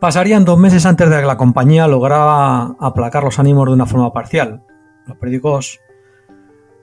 Pasarían 0.00 0.44
dos 0.44 0.58
meses 0.58 0.86
antes 0.86 1.08
de 1.08 1.20
que 1.20 1.26
la 1.26 1.36
compañía 1.36 1.88
lograra 1.88 2.76
aplacar 2.78 3.24
los 3.24 3.38
ánimos 3.38 3.66
de 3.66 3.72
una 3.72 3.86
forma 3.86 4.12
parcial. 4.12 4.62
Los 5.06 5.16
periódicos 5.18 5.80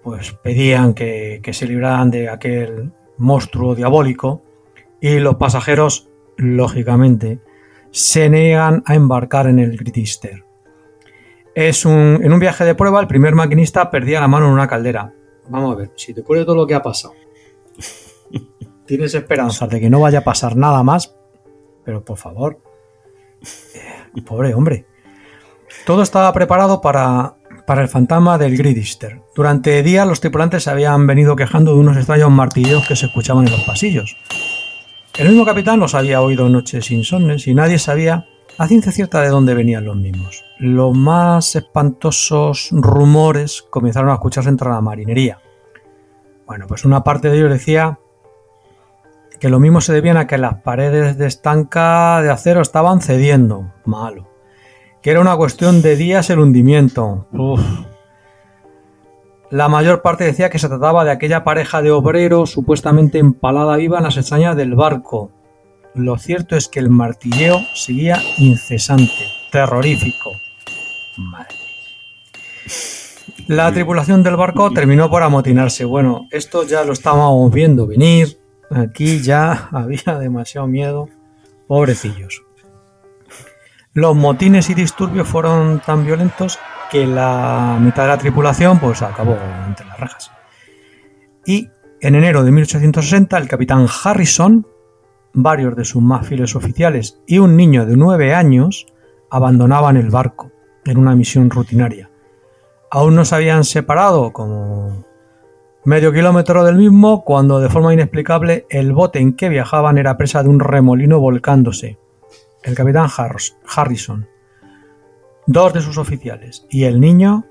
pues 0.04 0.34
pedían 0.44 0.94
que, 0.94 1.40
que 1.44 1.54
se 1.54 1.68
libraran 1.68 2.12
de 2.12 2.30
aquel 2.30 2.92
monstruo 3.18 3.76
diabólico 3.76 4.42
y 5.00 5.20
los 5.20 5.36
pasajeros, 5.36 6.10
lógicamente, 6.38 7.40
se 7.92 8.30
niegan 8.30 8.84
a 8.86 8.96
embarcar 8.96 9.48
en 9.48 9.60
el 9.60 9.78
Great 9.78 9.98
Easter. 9.98 10.46
Es 11.54 11.86
un, 11.86 12.20
en 12.24 12.32
un 12.32 12.40
viaje 12.40 12.64
de 12.64 12.76
prueba, 12.76 13.00
el 13.02 13.08
primer 13.08 13.36
maquinista 13.36 13.92
perdía 13.92 14.22
la 14.22 14.28
mano 14.28 14.48
en 14.48 14.54
una 14.54 14.68
caldera. 14.68 15.14
Vamos 15.50 15.74
a 15.74 15.80
ver, 15.80 15.92
si 15.96 16.14
te 16.14 16.22
ocurre 16.22 16.46
todo 16.46 16.56
lo 16.56 16.68
que 16.68 16.76
ha 16.76 16.82
pasado, 16.82 17.14
tienes 18.86 19.14
esperanza 19.14 19.68
de 19.68 19.80
que 19.80 19.90
no 19.90 20.00
vaya 20.00 20.20
a 20.20 20.24
pasar 20.24 20.56
nada 20.56 20.82
más, 20.84 21.16
pero 21.84 22.06
por 22.06 22.18
favor, 22.18 22.60
eh, 23.76 24.22
pobre 24.22 24.54
hombre. 24.54 24.86
Todo 25.86 26.04
estaba 26.04 26.32
preparado 26.32 26.80
para, 26.80 27.36
para 27.72 27.84
el 27.84 27.88
fantasma 27.88 28.38
del 28.38 28.58
Great 28.58 28.76
Easter. 28.76 29.22
Durante 29.34 29.82
días 29.82 30.06
los 30.06 30.20
tripulantes 30.20 30.64
se 30.64 30.70
habían 30.70 31.08
venido 31.08 31.38
quejando 31.38 31.72
de 31.72 31.80
unos 31.80 31.96
extraños 31.96 32.30
martilleos 32.30 32.86
que 32.86 32.98
se 32.98 33.06
escuchaban 33.06 33.48
en 33.48 33.54
los 33.54 33.62
pasillos. 33.62 34.18
El 35.18 35.30
mismo 35.30 35.46
capitán 35.46 35.80
los 35.80 35.96
había 35.96 36.20
oído 36.20 36.50
noches 36.50 36.92
insomnes 36.92 37.48
y 37.48 37.54
nadie 37.54 37.80
sabía 37.80 38.26
a 38.58 38.68
ciencia 38.68 38.92
cierta 38.92 39.22
de 39.22 39.30
dónde 39.30 39.54
venían 39.54 39.86
los 39.86 39.96
mismos. 39.96 40.44
Los 40.60 40.94
más 40.98 41.56
espantosos 41.56 42.68
rumores 42.74 43.62
comenzaron 43.62 44.10
a 44.10 44.16
escucharse 44.16 44.50
entre 44.50 44.68
la 44.68 44.82
marinería. 44.82 45.40
Bueno, 46.46 46.66
pues 46.68 46.84
una 46.84 47.06
parte 47.06 47.30
de 47.30 47.38
ellos 47.38 47.52
decía 47.52 48.00
que 49.40 49.48
lo 49.48 49.62
mismo 49.62 49.80
se 49.80 49.94
debían 49.94 50.18
a 50.18 50.28
que 50.28 50.38
las 50.38 50.56
paredes 50.56 51.18
de 51.18 51.28
estanca 51.28 52.22
de 52.22 52.32
acero 52.32 52.60
estaban 52.60 53.00
cediendo. 53.00 53.72
Malo. 53.86 54.31
Que 55.02 55.12
era 55.12 55.22
una 55.22 55.36
cuestión 55.36 55.82
de 55.82 55.96
días 55.96 56.30
el 56.30 56.40
hundimiento. 56.40 57.28
Uf. 57.34 57.62
La 59.50 59.68
mayor 59.68 60.02
parte 60.02 60.24
decía 60.24 60.50
que 60.50 60.60
se 60.60 60.70
trataba 60.70 61.04
de 61.04 61.12
aquella 61.12 61.44
pareja 61.44 61.82
de 61.82 61.92
obreros 61.92 62.52
supuestamente 62.52 63.18
empalada 63.18 63.76
viva 63.76 63.98
en 63.98 64.06
las 64.06 64.16
extrañas 64.16 64.56
del 64.56 64.76
barco. 64.76 65.32
Lo 65.94 66.18
cierto 66.18 66.56
es 66.56 66.70
que 66.70 66.80
el 66.80 66.90
martilleo 66.90 67.60
seguía 67.74 68.22
incesante, 68.38 69.12
terrorífico. 69.52 70.32
Madre. 71.18 71.56
La 73.48 73.74
tripulación 73.74 74.24
del 74.24 74.38
barco 74.38 74.72
terminó 74.72 75.10
por 75.10 75.24
amotinarse. 75.24 75.84
Bueno, 75.84 76.28
esto 76.32 76.66
ya 76.66 76.86
lo 76.86 76.94
estábamos 76.94 77.52
viendo 77.52 77.88
venir. 77.88 78.40
Aquí 78.70 79.20
ya 79.20 79.68
había 79.72 80.18
demasiado 80.18 80.68
miedo. 80.68 81.10
Pobrecillos. 81.68 82.44
Los 83.94 84.16
motines 84.16 84.70
y 84.70 84.74
disturbios 84.74 85.28
fueron 85.28 85.82
tan 85.86 86.06
violentos 86.06 86.60
que 86.90 87.06
la 87.06 87.78
mitad 87.82 88.04
de 88.04 88.08
la 88.08 88.18
tripulación 88.18 88.80
pues 88.80 89.02
acabó 89.02 89.38
entre 89.68 89.86
las 89.86 90.00
rajas. 90.00 90.32
Y 91.46 91.68
en 92.00 92.16
enero 92.16 92.46
de 92.46 92.52
1860 92.52 93.38
el 93.38 93.50
capitán 93.50 93.88
Harrison, 94.04 94.66
varios 95.34 95.76
de 95.76 95.84
sus 95.84 96.02
más 96.02 96.26
fieles 96.26 96.56
oficiales 96.56 97.20
y 97.28 97.40
un 97.40 97.58
niño 97.58 97.86
de 97.86 97.98
nueve 97.98 98.34
años 98.34 98.88
abandonaban 99.30 99.98
el 99.98 100.10
barco 100.10 100.54
en 100.86 100.98
una 100.98 101.14
misión 101.14 101.50
rutinaria. 101.50 102.10
Aún 102.92 103.16
no 103.16 103.26
se 103.26 103.36
habían 103.36 103.66
separado 103.66 104.32
como 104.32 105.06
medio 105.84 106.14
kilómetro 106.14 106.64
del 106.64 106.78
mismo 106.78 107.26
cuando 107.26 107.60
de 107.60 107.68
forma 107.68 107.94
inexplicable 107.94 108.66
el 108.70 108.94
bote 108.94 109.20
en 109.20 109.34
que 109.34 109.50
viajaban 109.50 109.98
era 109.98 110.16
presa 110.16 110.44
de 110.44 110.50
un 110.50 110.62
remolino 110.62 111.20
volcándose. 111.20 112.01
El 112.64 112.76
capitán 112.76 113.10
Harrison, 113.66 114.28
dos 115.48 115.74
de 115.74 115.82
sus 115.82 115.98
oficiales 115.98 116.68
y 116.70 116.84
el 116.84 117.00
niño, 117.00 117.46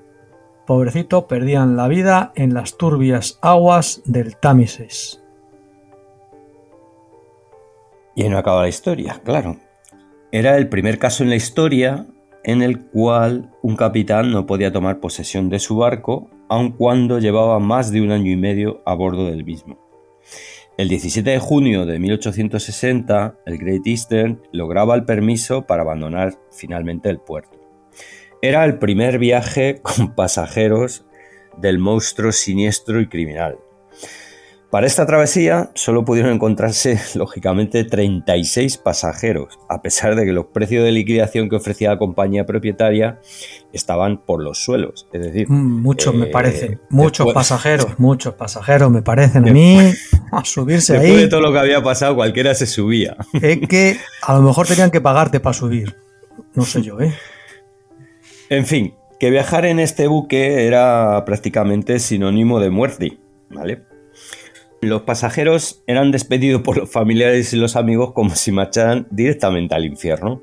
pobrecito, 0.65 1.27
perdían 1.27 1.75
la 1.75 1.89
vida 1.89 2.31
en 2.35 2.53
las 2.53 2.77
turbias 2.77 3.37
aguas 3.41 4.01
del 4.05 4.37
Támesis. 4.37 5.21
Y 8.15 8.29
no 8.29 8.37
acaba 8.37 8.61
la 8.61 8.69
historia, 8.69 9.21
claro. 9.23 9.57
Era 10.31 10.57
el 10.57 10.69
primer 10.69 10.97
caso 10.97 11.23
en 11.23 11.29
la 11.29 11.35
historia 11.35 12.07
en 12.43 12.61
el 12.61 12.79
cual 12.79 13.51
un 13.61 13.75
capitán 13.75 14.31
no 14.31 14.45
podía 14.45 14.71
tomar 14.71 15.01
posesión 15.01 15.49
de 15.49 15.59
su 15.59 15.75
barco, 15.75 16.29
aun 16.47 16.71
cuando 16.71 17.19
llevaba 17.19 17.59
más 17.59 17.91
de 17.91 18.01
un 18.01 18.11
año 18.11 18.31
y 18.31 18.37
medio 18.37 18.81
a 18.85 18.93
bordo 18.93 19.25
del 19.25 19.43
mismo. 19.43 19.77
El 20.81 20.89
17 20.89 21.29
de 21.29 21.37
junio 21.37 21.85
de 21.85 21.99
1860, 21.99 23.37
el 23.45 23.59
Great 23.59 23.85
Eastern 23.85 24.41
lograba 24.51 24.95
el 24.95 25.05
permiso 25.05 25.67
para 25.67 25.83
abandonar 25.83 26.39
finalmente 26.49 27.07
el 27.07 27.19
puerto. 27.19 27.55
Era 28.41 28.65
el 28.65 28.79
primer 28.79 29.19
viaje 29.19 29.79
con 29.83 30.15
pasajeros 30.15 31.05
del 31.55 31.77
monstruo 31.77 32.31
siniestro 32.31 32.99
y 32.99 33.07
criminal, 33.07 33.59
para 34.71 34.87
esta 34.87 35.05
travesía 35.05 35.69
solo 35.75 36.05
pudieron 36.05 36.31
encontrarse, 36.31 36.97
lógicamente, 37.15 37.83
36 37.83 38.77
pasajeros, 38.77 39.59
a 39.67 39.81
pesar 39.81 40.15
de 40.15 40.25
que 40.25 40.31
los 40.31 40.45
precios 40.45 40.85
de 40.85 40.93
liquidación 40.93 41.49
que 41.49 41.57
ofrecía 41.57 41.89
la 41.89 41.97
compañía 41.97 42.45
propietaria 42.45 43.19
estaban 43.73 44.23
por 44.23 44.41
los 44.41 44.63
suelos. 44.63 45.07
Es 45.11 45.21
decir, 45.21 45.49
mm, 45.49 45.81
muchos 45.81 46.15
me 46.15 46.27
eh, 46.27 46.31
parecen, 46.31 46.81
muchos 46.89 47.33
pasajeros, 47.33 47.99
muchos 47.99 48.33
pasajeros 48.35 48.89
me 48.89 49.01
parecen 49.01 49.49
a 49.49 49.51
mí 49.51 49.77
a 50.31 50.45
subirse 50.45 50.93
después 50.93 51.11
ahí. 51.11 51.21
de 51.23 51.27
todo 51.27 51.41
lo 51.41 51.51
que 51.51 51.59
había 51.59 51.83
pasado, 51.83 52.15
cualquiera 52.15 52.55
se 52.55 52.65
subía. 52.65 53.17
Es 53.41 53.67
que 53.67 53.97
a 54.21 54.33
lo 54.35 54.41
mejor 54.41 54.67
tenían 54.67 54.89
que 54.89 55.01
pagarte 55.01 55.41
para 55.41 55.53
subir. 55.53 55.97
No 56.55 56.63
sé 56.63 56.81
yo, 56.81 56.99
¿eh? 57.01 57.13
En 58.49 58.65
fin, 58.65 58.93
que 59.19 59.29
viajar 59.29 59.65
en 59.65 59.79
este 59.79 60.07
buque 60.07 60.65
era 60.65 61.23
prácticamente 61.25 61.99
sinónimo 61.99 62.59
de 62.61 62.69
muerte, 62.69 63.17
¿vale? 63.49 63.90
Los 64.81 65.03
pasajeros 65.03 65.83
eran 65.85 66.11
despedidos 66.11 66.63
por 66.63 66.75
los 66.75 66.89
familiares 66.89 67.53
y 67.53 67.57
los 67.57 67.75
amigos 67.75 68.13
como 68.13 68.31
si 68.35 68.51
marcharan 68.51 69.07
directamente 69.11 69.75
al 69.75 69.85
infierno. 69.85 70.41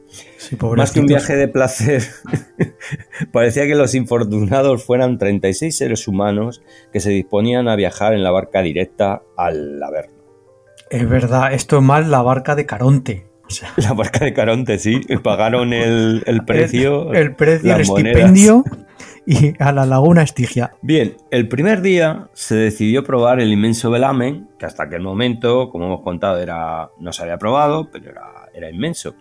Más 0.77 0.93
que 0.93 1.01
un 1.01 1.07
viaje 1.07 1.35
de 1.35 1.49
placer, 1.49 2.05
parecía 3.33 3.67
que 3.67 3.75
los 3.75 3.97
infortunados 3.97 4.85
fueran 4.85 5.19
36 5.19 5.77
seres 5.77 6.07
humanos 6.07 6.63
que 6.93 7.01
se 7.01 7.11
disponían 7.11 7.67
a 7.69 7.75
viajar 7.75 8.15
en 8.15 8.23
la 8.23 8.31
barca 8.31 8.63
directa 8.63 9.23
al 9.37 9.83
Averno. 9.83 10.23
Es 10.89 11.09
verdad, 11.09 11.53
esto 11.53 11.79
es 11.79 11.83
más 11.83 12.07
la 12.07 12.23
barca 12.23 12.55
de 12.55 12.65
Caronte. 12.65 13.27
La 13.77 13.95
barca 13.95 14.27
de 14.27 14.35
Caronte, 14.35 14.79
sí. 14.79 15.01
Pagaron 15.23 15.73
el, 15.73 16.23
precio. 16.47 17.15
El, 17.15 17.35
precio, 17.35 17.75
el 17.75 17.81
estipendio 17.81 18.63
y 19.29 19.53
a 19.59 19.73
la 19.73 19.85
laguna 19.85 20.23
Estigia. 20.23 20.73
Bien, 20.81 21.19
el 21.31 21.49
primer 21.49 21.83
día 21.83 22.31
se 22.33 22.55
decidió 22.55 23.05
probar 23.05 23.41
el 23.41 23.53
inmenso 23.53 23.91
velamen, 23.91 24.49
que 24.59 24.65
hasta 24.65 24.85
aquel 24.85 25.03
momento, 25.03 25.69
como 25.69 25.85
hemos 25.85 26.01
contado, 26.01 26.39
era, 26.39 26.89
no 26.99 27.13
se 27.13 27.23
había 27.23 27.37
probado, 27.37 27.91
pero 27.93 28.11
era, 28.55 28.71
inmenso. 28.71 29.15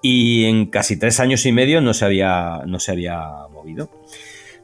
Y 0.00 0.44
en 0.44 0.66
casi 0.66 0.96
tres 0.96 1.18
años 1.18 1.44
y 1.46 1.52
medio 1.52 1.80
no 1.80 1.94
se 1.94 2.04
había, 2.04 2.62
no 2.64 2.78
se 2.78 2.92
había 2.92 3.24
movido. 3.52 3.90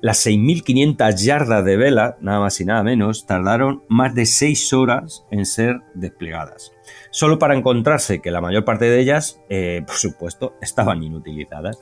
Las 0.00 0.24
6.500 0.24 1.16
yardas 1.16 1.64
de 1.64 1.76
vela, 1.76 2.16
nada 2.20 2.38
más 2.38 2.60
y 2.60 2.64
nada 2.64 2.84
menos, 2.84 3.26
tardaron 3.26 3.82
más 3.88 4.14
de 4.14 4.24
seis 4.24 4.72
horas 4.72 5.26
en 5.32 5.46
ser 5.46 5.80
desplegadas 5.94 6.72
solo 7.10 7.38
para 7.38 7.56
encontrarse 7.56 8.20
que 8.20 8.30
la 8.30 8.40
mayor 8.40 8.64
parte 8.64 8.84
de 8.86 9.00
ellas, 9.00 9.40
eh, 9.48 9.82
por 9.86 9.96
supuesto, 9.96 10.54
estaban 10.60 11.02
inutilizadas. 11.02 11.78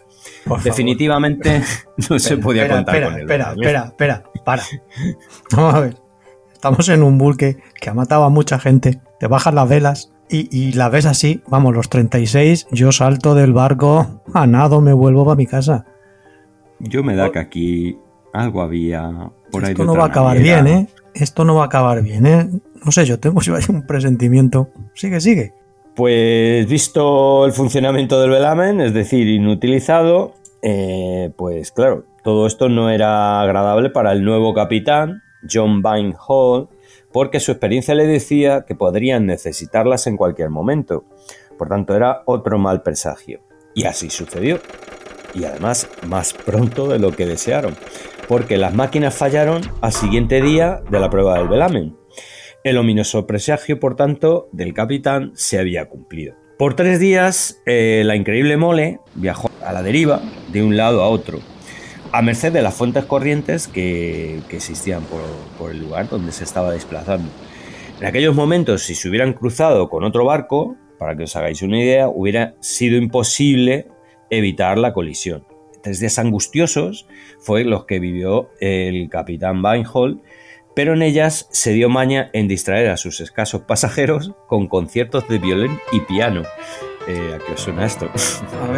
Definitivamente 0.64 1.62
no 2.08 2.18
se 2.18 2.36
podía 2.38 2.68
contar 2.68 3.04
con 3.04 3.14
él. 3.14 3.20
Espera, 3.20 3.52
espera, 3.52 3.84
espera, 3.86 4.22
para. 4.44 4.62
Vamos 5.52 5.74
a 5.74 5.80
ver. 5.80 5.96
Estamos 6.52 6.88
en 6.88 7.04
un 7.04 7.18
buque 7.18 7.58
que 7.80 7.88
ha 7.88 7.94
matado 7.94 8.24
a 8.24 8.30
mucha 8.30 8.58
gente, 8.58 9.00
te 9.20 9.28
bajas 9.28 9.54
las 9.54 9.68
velas 9.68 10.12
y, 10.28 10.48
y 10.50 10.72
la 10.72 10.88
ves 10.88 11.06
así, 11.06 11.40
vamos, 11.46 11.72
los 11.72 11.88
36, 11.88 12.66
yo 12.72 12.90
salto 12.90 13.36
del 13.36 13.52
barco, 13.52 14.22
a 14.34 14.46
nado 14.48 14.80
me 14.80 14.92
vuelvo 14.92 15.24
para 15.24 15.36
mi 15.36 15.46
casa. 15.46 15.86
Yo 16.80 17.04
me 17.04 17.14
da 17.14 17.30
que 17.30 17.38
aquí 17.38 17.98
algo 18.32 18.62
había 18.62 19.30
por 19.50 19.64
ahí. 19.64 19.72
Esto 19.72 19.84
no 19.84 19.96
va 19.96 20.04
a 20.04 20.08
acabar 20.08 20.38
bien, 20.38 20.66
¿eh? 20.66 20.88
Esto 21.14 21.44
no 21.44 21.54
va 21.54 21.62
a 21.62 21.66
acabar 21.66 22.02
bien, 22.02 22.26
¿eh? 22.26 22.48
No 22.84 22.92
sé, 22.92 23.04
yo 23.04 23.18
tengo 23.18 23.40
un 23.68 23.86
presentimiento. 23.86 24.70
Sigue, 24.94 25.20
sigue. 25.20 25.54
Pues 25.98 26.68
visto 26.68 27.44
el 27.44 27.52
funcionamiento 27.52 28.20
del 28.20 28.30
velamen, 28.30 28.80
es 28.80 28.94
decir, 28.94 29.26
inutilizado, 29.26 30.32
eh, 30.62 31.32
pues 31.34 31.72
claro, 31.72 32.04
todo 32.22 32.46
esto 32.46 32.68
no 32.68 32.88
era 32.88 33.40
agradable 33.40 33.90
para 33.90 34.12
el 34.12 34.22
nuevo 34.22 34.54
capitán, 34.54 35.24
John 35.52 35.82
Vine 35.82 36.14
Hall, 36.28 36.68
porque 37.10 37.40
su 37.40 37.50
experiencia 37.50 37.96
le 37.96 38.06
decía 38.06 38.64
que 38.64 38.76
podrían 38.76 39.26
necesitarlas 39.26 40.06
en 40.06 40.16
cualquier 40.16 40.50
momento. 40.50 41.02
Por 41.58 41.68
tanto, 41.68 41.96
era 41.96 42.22
otro 42.26 42.58
mal 42.58 42.82
presagio. 42.82 43.40
Y 43.74 43.82
así 43.82 44.08
sucedió. 44.08 44.60
Y 45.34 45.46
además, 45.46 45.88
más 46.06 46.32
pronto 46.32 46.86
de 46.86 47.00
lo 47.00 47.10
que 47.10 47.26
desearon, 47.26 47.74
porque 48.28 48.56
las 48.56 48.72
máquinas 48.72 49.16
fallaron 49.16 49.62
al 49.80 49.92
siguiente 49.92 50.40
día 50.42 50.80
de 50.88 51.00
la 51.00 51.10
prueba 51.10 51.38
del 51.38 51.48
velamen. 51.48 51.97
El 52.64 52.76
ominoso 52.76 53.24
presagio, 53.26 53.78
por 53.78 53.94
tanto, 53.94 54.48
del 54.50 54.74
capitán 54.74 55.30
se 55.34 55.60
había 55.60 55.88
cumplido. 55.88 56.34
Por 56.58 56.74
tres 56.74 56.98
días, 56.98 57.62
eh, 57.66 58.02
la 58.04 58.16
increíble 58.16 58.56
mole 58.56 58.98
viajó 59.14 59.48
a 59.64 59.72
la 59.72 59.84
deriva 59.84 60.20
de 60.50 60.64
un 60.64 60.76
lado 60.76 61.02
a 61.04 61.08
otro, 61.08 61.38
a 62.10 62.20
merced 62.20 62.52
de 62.52 62.62
las 62.62 62.74
fuentes 62.74 63.04
corrientes 63.04 63.68
que, 63.68 64.40
existían 64.50 65.04
por, 65.56 65.70
el 65.70 65.78
lugar 65.78 66.08
donde 66.08 66.32
se 66.32 66.42
estaba 66.42 66.72
desplazando. 66.72 67.30
En 68.00 68.06
aquellos 68.06 68.34
momentos, 68.34 68.82
si 68.82 68.96
se 68.96 69.08
hubieran 69.08 69.34
cruzado 69.34 69.88
con 69.88 70.02
otro 70.02 70.24
barco, 70.24 70.74
para 70.98 71.16
que 71.16 71.24
os 71.24 71.36
hagáis 71.36 71.62
una 71.62 71.78
idea, 71.78 72.08
hubiera 72.08 72.56
sido 72.58 72.96
imposible 72.96 73.86
evitar 74.30 74.78
la 74.78 74.92
colisión. 74.92 75.44
Tres 75.80 76.00
días 76.00 76.18
angustiosos 76.18 77.06
fue 77.38 77.62
los 77.62 77.84
que 77.84 78.00
vivió 78.00 78.50
el 78.58 79.08
capitán 79.08 79.62
Vinehall 79.62 80.20
pero 80.78 80.92
en 80.92 81.02
ellas 81.02 81.48
se 81.50 81.72
dio 81.72 81.88
maña 81.88 82.30
en 82.32 82.46
distraer 82.46 82.90
a 82.90 82.96
sus 82.96 83.20
escasos 83.20 83.62
pasajeros 83.62 84.34
con 84.46 84.68
conciertos 84.68 85.26
de 85.26 85.40
violín 85.40 85.76
y 85.90 85.98
piano. 86.02 86.44
Eh, 87.08 87.34
¿A 87.34 87.44
qué 87.44 87.54
os 87.54 87.60
suena 87.60 87.84
esto? 87.84 88.08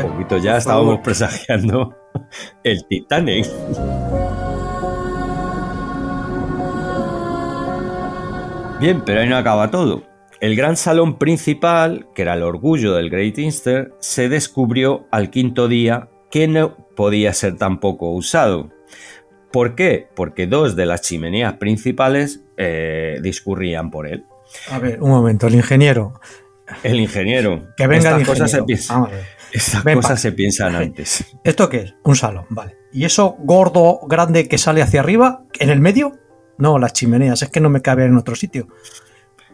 Un 0.03 0.11
poquito 0.13 0.39
ya 0.39 0.57
estábamos 0.57 1.01
presagiando 1.01 1.95
el 2.65 2.87
Titanic. 2.87 3.45
Bien, 8.81 9.03
pero 9.05 9.21
ahí 9.21 9.29
no 9.29 9.37
acaba 9.37 9.71
todo. 9.71 10.03
El 10.41 10.57
gran 10.57 10.79
salón 10.79 11.19
principal, 11.19 12.07
que 12.15 12.23
era 12.23 12.33
el 12.33 12.45
orgullo 12.45 12.95
del 12.95 13.11
Great 13.11 13.37
Eastern, 13.37 13.93
se 13.99 14.31
descubrió 14.31 15.07
al 15.11 15.29
quinto 15.29 15.69
día 15.69 16.09
que 16.31 16.49
no 16.49 16.79
podía 16.97 17.35
ser 17.35 17.59
tampoco 17.59 18.11
usado. 18.13 18.71
¿Por 19.53 19.75
qué? 19.75 20.09
Porque 20.15 20.47
dos 20.47 20.77
de 20.77 20.87
las 20.87 21.03
chimeneas 21.03 21.55
principales 21.55 22.45
eh, 22.57 23.19
discurrían 23.23 23.91
por 23.91 24.07
él. 24.07 24.25
A 24.71 24.79
ver, 24.79 25.03
un 25.03 25.11
momento, 25.11 25.47
el 25.47 25.55
ingeniero. 25.55 26.21
El 26.83 27.01
ingeniero. 27.01 27.69
Que 27.77 27.87
venga 27.87 28.11
Estas 28.11 28.21
el 28.21 28.27
cosas 28.27 28.51
se 28.51 28.63
piensan. 28.63 29.07
Estas 29.53 29.83
cosas 29.83 30.21
se 30.21 30.33
piensan 30.33 30.77
antes. 30.77 31.25
¿Esto 31.45 31.69
qué 31.69 31.79
es? 31.79 31.95
Un 32.05 32.17
salón, 32.17 32.47
vale. 32.51 32.77
¿Y 32.93 33.05
eso 33.05 33.37
gordo, 33.41 34.01
grande 34.07 34.49
que 34.49 34.59
sale 34.59 34.83
hacia 34.83 35.01
arriba, 35.01 35.45
en 35.59 35.71
el 35.71 35.81
medio? 35.81 36.19
No, 36.59 36.79
las 36.79 36.93
chimeneas, 36.93 37.43
es 37.43 37.49
que 37.49 37.61
no 37.61 37.71
me 37.71 37.83
cabe 37.83 38.05
en 38.05 38.17
otro 38.17 38.35
sitio. 38.37 38.69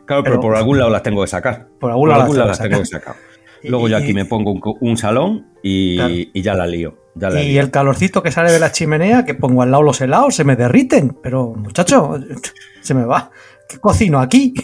Claro, 0.06 0.22
pero, 0.22 0.40
por 0.40 0.56
algún 0.56 0.78
lado 0.78 0.90
las 0.90 1.02
tengo 1.02 1.22
que 1.22 1.28
sacar. 1.28 1.68
Por 1.80 1.90
algún, 1.90 2.09
lado, 2.09 2.32
las 2.46 2.59
tengo 2.59 2.78
que 2.78 2.87
sacar. 2.87 3.16
Luego 3.62 3.88
yo 3.88 3.96
aquí 3.96 4.12
me 4.12 4.24
pongo 4.24 4.76
un, 4.80 4.96
salón 4.96 5.46
y, 5.62 6.40
ya 6.40 6.54
la 6.54 6.66
lío. 6.66 6.96
Y 7.38 7.59
el 7.59 7.70
calorcito 7.70 8.22
que 8.22 8.31
sale 8.31 8.52
de 8.52 8.59
la 8.59 8.72
chimenea, 8.72 9.24
que 9.24 9.35
pongo 9.35 9.62
al 9.62 9.70
lado 9.70 9.83
los 9.83 10.00
helados, 10.00 10.37
se 10.37 10.44
me 10.44 10.57
derriten. 10.57 11.16
Pero, 11.22 11.55
muchacho, 11.55 12.18
se 12.81 12.94
me 12.94 13.05
va. 13.05 13.31
¿Qué 13.68 13.79
cocino 13.79 14.20
aquí? 14.20 14.55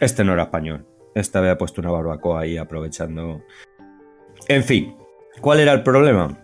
Este 0.00 0.24
no 0.24 0.32
era 0.32 0.44
español. 0.44 0.86
Este 1.14 1.38
había 1.38 1.58
puesto 1.58 1.80
una 1.80 1.90
barbacoa 1.90 2.40
ahí 2.40 2.56
aprovechando. 2.56 3.42
En 4.48 4.64
fin, 4.64 4.94
¿cuál 5.40 5.60
era 5.60 5.72
el 5.72 5.82
problema? 5.82 6.38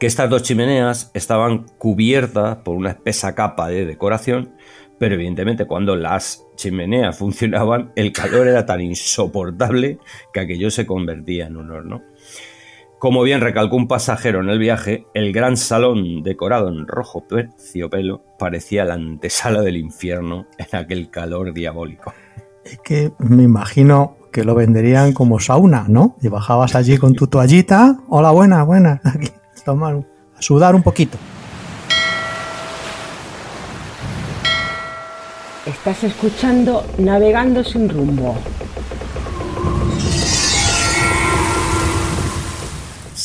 que 0.00 0.06
estas 0.06 0.30
dos 0.30 0.42
chimeneas 0.42 1.10
estaban 1.12 1.66
cubiertas 1.76 2.56
por 2.64 2.74
una 2.74 2.88
espesa 2.88 3.34
capa 3.34 3.68
de 3.68 3.84
decoración, 3.84 4.54
pero 4.98 5.14
evidentemente 5.14 5.66
cuando 5.66 5.94
las 5.94 6.46
chimeneas 6.56 7.18
funcionaban, 7.18 7.92
el 7.96 8.10
calor 8.10 8.48
era 8.48 8.64
tan 8.64 8.80
insoportable 8.80 9.98
que 10.32 10.40
aquello 10.40 10.70
se 10.70 10.86
convertía 10.86 11.46
en 11.46 11.58
un 11.58 11.70
horno. 11.70 12.02
Como 13.00 13.22
bien 13.22 13.40
recalcó 13.40 13.76
un 13.76 13.88
pasajero 13.88 14.42
en 14.42 14.50
el 14.50 14.58
viaje, 14.58 15.06
el 15.14 15.32
gran 15.32 15.56
salón 15.56 16.22
decorado 16.22 16.68
en 16.68 16.86
rojo 16.86 17.24
terciopelo 17.26 18.22
parecía 18.38 18.84
la 18.84 18.92
antesala 18.92 19.62
del 19.62 19.78
infierno 19.78 20.44
en 20.58 20.78
aquel 20.78 21.08
calor 21.08 21.54
diabólico. 21.54 22.12
Es 22.62 22.78
que 22.80 23.10
me 23.18 23.42
imagino 23.42 24.18
que 24.30 24.44
lo 24.44 24.54
venderían 24.54 25.14
como 25.14 25.40
sauna, 25.40 25.86
¿no? 25.88 26.18
Y 26.20 26.28
bajabas 26.28 26.74
allí 26.74 26.98
con 26.98 27.14
tu 27.14 27.26
toallita. 27.26 28.00
Hola, 28.10 28.32
buena, 28.32 28.64
buena. 28.64 29.00
Aquí, 29.04 29.30
tomar, 29.64 30.04
a 30.36 30.42
sudar 30.42 30.74
un 30.74 30.82
poquito. 30.82 31.16
Estás 35.64 36.04
escuchando 36.04 36.84
Navegando 36.98 37.64
sin 37.64 37.88
rumbo. 37.88 38.36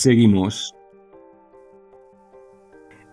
Seguimos. 0.06 0.76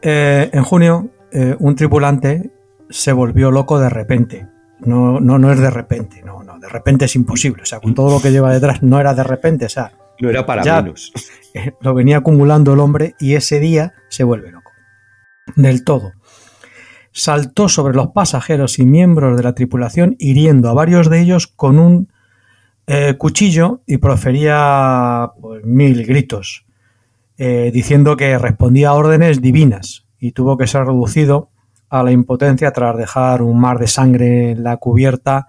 Eh, 0.03 0.51
en 0.53 0.63
junio, 0.63 1.09
eh, 1.33 1.57
un 1.59 1.75
tripulante 1.75 2.51
se 2.91 3.15
volvió 3.15 3.51
loco 3.51 3.81
de 3.81 3.89
repente. 3.89 4.47
No, 4.81 5.19
no, 5.19 5.39
no 5.39 5.51
es 5.51 5.59
de 5.59 5.71
repente, 5.71 6.23
no, 6.23 6.43
no, 6.43 6.59
de 6.59 6.69
repente 6.69 7.07
es 7.07 7.17
imposible. 7.17 7.63
O 7.63 7.65
sea, 7.65 7.81
con 7.81 7.95
todo 7.95 8.11
lo 8.11 8.21
que 8.21 8.31
lleva 8.31 8.53
detrás 8.53 8.83
no 8.83 9.01
era 9.01 9.15
de 9.15 9.25
repente, 9.25 9.65
o 9.65 9.69
sea, 9.71 9.93
No 10.21 10.29
era 10.29 10.45
para 10.45 10.63
Ya. 10.65 10.83
menos. 10.83 11.15
eh, 11.55 11.73
lo 11.81 11.95
venía 11.95 12.19
acumulando 12.19 12.75
el 12.75 12.81
hombre 12.81 13.15
y 13.19 13.37
ese 13.37 13.59
día 13.59 13.95
se 14.11 14.25
vuelve 14.25 14.51
loco. 14.51 14.71
Del 15.57 15.85
todo. 15.85 16.13
Saltó 17.11 17.71
sobre 17.71 17.95
los 17.95 18.09
pasajeros 18.09 18.79
y 18.79 18.85
miembros 18.85 19.35
de 19.39 19.45
la 19.45 19.55
tripulación, 19.55 20.15
hiriendo 20.19 20.69
a 20.69 20.75
varios 20.75 21.09
de 21.09 21.23
ellos 21.23 21.47
con 21.47 21.79
un 21.79 22.13
eh, 22.87 23.15
cuchillo 23.17 23.81
y 23.87 23.97
profería 23.97 25.31
pues, 25.41 25.65
mil 25.65 26.05
gritos, 26.05 26.67
eh, 27.45 27.73
diciendo 27.73 28.17
que 28.17 28.39
respondía 28.39 28.91
a 28.91 28.95
órdenes 28.95 29.43
divinas 29.43 30.07
y 30.21 30.31
tuvo 30.31 30.57
que 30.57 30.69
ser 30.69 30.85
reducido 30.85 31.51
a 31.91 32.05
la 32.05 32.13
impotencia 32.13 32.71
tras 32.71 32.97
dejar 32.97 33.43
un 33.43 33.59
mar 33.59 33.81
de 33.81 33.89
sangre 33.89 34.53
en 34.53 34.63
la 34.63 34.77
cubierta 34.77 35.49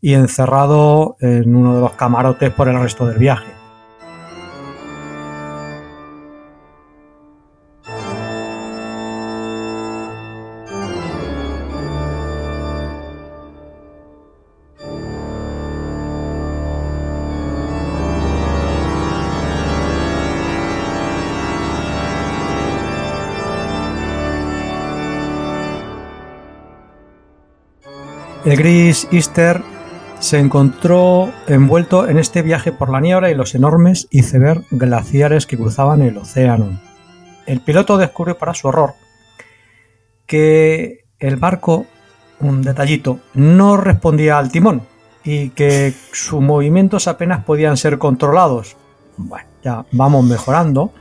y 0.00 0.14
encerrado 0.14 1.18
en 1.20 1.54
uno 1.54 1.74
de 1.74 1.82
los 1.82 1.92
camarotes 1.92 2.50
por 2.50 2.68
el 2.68 2.80
resto 2.80 3.06
del 3.06 3.18
viaje. 3.18 3.63
El 28.44 28.58
gris 28.58 29.08
Easter 29.10 29.62
se 30.20 30.38
encontró 30.38 31.32
envuelto 31.46 32.06
en 32.06 32.18
este 32.18 32.42
viaje 32.42 32.72
por 32.72 32.90
la 32.90 33.00
niebla 33.00 33.30
y 33.30 33.34
los 33.34 33.54
enormes 33.54 34.06
iceberg 34.10 34.64
glaciares 34.70 35.46
que 35.46 35.56
cruzaban 35.56 36.02
el 36.02 36.18
océano. 36.18 36.78
El 37.46 37.62
piloto 37.62 37.96
descubrió 37.96 38.36
para 38.36 38.52
su 38.52 38.68
horror 38.68 38.94
que 40.26 41.06
el 41.18 41.36
barco, 41.36 41.86
un 42.40 42.60
detallito, 42.60 43.20
no 43.32 43.78
respondía 43.78 44.36
al 44.36 44.52
timón 44.52 44.82
y 45.24 45.48
que 45.50 45.94
sus 46.12 46.42
movimientos 46.42 47.08
apenas 47.08 47.44
podían 47.44 47.78
ser 47.78 47.96
controlados. 47.96 48.76
Bueno, 49.16 49.48
ya 49.62 49.86
vamos 49.92 50.22
mejorando. 50.22 50.92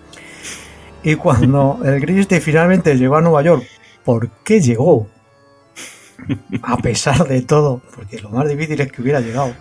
Y 1.03 1.15
cuando 1.15 1.81
el 1.83 1.99
gris 1.99 2.25
finalmente 2.41 2.97
llegó 2.97 3.17
a 3.17 3.21
Nueva 3.21 3.41
York, 3.41 3.65
¿por 4.05 4.29
qué 4.45 4.61
llegó? 4.61 5.07
A 6.61 6.77
pesar 6.77 7.27
de 7.27 7.41
todo, 7.41 7.81
porque 7.95 8.19
lo 8.19 8.29
más 8.29 8.47
difícil 8.47 8.79
es 8.81 8.91
que 8.91 9.01
hubiera 9.01 9.19
llegado. 9.19 9.53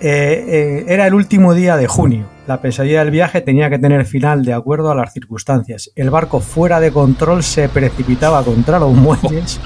Eh, 0.00 0.44
eh, 0.46 0.84
era 0.86 1.06
el 1.06 1.14
último 1.14 1.54
día 1.54 1.76
de 1.76 1.86
junio. 1.88 2.26
La 2.46 2.60
pesadilla 2.60 3.00
del 3.00 3.10
viaje 3.10 3.40
tenía 3.40 3.68
que 3.68 3.78
tener 3.78 4.06
final 4.06 4.44
de 4.44 4.52
acuerdo 4.52 4.90
a 4.90 4.94
las 4.94 5.12
circunstancias. 5.12 5.90
El 5.96 6.10
barco 6.10 6.40
fuera 6.40 6.78
de 6.78 6.92
control 6.92 7.42
se 7.42 7.68
precipitaba 7.68 8.44
contra 8.44 8.78
los 8.78 8.92
muelles 8.94 9.60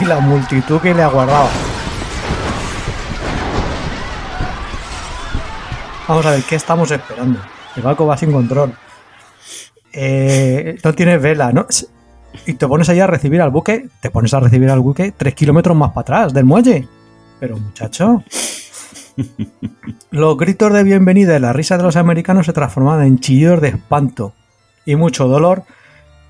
y 0.00 0.04
la 0.04 0.18
multitud 0.20 0.80
que 0.80 0.92
le 0.92 1.02
aguardaba. 1.02 1.48
Vamos 6.08 6.26
a 6.26 6.30
ver, 6.32 6.42
¿qué 6.42 6.56
estamos 6.56 6.90
esperando? 6.90 7.40
El 7.76 7.82
barco 7.82 8.06
va 8.06 8.16
sin 8.16 8.32
control. 8.32 8.72
Eh, 9.92 10.78
no 10.84 10.92
tienes 10.94 11.22
vela, 11.22 11.52
¿no? 11.52 11.66
Y 12.46 12.54
te 12.54 12.68
pones 12.68 12.88
allá 12.88 13.04
a 13.04 13.06
recibir 13.06 13.40
al 13.40 13.50
buque, 13.50 13.88
te 14.00 14.10
pones 14.10 14.34
a 14.34 14.40
recibir 14.40 14.70
al 14.70 14.80
buque 14.80 15.12
tres 15.16 15.34
kilómetros 15.34 15.76
más 15.76 15.90
para 15.90 16.02
atrás 16.02 16.34
del 16.34 16.44
muelle. 16.44 16.88
Pero 17.40 17.58
muchacho, 17.58 18.22
los 20.10 20.36
gritos 20.36 20.72
de 20.72 20.82
bienvenida 20.82 21.36
y 21.36 21.40
la 21.40 21.52
risa 21.52 21.76
de 21.76 21.82
los 21.82 21.96
americanos 21.96 22.46
se 22.46 22.52
transformaban 22.52 23.06
en 23.06 23.20
chillidos 23.20 23.60
de 23.60 23.68
espanto 23.68 24.32
y 24.84 24.96
mucho 24.96 25.28
dolor, 25.28 25.64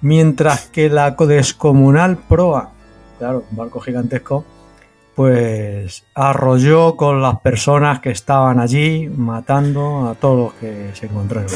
mientras 0.01 0.67
que 0.67 0.89
la 0.89 1.13
descomunal 1.13 2.17
proa, 2.17 2.71
claro, 3.19 3.45
un 3.51 3.57
barco 3.57 3.81
gigantesco, 3.81 4.45
pues 5.15 6.05
arrolló 6.15 6.97
con 6.97 7.23
las 7.23 7.41
personas 7.41 8.01
que 8.01 8.11
estaban 8.11 8.61
allí, 8.61 9.09
matando 9.09 10.09
a 10.09 10.15
todos 10.15 10.39
los 10.39 10.55
que 10.55 10.91
se 10.95 11.07
encontraron. 11.07 11.51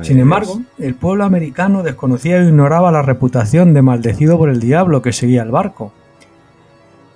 Sin 0.00 0.18
embargo, 0.18 0.62
el 0.78 0.94
pueblo 0.94 1.24
americano 1.24 1.82
desconocía 1.82 2.38
e 2.38 2.46
ignoraba 2.46 2.90
la 2.90 3.02
reputación 3.02 3.74
de 3.74 3.82
maldecido 3.82 4.38
por 4.38 4.48
el 4.48 4.58
diablo 4.58 5.02
que 5.02 5.12
seguía 5.12 5.42
el 5.42 5.50
barco. 5.50 5.92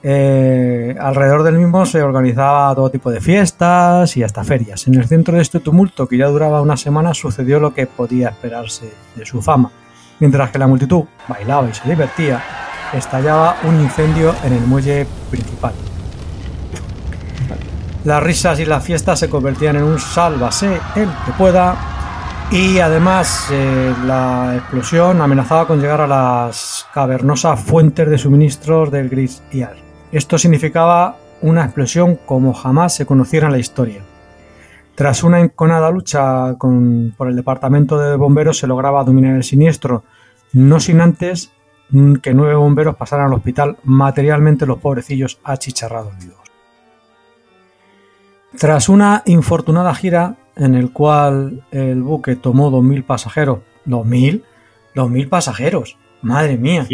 Eh, 0.03 0.95
alrededor 1.01 1.43
del 1.43 1.59
mismo 1.59 1.87
se 1.87 2.03
organizaba 2.03 2.75
todo 2.75 2.91
tipo 2.91 3.11
de 3.11 3.21
fiestas 3.21 4.17
y 4.17 4.23
hasta 4.23 4.45
ferias. 4.45 4.87
En 4.87 4.95
el 4.95 5.07
centro 5.07 5.37
de 5.37 5.43
este 5.43 5.59
tumulto, 5.59 6.07
que 6.07 6.19
ya 6.19 6.27
duraba 6.27 6.61
una 6.61 6.77
semana, 6.77 7.15
sucedió 7.15 7.59
lo 7.59 7.73
que 7.73 7.87
podía 7.87 8.29
esperarse 8.29 8.93
de 9.17 9.25
su 9.25 9.41
fama. 9.41 9.71
Mientras 10.21 10.51
que 10.51 10.59
la 10.59 10.67
multitud 10.67 11.05
bailaba 11.27 11.69
y 11.69 11.75
se 11.75 11.89
divertía, 11.89 12.43
estallaba 12.93 13.57
un 13.65 13.81
incendio 13.81 14.35
en 14.45 14.53
el 14.53 14.67
muelle 14.67 15.07
principal. 15.31 15.73
Las 18.05 18.23
risas 18.23 18.61
y 18.61 18.65
las 18.65 18.85
fiestas 18.85 19.19
se 19.19 19.29
convertían 19.29 19.77
en 19.77 19.83
un 19.83 19.99
sálvase 19.99 20.79
el 20.95 21.09
que 21.25 21.33
pueda 21.37 21.96
y 22.51 22.79
además 22.79 23.49
eh, 23.51 23.93
la 24.05 24.55
explosión 24.57 25.21
amenazaba 25.21 25.67
con 25.67 25.81
llegar 25.81 26.01
a 26.01 26.07
las 26.07 26.87
cavernosas 26.95 27.61
fuentes 27.61 28.09
de 28.09 28.19
suministros 28.19 28.91
del 28.91 29.09
Gris 29.09 29.43
Iar. 29.53 29.77
Esto 30.13 30.39
significaba 30.39 31.17
una 31.43 31.65
explosión 31.65 32.17
como 32.25 32.55
jamás 32.55 32.95
se 32.95 33.07
conociera 33.07 33.47
en 33.47 33.53
la 33.53 33.59
historia. 33.59 34.03
Tras 34.95 35.25
una 35.25 35.41
enconada 35.41 35.91
lucha 35.91 36.55
por 37.17 37.29
el 37.29 37.37
departamento 37.37 37.99
de 37.99 38.17
bomberos 38.17 38.59
se 38.59 38.67
lograba 38.67 39.05
dominar 39.05 39.35
el 39.37 39.45
siniestro, 39.45 40.05
no 40.53 40.81
sin 40.81 41.01
antes 41.01 41.51
que 42.23 42.33
nueve 42.33 42.55
bomberos 42.55 42.97
pasaran 42.97 43.27
al 43.27 43.35
hospital, 43.35 43.77
materialmente 43.85 44.67
los 44.67 44.79
pobrecillos 44.79 45.39
achicharrados 45.45 46.17
vivos. 46.19 46.39
Tras 48.57 48.89
una 48.89 49.23
infortunada 49.27 49.95
gira 49.95 50.37
en 50.57 50.75
el 50.75 50.91
cual 50.91 51.63
el 51.71 52.03
buque 52.03 52.37
tomó 52.37 52.71
2.000 52.71 53.05
pasajeros, 53.05 53.61
¿2.000? 53.87 54.43
2.000 54.95 55.29
pasajeros, 55.29 55.99
madre 56.23 56.57
mía, 56.57 56.87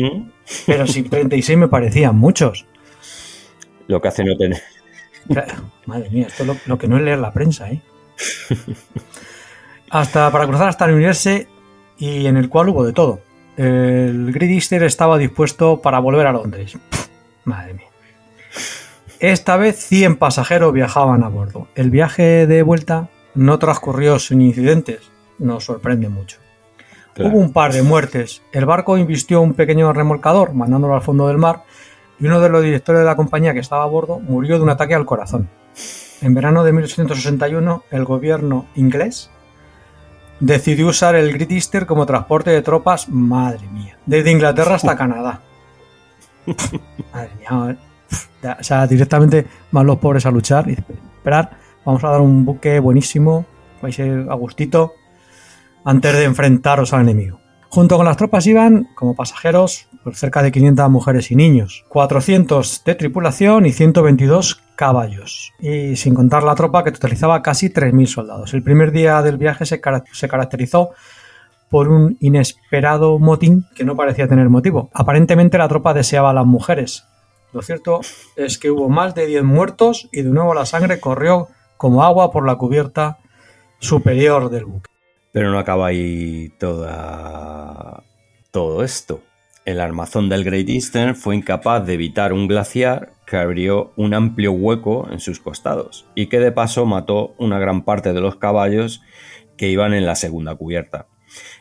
pero 0.66 0.86
si 0.86 1.04
36 1.04 1.56
me 1.58 1.68
parecían 1.68 2.16
muchos. 2.16 2.66
Lo 3.86 4.00
que 4.00 4.08
hace 4.08 4.24
no 4.24 4.36
tener. 4.36 4.60
Madre 5.86 6.10
mía, 6.10 6.26
esto 6.26 6.42
es 6.42 6.48
lo, 6.48 6.56
lo 6.66 6.78
que 6.78 6.88
no 6.88 6.96
es 6.96 7.02
leer 7.02 7.18
la 7.18 7.32
prensa, 7.32 7.70
¿eh? 7.70 7.80
Hasta 9.90 10.30
para 10.32 10.46
cruzar 10.46 10.68
hasta 10.68 10.86
el 10.86 10.94
unirse 10.94 11.48
y 11.98 12.26
en 12.26 12.36
el 12.36 12.48
cual 12.48 12.70
hubo 12.70 12.84
de 12.84 12.92
todo. 12.92 13.20
El 13.56 14.32
Great 14.32 14.50
Eastern 14.50 14.84
estaba 14.84 15.18
dispuesto 15.18 15.80
para 15.80 15.98
volver 15.98 16.26
a 16.26 16.32
Londres. 16.32 16.76
Madre 17.44 17.74
mía. 17.74 17.86
Esta 19.20 19.56
vez 19.56 19.76
100 19.76 20.16
pasajeros 20.16 20.72
viajaban 20.72 21.22
a 21.22 21.28
bordo. 21.28 21.68
El 21.76 21.90
viaje 21.90 22.46
de 22.46 22.62
vuelta 22.62 23.08
no 23.34 23.58
transcurrió 23.58 24.18
sin 24.18 24.42
incidentes. 24.42 25.00
Nos 25.38 25.64
sorprende 25.64 26.08
mucho. 26.08 26.38
Claro. 27.14 27.30
Hubo 27.30 27.40
un 27.40 27.52
par 27.52 27.72
de 27.72 27.82
muertes. 27.82 28.42
El 28.52 28.64
barco 28.64 28.96
invistió 28.96 29.40
un 29.40 29.54
pequeño 29.54 29.92
remolcador, 29.92 30.54
mandándolo 30.54 30.94
al 30.94 31.02
fondo 31.02 31.28
del 31.28 31.38
mar, 31.38 31.64
y 32.18 32.26
uno 32.26 32.40
de 32.40 32.48
los 32.48 32.62
directores 32.62 33.00
de 33.00 33.06
la 33.06 33.16
compañía 33.16 33.52
que 33.52 33.60
estaba 33.60 33.84
a 33.84 33.88
bordo 33.88 34.18
murió 34.18 34.56
de 34.56 34.62
un 34.62 34.70
ataque 34.70 34.94
al 34.94 35.06
corazón. 35.06 35.48
En 36.20 36.34
verano 36.34 36.62
de 36.62 36.72
1861, 36.72 37.84
el 37.90 38.04
gobierno 38.04 38.66
inglés 38.76 39.30
decidió 40.38 40.86
usar 40.88 41.14
el 41.16 41.32
Great 41.32 41.50
Eastern 41.50 41.86
como 41.86 42.06
transporte 42.06 42.50
de 42.50 42.62
tropas, 42.62 43.08
madre 43.08 43.66
mía, 43.68 43.98
desde 44.06 44.30
Inglaterra 44.30 44.76
hasta 44.76 44.96
Canadá. 44.96 45.40
madre 47.12 47.30
mía, 47.38 47.76
o 48.58 48.62
sea, 48.62 48.86
directamente 48.86 49.46
van 49.70 49.86
los 49.86 49.98
pobres 49.98 50.26
a 50.26 50.30
luchar 50.30 50.68
y 50.68 50.72
esperar, 50.72 51.58
vamos 51.84 52.02
a 52.04 52.10
dar 52.10 52.20
un 52.20 52.44
buque 52.44 52.78
buenísimo, 52.80 53.46
vais 53.80 53.98
a 53.98 54.04
ir 54.04 54.26
a 54.28 54.34
gustito, 54.34 54.92
antes 55.84 56.12
de 56.14 56.24
enfrentaros 56.24 56.92
al 56.92 57.02
enemigo. 57.02 57.40
Junto 57.68 57.96
con 57.96 58.04
las 58.04 58.18
tropas 58.18 58.46
iban, 58.46 58.88
como 58.94 59.14
pasajeros, 59.14 59.88
pues 60.04 60.18
cerca 60.18 60.42
de 60.42 60.52
500 60.52 60.90
mujeres 60.90 61.30
y 61.30 61.36
niños, 61.36 61.84
400 61.88 62.84
de 62.84 62.94
tripulación 62.94 63.64
y 63.64 63.72
122 63.72 64.60
caballos. 64.76 65.52
Y 65.58 65.96
sin 65.96 66.14
contar 66.14 66.42
la 66.42 66.54
tropa 66.54 66.84
que 66.84 66.92
totalizaba 66.92 67.40
casi 67.40 67.70
3.000 67.70 68.06
soldados. 68.06 68.52
El 68.52 68.62
primer 68.62 68.92
día 68.92 69.22
del 69.22 69.38
viaje 69.38 69.64
se, 69.64 69.80
se 70.12 70.28
caracterizó 70.28 70.90
por 71.70 71.88
un 71.88 72.18
inesperado 72.20 73.18
motín 73.18 73.64
que 73.74 73.84
no 73.84 73.96
parecía 73.96 74.28
tener 74.28 74.50
motivo. 74.50 74.90
Aparentemente 74.92 75.56
la 75.56 75.68
tropa 75.68 75.94
deseaba 75.94 76.28
a 76.28 76.34
las 76.34 76.44
mujeres. 76.44 77.06
Lo 77.54 77.62
cierto 77.62 78.00
es 78.36 78.58
que 78.58 78.70
hubo 78.70 78.90
más 78.90 79.14
de 79.14 79.26
10 79.26 79.44
muertos 79.44 80.10
y 80.12 80.20
de 80.20 80.28
nuevo 80.28 80.52
la 80.52 80.66
sangre 80.66 81.00
corrió 81.00 81.48
como 81.82 82.04
agua 82.04 82.30
por 82.30 82.46
la 82.46 82.54
cubierta 82.54 83.18
superior 83.80 84.50
del 84.50 84.66
buque. 84.66 84.88
Pero 85.32 85.50
no 85.50 85.58
acaba 85.58 85.88
ahí 85.88 86.52
todo 88.52 88.84
esto. 88.84 89.20
El 89.64 89.80
armazón 89.80 90.28
del 90.28 90.44
Great 90.44 90.68
Eastern 90.68 91.16
fue 91.16 91.34
incapaz 91.34 91.84
de 91.84 91.94
evitar 91.94 92.32
un 92.32 92.46
glaciar 92.46 93.14
que 93.26 93.36
abrió 93.36 93.92
un 93.96 94.14
amplio 94.14 94.52
hueco 94.52 95.08
en 95.10 95.18
sus 95.18 95.40
costados 95.40 96.06
y 96.14 96.28
que 96.28 96.38
de 96.38 96.52
paso 96.52 96.86
mató 96.86 97.34
una 97.38 97.58
gran 97.58 97.84
parte 97.84 98.12
de 98.12 98.20
los 98.20 98.36
caballos 98.36 99.02
que 99.56 99.68
iban 99.68 99.92
en 99.92 100.06
la 100.06 100.14
segunda 100.14 100.54
cubierta. 100.54 101.08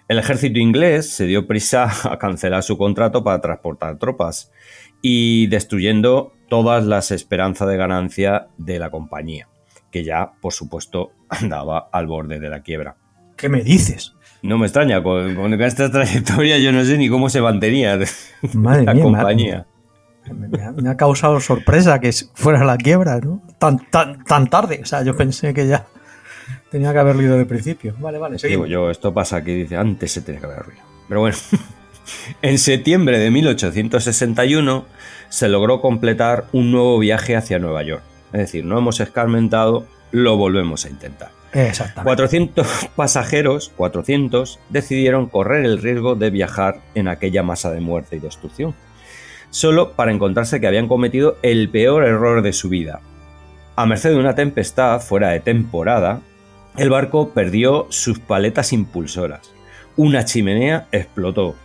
El 0.08 0.20
ejército 0.20 0.60
inglés 0.60 1.10
se 1.10 1.26
dio 1.26 1.48
prisa 1.48 1.90
a 2.12 2.20
cancelar 2.20 2.62
su 2.62 2.78
contrato 2.78 3.24
para 3.24 3.42
transportar 3.42 3.98
tropas 3.98 4.52
y 5.02 5.48
destruyendo 5.48 6.34
todas 6.48 6.86
las 6.86 7.10
esperanzas 7.10 7.68
de 7.70 7.78
ganancia 7.78 8.50
de 8.58 8.78
la 8.78 8.92
compañía, 8.92 9.48
que 9.92 10.04
ya, 10.04 10.32
por 10.42 10.54
supuesto, 10.54 11.12
andaba 11.30 11.90
al 11.92 12.08
borde 12.08 12.40
de 12.40 12.50
la 12.50 12.62
quiebra. 12.62 12.96
¿Qué 13.36 13.50
me 13.50 13.62
dices? 13.62 14.14
No 14.44 14.58
me 14.58 14.66
extraña, 14.66 15.04
con, 15.04 15.62
esta 15.62 15.92
trayectoria 15.92 16.58
yo 16.58 16.72
no 16.72 16.84
sé 16.84 16.98
ni 16.98 17.10
cómo 17.10 17.30
se 17.30 17.42
mantenía 17.42 17.98
la 18.54 19.00
compañía. 19.00 19.68
Me 20.78 20.90
ha, 20.90 20.98
causado 20.98 21.40
sorpresa 21.40 22.00
que 22.00 22.12
fuera 22.36 22.64
la 22.64 22.78
quiebra, 22.78 23.20
¿no? 23.20 23.42
Tan, 23.58 23.80
tan, 23.90 24.24
tan 24.24 24.48
tarde. 24.48 24.80
O 24.84 24.86
sea, 24.86 25.04
yo 25.04 25.16
pensé 25.16 25.54
que 25.54 25.68
ya 25.68 25.88
tenía 26.70 26.94
que 26.94 27.00
haberlo 27.00 27.24
ido 27.24 27.38
de 27.38 27.46
principio. 27.46 27.96
Vale, 28.00 28.20
vale, 28.20 28.38
seguimos. 28.38 28.68
Digo 28.68 28.84
yo, 28.84 28.92
esto 28.92 29.14
pasa 29.14 29.44
que 29.44 29.56
dice, 29.56 29.78
antes 29.78 30.12
se 30.12 30.22
tenía 30.22 30.40
que 30.40 30.46
haber 30.46 30.60
ruido. 30.60 30.82
Pero 31.08 31.22
bueno, 31.22 31.36
en 32.42 32.60
septiembre 32.60 33.18
de 33.18 33.32
1861 33.32 34.86
se 35.30 35.50
logró 35.50 35.82
completar 35.82 36.46
un 36.52 36.72
nuevo 36.72 37.00
viaje 37.00 37.36
hacia 37.36 37.58
Nueva 37.60 37.84
York. 37.84 38.04
Es 38.34 38.40
decir, 38.40 38.66
no 38.66 38.78
hemos 38.78 39.00
escarmentado, 39.00 39.86
lo 40.12 40.38
volvemos 40.38 40.86
a 40.86 40.90
intentar. 40.90 41.32
Exactamente. 41.54 42.04
400 42.04 42.68
pasajeros, 42.96 43.72
400, 43.76 44.60
decidieron 44.70 45.28
correr 45.28 45.66
el 45.66 45.82
riesgo 45.82 46.16
de 46.16 46.30
viajar 46.30 46.82
en 46.96 47.08
aquella 47.08 47.44
masa 47.44 47.72
de 47.72 47.82
muerte 47.82 48.16
y 48.16 48.20
destrucción, 48.20 48.74
solo 49.50 49.92
para 49.94 50.12
encontrarse 50.12 50.62
que 50.62 50.68
habían 50.68 50.88
cometido 50.88 51.38
el 51.42 51.70
peor 51.70 52.06
error 52.06 52.42
de 52.42 52.54
su 52.54 52.70
vida. 52.70 53.02
A 53.76 53.86
merced 53.86 54.12
de 54.12 54.20
una 54.20 54.36
tempestad 54.36 55.02
fuera 55.02 55.30
de 55.30 55.40
temporada, 55.40 56.22
el 56.78 56.90
barco 56.90 57.30
perdió 57.30 57.88
sus 57.90 58.20
paletas 58.20 58.72
impulsoras. 58.72 59.52
Una 59.98 60.26
chimenea 60.26 60.88
explotó. 60.92 61.56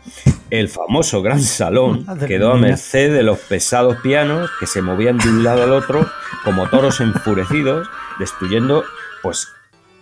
El 0.50 0.68
famoso 0.68 1.22
gran 1.22 1.40
salón 1.40 2.06
quedó 2.26 2.52
a 2.52 2.56
merced 2.56 3.12
de 3.12 3.22
los 3.22 3.38
pesados 3.38 3.98
pianos 4.02 4.50
que 4.58 4.66
se 4.66 4.82
movían 4.82 5.18
de 5.18 5.28
un 5.28 5.44
lado 5.44 5.62
al 5.62 5.72
otro 5.72 6.08
como 6.44 6.68
toros 6.68 7.00
enfurecidos, 7.00 7.88
destruyendo 8.18 8.84
pues 9.22 9.48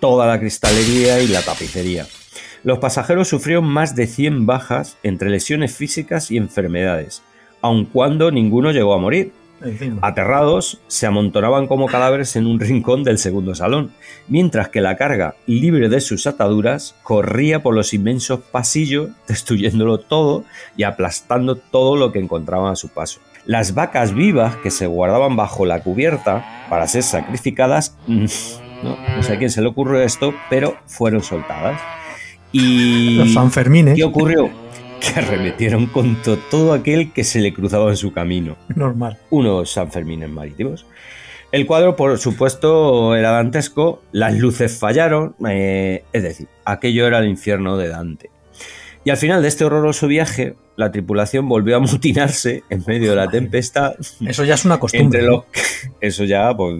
toda 0.00 0.26
la 0.26 0.38
cristalería 0.38 1.20
y 1.20 1.28
la 1.28 1.42
tapicería. 1.42 2.06
Los 2.62 2.78
pasajeros 2.78 3.28
sufrieron 3.28 3.66
más 3.66 3.94
de 3.94 4.06
100 4.06 4.46
bajas 4.46 4.96
entre 5.02 5.28
lesiones 5.28 5.76
físicas 5.76 6.30
y 6.30 6.38
enfermedades, 6.38 7.22
aun 7.60 7.84
cuando 7.84 8.30
ninguno 8.30 8.72
llegó 8.72 8.94
a 8.94 8.98
morir. 8.98 9.32
Aterrados, 10.02 10.80
se 10.88 11.06
amontonaban 11.06 11.66
como 11.66 11.86
cadáveres 11.86 12.36
en 12.36 12.46
un 12.46 12.60
rincón 12.60 13.02
del 13.02 13.18
segundo 13.18 13.54
salón, 13.54 13.92
mientras 14.28 14.68
que 14.68 14.80
la 14.80 14.96
carga, 14.96 15.36
libre 15.46 15.88
de 15.88 16.00
sus 16.00 16.26
ataduras, 16.26 16.94
corría 17.02 17.62
por 17.62 17.74
los 17.74 17.94
inmensos 17.94 18.40
pasillos, 18.40 19.10
destruyéndolo 19.28 19.98
todo 19.98 20.44
y 20.76 20.82
aplastando 20.82 21.56
todo 21.56 21.96
lo 21.96 22.12
que 22.12 22.18
encontraban 22.18 22.72
a 22.72 22.76
su 22.76 22.88
paso. 22.88 23.20
Las 23.46 23.74
vacas 23.74 24.14
vivas 24.14 24.56
que 24.56 24.70
se 24.70 24.86
guardaban 24.86 25.36
bajo 25.36 25.66
la 25.66 25.82
cubierta 25.82 26.66
para 26.68 26.86
ser 26.86 27.02
sacrificadas 27.02 27.96
mm, 28.06 28.26
¿no? 28.82 29.22
sé 29.22 29.34
a 29.34 29.38
quién 29.38 29.50
se 29.50 29.62
le 29.62 29.68
ocurrió 29.68 30.00
esto, 30.02 30.34
pero 30.50 30.76
fueron 30.86 31.22
soltadas. 31.22 31.80
Y 32.52 33.16
Los 33.16 33.32
Sanfermines. 33.32 33.96
¿Qué 33.96 34.04
ocurrió? 34.04 34.63
Que 35.04 35.20
arremetieron 35.20 35.86
contra 35.86 36.36
todo 36.50 36.72
aquel 36.72 37.12
que 37.12 37.24
se 37.24 37.40
le 37.40 37.52
cruzaba 37.52 37.90
en 37.90 37.96
su 37.96 38.12
camino. 38.12 38.56
Normal. 38.74 39.18
Unos 39.30 39.70
Sanfermines 39.70 40.30
marítimos. 40.30 40.86
El 41.52 41.66
cuadro, 41.66 41.94
por 41.94 42.18
supuesto, 42.18 43.14
era 43.14 43.30
dantesco, 43.30 44.02
las 44.10 44.36
luces 44.36 44.76
fallaron, 44.76 45.36
eh, 45.48 46.02
es 46.12 46.22
decir, 46.24 46.48
aquello 46.64 47.06
era 47.06 47.20
el 47.20 47.28
infierno 47.28 47.76
de 47.76 47.88
Dante. 47.88 48.30
Y 49.04 49.10
al 49.10 49.16
final 49.18 49.42
de 49.42 49.48
este 49.48 49.64
horroroso 49.64 50.08
viaje, 50.08 50.56
la 50.76 50.90
tripulación 50.90 51.48
volvió 51.48 51.76
a 51.76 51.78
mutinarse 51.78 52.64
en 52.70 52.82
medio 52.86 53.10
de 53.10 53.16
la 53.16 53.28
tempestad. 53.28 53.94
Eso 54.26 54.44
ya 54.44 54.54
es 54.54 54.64
una 54.64 54.80
costumbre. 54.80 55.24
Eso 56.00 56.24
ya, 56.24 56.56
pues, 56.56 56.74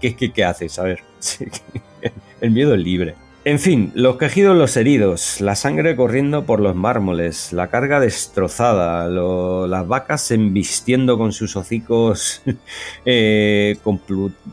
¿qué, 0.00 0.16
qué, 0.16 0.32
qué 0.32 0.44
haces? 0.44 0.78
A 0.78 0.82
ver, 0.82 1.00
el 2.40 2.50
miedo 2.50 2.74
es 2.74 2.80
libre. 2.80 3.14
En 3.46 3.58
fin, 3.58 3.92
los 3.94 4.16
quejidos, 4.16 4.56
los 4.56 4.74
heridos, 4.78 5.42
la 5.42 5.54
sangre 5.54 5.96
corriendo 5.96 6.46
por 6.46 6.60
los 6.60 6.74
mármoles, 6.74 7.52
la 7.52 7.68
carga 7.68 8.00
destrozada, 8.00 9.06
las 9.08 9.86
vacas 9.86 10.30
embistiendo 10.30 11.18
con 11.18 11.32
sus 11.34 11.54
hocicos, 11.54 12.40
eh, 13.04 13.76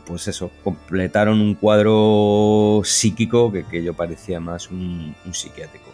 pues 0.04 0.28
eso, 0.28 0.50
completaron 0.62 1.40
un 1.40 1.54
cuadro 1.54 2.82
psíquico 2.84 3.50
que 3.50 3.82
yo 3.82 3.94
parecía 3.94 4.40
más 4.40 4.70
un 4.70 5.14
psiquiátrico. 5.32 5.92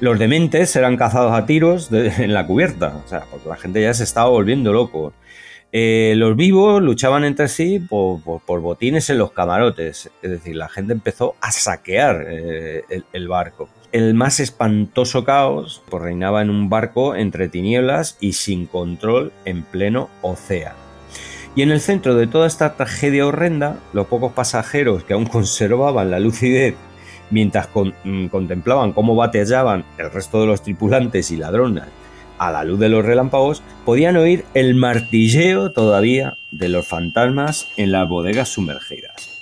Los 0.00 0.18
dementes 0.18 0.74
eran 0.76 0.96
cazados 0.96 1.32
a 1.32 1.46
tiros 1.46 1.90
en 1.92 2.34
la 2.34 2.46
cubierta, 2.46 3.00
o 3.04 3.08
sea, 3.08 3.24
porque 3.30 3.48
la 3.48 3.56
gente 3.56 3.80
ya 3.80 3.94
se 3.94 4.04
estaba 4.04 4.28
volviendo 4.28 4.72
loco. 4.72 5.12
Eh, 5.76 6.14
los 6.16 6.36
vivos 6.36 6.80
luchaban 6.80 7.24
entre 7.24 7.48
sí 7.48 7.80
por, 7.80 8.20
botines 8.46 9.10
en 9.10 9.18
los 9.18 9.32
camarotes, 9.32 10.08
es 10.22 10.30
decir, 10.30 10.54
la 10.54 10.68
gente 10.68 10.92
empezó 10.92 11.34
a 11.40 11.50
saquear 11.50 12.26
eh, 12.28 12.84
el, 13.12 13.26
barco. 13.26 13.68
El 13.90 14.14
más 14.14 14.38
espantoso 14.38 15.24
caos 15.24 15.82
pues, 15.90 16.00
reinaba 16.00 16.42
en 16.42 16.50
un 16.50 16.68
barco 16.68 17.16
entre 17.16 17.48
tinieblas 17.48 18.16
y 18.20 18.34
sin 18.34 18.66
control 18.66 19.32
en 19.46 19.64
pleno 19.64 20.10
océano. 20.22 20.76
Y 21.56 21.62
en 21.62 21.72
el 21.72 21.80
centro 21.80 22.14
de 22.14 22.28
toda 22.28 22.46
esta 22.46 22.76
tragedia 22.76 23.26
horrenda, 23.26 23.80
los 23.92 24.06
pocos 24.06 24.32
pasajeros 24.32 25.02
que 25.02 25.14
aún 25.14 25.26
conservaban 25.26 26.08
la 26.08 26.20
lucidez 26.20 26.76
mientras 27.30 27.68
mm, 28.04 28.26
contemplaban 28.26 28.92
cómo 28.92 29.16
bateaban 29.16 29.84
el 29.98 30.12
resto 30.12 30.40
de 30.40 30.46
los 30.46 30.62
tripulantes 30.62 31.32
y 31.32 31.36
ladrones 31.36 31.82
a 32.38 32.50
la 32.50 32.64
luz 32.64 32.78
de 32.78 32.88
los 32.88 33.04
relámpagos, 33.04 33.62
podían 33.84 34.16
oír 34.16 34.44
el 34.54 34.74
martilleo 34.74 35.72
todavía 35.72 36.34
de 36.52 36.68
los 36.68 36.86
fantasmas 36.86 37.68
en 37.76 37.92
las 37.92 38.08
bodegas 38.08 38.48
sumergidas. 38.48 39.34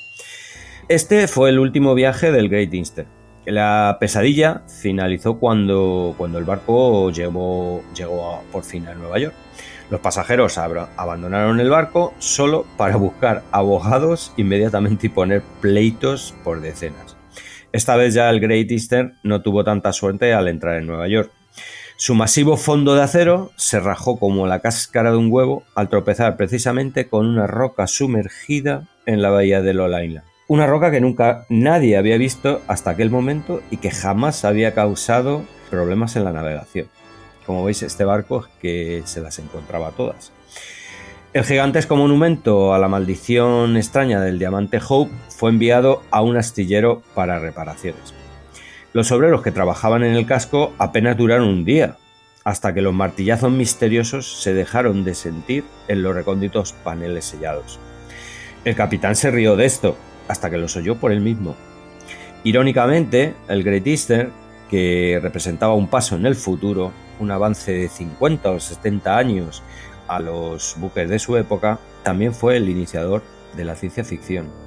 Este 0.89 1.27
fue 1.29 1.51
el 1.51 1.59
último 1.59 1.95
viaje 1.95 2.33
del 2.33 2.49
Great 2.49 2.75
Eastern. 2.75 3.09
La 3.45 3.97
pesadilla 3.99 4.63
finalizó 4.69 5.39
cuando, 5.39 6.15
cuando 6.17 6.39
el 6.39 6.45
barco 6.45 7.11
llegó, 7.11 7.83
llegó 7.95 8.43
por 8.53 8.63
fin 8.63 8.87
a 8.87 8.95
Nueva 8.95 9.19
York. 9.19 9.35
Los 9.91 10.01
pasajeros 10.01 10.59
abandonaron 10.59 11.61
el 11.61 11.69
barco 11.69 12.15
solo 12.19 12.65
para 12.77 12.97
buscar 12.97 13.43
abogados 13.51 14.33
inmediatamente 14.37 15.09
y 15.09 15.11
poner 15.11 15.43
pleitos 15.61 16.35
por 16.45 16.61
decenas. 16.61 17.17
Esta 17.73 17.97
vez 17.97 18.15
ya 18.15 18.31
el 18.31 18.41
Great 18.41 18.71
Eastern 18.71 19.15
no 19.23 19.43
tuvo 19.43 19.65
tanta 19.65 19.93
suerte 19.93 20.35
al 20.35 20.49
entrar 20.49 20.77
en 20.77 20.87
Nueva 20.87 21.09
York. 21.09 21.31
Su 22.05 22.17
masivo 22.17 22.57
fondo 22.57 22.97
de 22.97 23.03
acero 23.03 23.53
se 23.55 23.79
rajó 23.79 24.19
como 24.19 24.49
la 24.49 24.59
cáscara 24.59 25.13
de 25.13 25.19
un 25.19 25.31
huevo 25.31 25.63
al 25.77 25.89
tropezar 25.89 26.37
precisamente 26.37 27.07
con 27.07 27.29
una 27.29 27.47
roca 27.47 27.87
sumergida 27.87 28.89
en 29.07 29.23
la 29.23 29.31
bahía 29.31 29.63
de 29.63 29.71
Island. 29.71 30.25
Una 30.49 30.67
roca 30.67 30.91
que 30.91 31.01
nunca 31.01 31.47
nadie 31.49 31.97
había 31.97 32.19
visto 32.19 32.61
hasta 32.67 32.91
aquel 32.91 33.09
momento 33.09 33.63
y 33.71 33.77
que 33.77 33.93
jamás 33.93 34.45
había 34.45 34.75
causado 34.75 35.45
problemas 35.71 36.17
en 36.17 36.25
la 36.25 36.33
navegación. 36.33 36.89
Como 37.47 37.65
veis, 37.65 37.85
este 37.85 38.05
barco 38.05 38.49
que 38.61 39.03
se 39.05 39.21
las 39.21 39.39
encontraba 39.39 39.93
todas. 39.93 40.33
El 41.33 41.45
gigantesco 41.45 41.95
monumento 41.95 42.75
a 42.75 42.81
la 42.81 42.89
maldición 42.89 43.77
extraña 43.77 44.21
del 44.21 44.41
diamante 44.41 44.81
Hope 44.89 45.13
fue 45.29 45.51
enviado 45.51 46.03
a 46.11 46.21
un 46.23 46.37
astillero 46.37 47.01
para 47.15 47.39
reparaciones. 47.39 48.13
Los 48.93 49.11
obreros 49.11 49.41
que 49.41 49.53
trabajaban 49.53 50.05
en 50.05 50.15
el 50.15 50.27
casco 50.27 50.75
apenas 50.79 51.17
duraron 51.17 51.49
un 51.49 51.65
día, 51.65 51.97
hasta 52.45 52.75
que 52.75 52.83
los 52.83 52.93
martillazos 52.93 53.51
misteriosos 53.51 54.43
se 54.43 54.53
dejaron 54.53 55.03
de 55.03 55.15
sentir 55.15 55.65
en 55.89 56.03
los 56.03 56.15
recónditos 56.15 56.75
paneles 56.75 57.25
sellados. 57.25 57.81
El 58.67 58.77
capitán 58.77 59.17
se 59.17 59.31
rió 59.31 59.57
de 59.57 59.65
esto, 59.65 59.97
hasta 60.29 60.51
que 60.51 60.59
los 60.59 60.77
oyó 60.77 60.97
por 60.97 61.11
él 61.11 61.21
mismo. 61.21 61.57
Irónicamente, 62.45 63.35
el 63.49 63.63
Great 63.63 63.87
Easter, 63.87 64.31
que 64.69 65.19
representaba 65.23 65.75
un 65.75 65.89
paso 65.89 66.17
en 66.17 66.27
el 66.27 66.35
futuro, 66.35 66.93
un 67.19 67.31
avance 67.31 67.73
de 67.73 67.89
50 67.89 68.51
o 68.51 68.61
70 68.61 69.17
años 69.17 69.63
a 70.07 70.21
los 70.21 70.75
buques 70.79 71.09
de 71.09 71.19
su 71.19 71.39
época, 71.39 71.79
también 72.03 72.35
fue 72.35 72.59
el 72.59 72.69
iniciador 72.69 73.23
de 73.57 73.65
la 73.65 73.75
ciencia 73.75 74.05
ficción. 74.05 74.62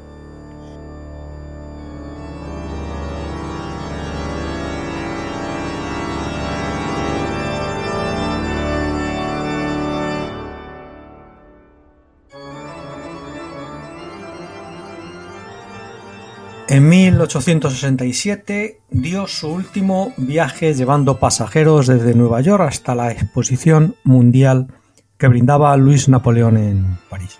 En 16.68 16.90
1867 16.90 18.80
dio 18.90 19.28
su 19.28 19.50
último 19.50 20.14
viaje 20.18 20.74
llevando 20.74 21.20
pasajeros 21.20 21.86
desde 21.86 22.16
Nueva 22.16 22.42
York 22.42 22.64
hasta 22.68 22.96
la 22.96 23.12
exposición 23.12 23.96
mundial 24.04 24.74
que 25.20 25.28
brindaba 25.28 25.78
Luis 25.78 26.10
Napoleón 26.10 26.58
en 26.58 26.98
París. 27.08 27.38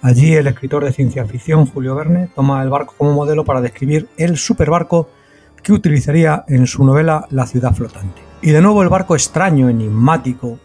Allí 0.00 0.32
el 0.34 0.46
escritor 0.46 0.84
de 0.84 0.92
ciencia 0.92 1.26
ficción 1.26 1.66
Julio 1.66 1.96
Verne 1.96 2.28
toma 2.36 2.62
el 2.62 2.70
barco 2.70 2.94
como 2.96 3.14
modelo 3.14 3.44
para 3.44 3.60
describir 3.60 4.08
el 4.16 4.36
superbarco 4.36 5.10
que 5.64 5.72
utilizaría 5.72 6.44
en 6.46 6.68
su 6.68 6.84
novela 6.84 7.26
La 7.30 7.46
ciudad 7.46 7.74
flotante. 7.74 8.22
Y 8.42 8.52
de 8.52 8.62
nuevo 8.62 8.80
el 8.84 8.88
barco 8.88 9.16
extraño, 9.16 9.68
enigmático, 9.68 10.60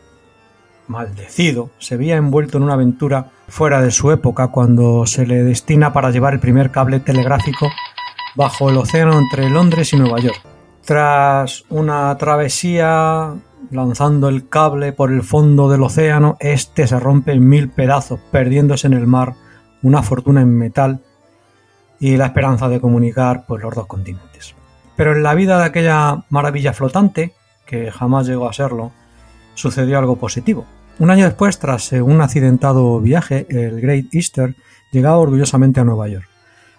maldecido, 0.91 1.71
se 1.79 1.97
veía 1.97 2.17
envuelto 2.17 2.57
en 2.57 2.63
una 2.63 2.73
aventura 2.73 3.31
fuera 3.47 3.81
de 3.81 3.91
su 3.91 4.11
época 4.11 4.49
cuando 4.49 5.05
se 5.05 5.25
le 5.25 5.43
destina 5.43 5.93
para 5.93 6.11
llevar 6.11 6.33
el 6.33 6.39
primer 6.39 6.69
cable 6.69 6.99
telegráfico 6.99 7.69
bajo 8.35 8.69
el 8.69 8.77
océano 8.77 9.17
entre 9.17 9.49
Londres 9.49 9.93
y 9.93 9.97
Nueva 9.97 10.19
York. 10.19 10.39
Tras 10.85 11.63
una 11.69 12.15
travesía 12.17 13.33
lanzando 13.71 14.29
el 14.29 14.49
cable 14.49 14.93
por 14.93 15.11
el 15.11 15.23
fondo 15.23 15.69
del 15.69 15.83
océano, 15.83 16.37
este 16.39 16.87
se 16.87 16.99
rompe 16.99 17.31
en 17.31 17.47
mil 17.47 17.69
pedazos, 17.69 18.19
perdiéndose 18.31 18.87
en 18.87 18.93
el 18.93 19.07
mar 19.07 19.33
una 19.81 20.03
fortuna 20.03 20.41
en 20.41 20.57
metal 20.57 21.01
y 21.99 22.17
la 22.17 22.27
esperanza 22.27 22.67
de 22.67 22.81
comunicar 22.81 23.45
pues, 23.47 23.61
los 23.63 23.73
dos 23.73 23.87
continentes. 23.87 24.55
Pero 24.95 25.13
en 25.13 25.23
la 25.23 25.33
vida 25.33 25.57
de 25.57 25.65
aquella 25.65 26.23
maravilla 26.29 26.73
flotante, 26.73 27.33
que 27.65 27.91
jamás 27.91 28.27
llegó 28.27 28.49
a 28.49 28.53
serlo, 28.53 28.91
sucedió 29.53 29.97
algo 29.97 30.17
positivo. 30.17 30.65
Un 31.01 31.09
año 31.09 31.25
después, 31.25 31.57
tras 31.57 31.93
eh, 31.93 32.01
un 32.03 32.21
accidentado 32.21 33.01
viaje, 33.01 33.47
el 33.49 33.81
Great 33.81 34.13
Easter 34.13 34.53
llegaba 34.91 35.17
orgullosamente 35.17 35.79
a 35.79 35.83
Nueva 35.83 36.07
York. 36.07 36.27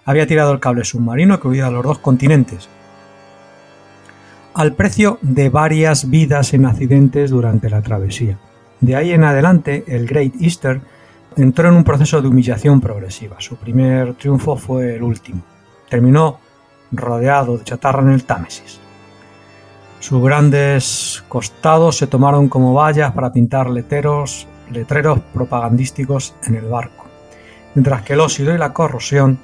Había 0.05 0.29
tirado 0.29 0.53
el 0.53 0.61
cable 0.61 0.85
submarino 0.85 1.41
que 1.41 1.49
unía 1.49 1.70
los 1.70 1.83
dos 1.83 1.99
continentes, 1.99 2.68
al 4.55 4.75
precio 4.75 5.18
de 5.23 5.49
varias 5.49 6.09
vidas 6.09 6.55
en 6.55 6.66
accidentes 6.66 7.31
durante 7.31 7.68
la 7.68 7.83
travesía. 7.83 8.39
De 8.81 8.95
ahí 8.95 9.11
en 9.11 9.25
adelante, 9.25 9.83
el 9.89 10.07
Great 10.07 10.35
Easter 10.41 10.81
entró 11.35 11.68
en 11.68 11.75
un 11.75 11.83
proceso 11.83 12.23
de 12.23 12.29
humillación 12.29 12.81
progresiva. 12.81 13.41
Su 13.41 13.57
primer 13.57 14.14
triunfo 14.14 14.57
fue 14.57 14.95
el 14.95 15.03
último. 15.03 15.43
Terminó 15.91 16.39
rodeado 16.93 17.59
de 17.59 17.64
chatarra 17.64 18.03
en 18.03 18.11
el 18.11 18.23
Támesis. 18.23 18.82
Sus 20.03 20.20
grandes 20.20 21.22
costados 21.28 21.96
se 21.96 22.09
tomaron 22.09 22.48
como 22.48 22.74
vallas 22.74 23.12
para 23.12 23.32
pintar 23.32 23.70
letreros, 23.70 24.48
letreros 24.68 25.20
propagandísticos 25.32 26.34
en 26.42 26.57
el 26.57 26.64
barco, 26.64 27.07
mientras 27.76 28.03
que 28.03 28.14
el 28.14 28.20
óxido 28.20 28.53
y 28.53 28.59
la 28.59 28.72
corrosión 28.72 29.38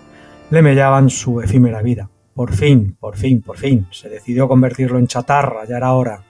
le 0.50 0.60
mellaban 0.60 1.10
su 1.10 1.40
efímera 1.40 1.80
vida. 1.80 2.10
Por 2.34 2.52
fin, 2.52 2.96
por 2.98 3.16
fin, 3.16 3.40
por 3.40 3.56
fin, 3.56 3.86
se 3.92 4.08
decidió 4.08 4.48
convertirlo 4.48 4.98
en 4.98 5.06
chatarra, 5.06 5.64
ya 5.64 5.76
era 5.76 5.92
hora. 5.92 6.24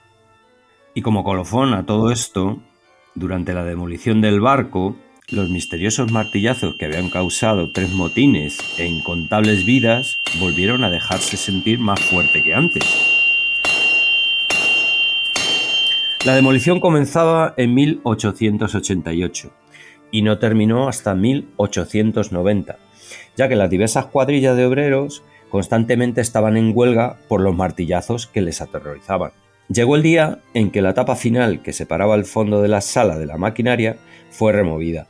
Y 0.92 1.00
como 1.00 1.24
colofón 1.24 1.72
a 1.72 1.86
todo 1.86 2.12
esto, 2.12 2.58
durante 3.14 3.54
la 3.54 3.64
demolición 3.64 4.20
del 4.20 4.42
barco, 4.42 4.94
los 5.30 5.48
misteriosos 5.48 6.12
martillazos 6.12 6.74
que 6.78 6.84
habían 6.84 7.08
causado 7.08 7.72
tres 7.72 7.94
motines 7.94 8.58
e 8.78 8.84
incontables 8.84 9.64
vidas 9.64 10.18
volvieron 10.38 10.84
a 10.84 10.90
dejarse 10.90 11.38
sentir 11.38 11.78
más 11.78 12.00
fuerte 12.10 12.42
que 12.42 12.54
antes. 12.54 13.17
La 16.24 16.34
demolición 16.34 16.80
comenzaba 16.80 17.54
en 17.56 17.74
1888 17.74 19.52
y 20.10 20.22
no 20.22 20.38
terminó 20.40 20.88
hasta 20.88 21.14
1890, 21.14 22.76
ya 23.36 23.48
que 23.48 23.54
las 23.54 23.70
diversas 23.70 24.06
cuadrillas 24.06 24.56
de 24.56 24.66
obreros 24.66 25.22
constantemente 25.48 26.20
estaban 26.20 26.56
en 26.56 26.72
huelga 26.74 27.18
por 27.28 27.40
los 27.40 27.54
martillazos 27.54 28.26
que 28.26 28.40
les 28.40 28.60
aterrorizaban. 28.60 29.30
Llegó 29.68 29.94
el 29.94 30.02
día 30.02 30.40
en 30.54 30.72
que 30.72 30.82
la 30.82 30.92
tapa 30.92 31.14
final 31.14 31.62
que 31.62 31.72
separaba 31.72 32.16
el 32.16 32.24
fondo 32.24 32.62
de 32.62 32.68
la 32.68 32.80
sala 32.80 33.16
de 33.16 33.26
la 33.26 33.36
maquinaria 33.36 33.96
fue 34.30 34.52
removida. 34.52 35.06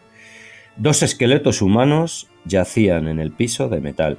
Dos 0.77 1.03
esqueletos 1.03 1.63
humanos 1.63 2.29
yacían 2.45 3.09
en 3.09 3.19
el 3.19 3.33
piso 3.33 3.71
de 3.71 3.81
metal. 3.81 4.19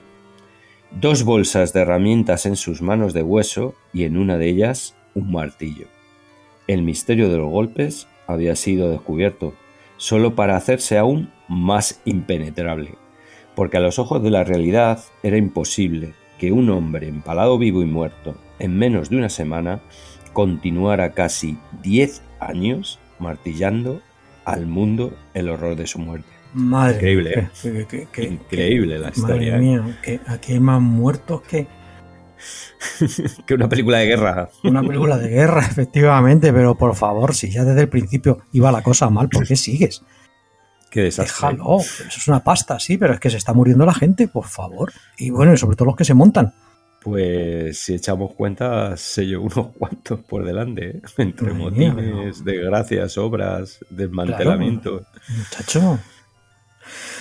Dos 0.89 1.23
bolsas 1.23 1.71
de 1.71 1.81
herramientas 1.81 2.47
en 2.47 2.55
sus 2.55 2.81
manos 2.81 3.13
de 3.13 3.21
hueso 3.21 3.75
y 3.93 4.05
en 4.05 4.17
una 4.17 4.37
de 4.39 4.49
ellas 4.49 4.95
un 5.13 5.31
martillo. 5.31 5.98
El 6.69 6.83
misterio 6.83 7.29
de 7.29 7.37
los 7.39 7.49
golpes 7.49 8.07
había 8.27 8.55
sido 8.55 8.91
descubierto, 8.91 9.55
solo 9.97 10.35
para 10.35 10.55
hacerse 10.55 10.99
aún 10.99 11.31
más 11.47 11.99
impenetrable, 12.05 12.93
porque 13.55 13.77
a 13.77 13.79
los 13.79 13.97
ojos 13.97 14.21
de 14.21 14.29
la 14.29 14.43
realidad 14.43 15.03
era 15.23 15.37
imposible 15.37 16.13
que 16.37 16.51
un 16.51 16.69
hombre 16.69 17.07
empalado 17.07 17.57
vivo 17.57 17.81
y 17.81 17.87
muerto 17.87 18.35
en 18.59 18.77
menos 18.77 19.09
de 19.09 19.17
una 19.17 19.29
semana 19.29 19.79
continuara 20.31 21.13
casi 21.13 21.57
10 21.81 22.21
años 22.39 22.99
martillando 23.17 24.03
al 24.45 24.67
mundo 24.67 25.17
el 25.33 25.49
horror 25.49 25.75
de 25.75 25.87
su 25.87 25.97
muerte. 25.97 26.29
Madre 26.53 26.97
Increíble, 26.97 27.49
¿eh? 27.63 28.29
Increíble 28.29 28.99
la 28.99 29.09
historia. 29.09 29.53
Madre 29.53 29.55
¿eh? 29.55 29.59
mía, 29.59 29.99
aquí 30.27 30.53
hay 30.53 30.59
más 30.59 30.79
muertos 30.79 31.41
que 31.41 31.65
que 33.45 33.53
una 33.53 33.69
película 33.69 33.99
de 33.99 34.05
guerra. 34.05 34.49
Una 34.63 34.81
película 34.81 35.17
de 35.17 35.29
guerra, 35.29 35.61
efectivamente, 35.61 36.53
pero 36.53 36.75
por 36.75 36.95
favor, 36.95 37.35
si 37.35 37.49
ya 37.49 37.63
desde 37.63 37.81
el 37.81 37.89
principio 37.89 38.39
iba 38.51 38.71
la 38.71 38.81
cosa 38.81 39.09
mal, 39.09 39.29
¿por 39.29 39.47
qué 39.47 39.55
sigues? 39.55 40.03
Qué 40.89 41.03
desastre. 41.03 41.49
Déjalo, 41.49 41.79
eso 41.79 42.05
es 42.07 42.27
una 42.27 42.43
pasta, 42.43 42.79
sí, 42.79 42.97
pero 42.97 43.13
es 43.13 43.19
que 43.19 43.29
se 43.29 43.37
está 43.37 43.53
muriendo 43.53 43.85
la 43.85 43.93
gente, 43.93 44.27
por 44.27 44.45
favor. 44.45 44.91
Y 45.17 45.29
bueno, 45.29 45.53
y 45.53 45.57
sobre 45.57 45.75
todo 45.75 45.87
los 45.87 45.95
que 45.95 46.05
se 46.05 46.13
montan. 46.13 46.53
Pues 47.01 47.79
si 47.79 47.93
echamos 47.93 48.33
cuenta, 48.33 48.97
se 48.97 49.25
llevó 49.25 49.43
unos 49.43 49.67
cuantos 49.77 50.19
por 50.21 50.43
delante, 50.43 50.97
¿eh? 50.97 51.01
entre 51.17 51.53
motines, 51.53 52.43
desgracias, 52.43 53.17
obras, 53.17 53.79
desmantelamiento. 53.89 55.05
muchacho. 55.37 55.99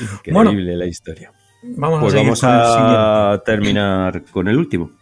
Increíble 0.01 0.77
la 0.77 0.87
historia. 0.87 1.33
Vamos 1.63 2.01
pues 2.01 2.15
a 2.15 2.17
vamos 2.17 2.41
a 2.45 3.43
terminar 3.45 4.25
con 4.31 4.49
el 4.49 4.57
último. 4.57 4.93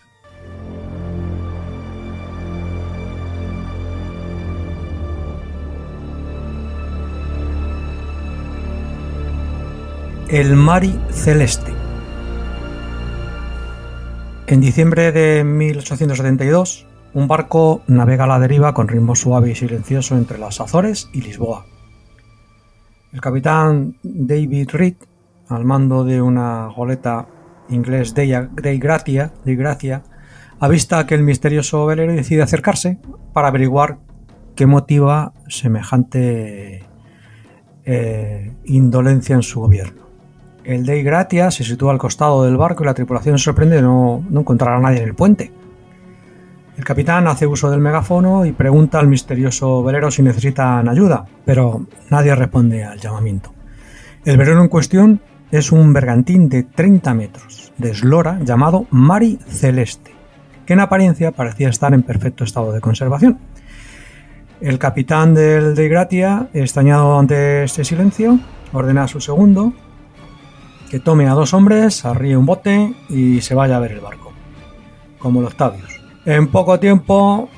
El 10.28 10.56
Mari 10.56 10.98
Celeste. 11.10 11.72
En 14.48 14.60
diciembre 14.60 15.12
de 15.12 15.44
1872, 15.44 16.84
un 17.14 17.28
barco 17.28 17.82
navega 17.86 18.24
a 18.24 18.26
la 18.26 18.40
deriva 18.40 18.74
con 18.74 18.88
ritmo 18.88 19.14
suave 19.14 19.52
y 19.52 19.54
silencioso 19.54 20.16
entre 20.16 20.38
las 20.38 20.60
Azores 20.60 21.08
y 21.12 21.20
Lisboa. 21.22 21.66
El 23.12 23.20
capitán 23.20 23.98
David 24.02 24.70
Reed, 24.72 24.96
al 25.48 25.64
mando 25.64 26.02
de 26.02 26.20
una 26.20 26.72
goleta 26.74 27.28
inglés 27.68 28.12
Dei 28.12 28.78
Gratia, 28.80 29.32
de 29.44 29.54
Gracia, 29.54 30.02
avista 30.58 30.98
aquel 30.98 31.22
misterioso 31.22 31.86
velero 31.86 32.12
decide 32.12 32.42
acercarse 32.42 32.98
para 33.32 33.46
averiguar 33.46 33.98
qué 34.56 34.66
motiva 34.66 35.34
semejante 35.46 36.84
eh, 37.84 38.52
indolencia 38.64 39.36
en 39.36 39.42
su 39.44 39.60
gobierno. 39.60 40.05
El 40.66 40.84
Dei 40.84 41.04
Gratia 41.04 41.52
se 41.52 41.62
sitúa 41.62 41.92
al 41.92 41.98
costado 41.98 42.42
del 42.42 42.56
barco 42.56 42.82
y 42.82 42.86
la 42.86 42.94
tripulación 42.94 43.38
sorprende 43.38 43.76
de 43.76 43.82
no, 43.82 44.24
encontrar 44.28 44.74
a 44.74 44.80
nadie 44.80 44.98
en 44.98 45.04
el 45.04 45.14
puente. 45.14 45.52
El 46.76 46.84
capitán 46.84 47.28
hace 47.28 47.46
uso 47.46 47.70
del 47.70 47.78
megáfono 47.78 48.44
y 48.44 48.50
pregunta 48.50 48.98
al 48.98 49.06
misterioso 49.06 49.84
velero 49.84 50.10
si 50.10 50.24
necesitan 50.24 50.88
ayuda, 50.88 51.24
pero 51.44 51.86
nadie 52.10 52.34
responde 52.34 52.82
al 52.82 52.98
llamamiento. 52.98 53.54
El 54.24 54.38
velero 54.38 54.60
en 54.60 54.66
cuestión 54.66 55.20
es 55.52 55.70
un 55.70 55.92
bergantín 55.92 56.48
de 56.48 56.64
30 56.64 57.14
metros, 57.14 57.72
de 57.78 57.92
eslora, 57.92 58.40
llamado 58.42 58.86
Mari 58.90 59.38
Celeste, 59.46 60.10
que 60.66 60.72
en 60.72 60.80
apariencia 60.80 61.30
parecía 61.30 61.68
estar 61.68 61.94
en 61.94 62.02
perfecto 62.02 62.42
estado 62.42 62.72
de 62.72 62.80
conservación. 62.80 63.38
El 64.60 64.80
capitán 64.80 65.32
del 65.32 65.76
de 65.76 65.88
Gratia, 65.88 66.48
extrañado 66.52 67.16
ante 67.20 67.62
este 67.62 67.84
silencio, 67.84 68.40
ordena 68.72 69.04
a 69.04 69.08
su 69.08 69.20
segundo 69.20 69.72
tome 71.00 71.28
a 71.28 71.32
dos 71.32 71.54
hombres, 71.54 72.04
arríe 72.04 72.36
un 72.36 72.46
bote 72.46 72.94
y 73.08 73.40
se 73.40 73.54
vaya 73.54 73.76
a 73.76 73.80
ver 73.80 73.92
el 73.92 74.00
barco, 74.00 74.32
como 75.18 75.40
los 75.40 75.52
Octavius. 75.52 76.00
En 76.24 76.48
poco 76.48 76.80
tiempo, 76.80 77.48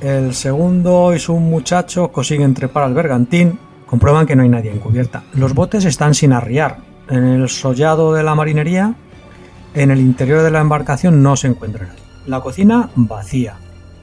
el 0.00 0.34
segundo 0.34 1.14
y 1.14 1.18
sus 1.18 1.38
muchachos 1.38 2.10
consiguen 2.10 2.54
trepar 2.54 2.84
al 2.84 2.94
bergantín, 2.94 3.58
comprueban 3.86 4.26
que 4.26 4.36
no 4.36 4.42
hay 4.42 4.48
nadie 4.48 4.70
en 4.70 4.78
cubierta. 4.78 5.22
Los 5.34 5.54
botes 5.54 5.84
están 5.84 6.14
sin 6.14 6.32
arriar. 6.32 6.78
En 7.08 7.24
el 7.24 7.48
sollado 7.48 8.14
de 8.14 8.22
la 8.22 8.34
marinería, 8.34 8.94
en 9.74 9.90
el 9.90 10.00
interior 10.00 10.42
de 10.42 10.50
la 10.50 10.60
embarcación 10.60 11.22
no 11.22 11.36
se 11.36 11.48
encuentra 11.48 11.86
nadie. 11.86 12.00
La 12.26 12.40
cocina 12.40 12.90
vacía, 12.94 13.56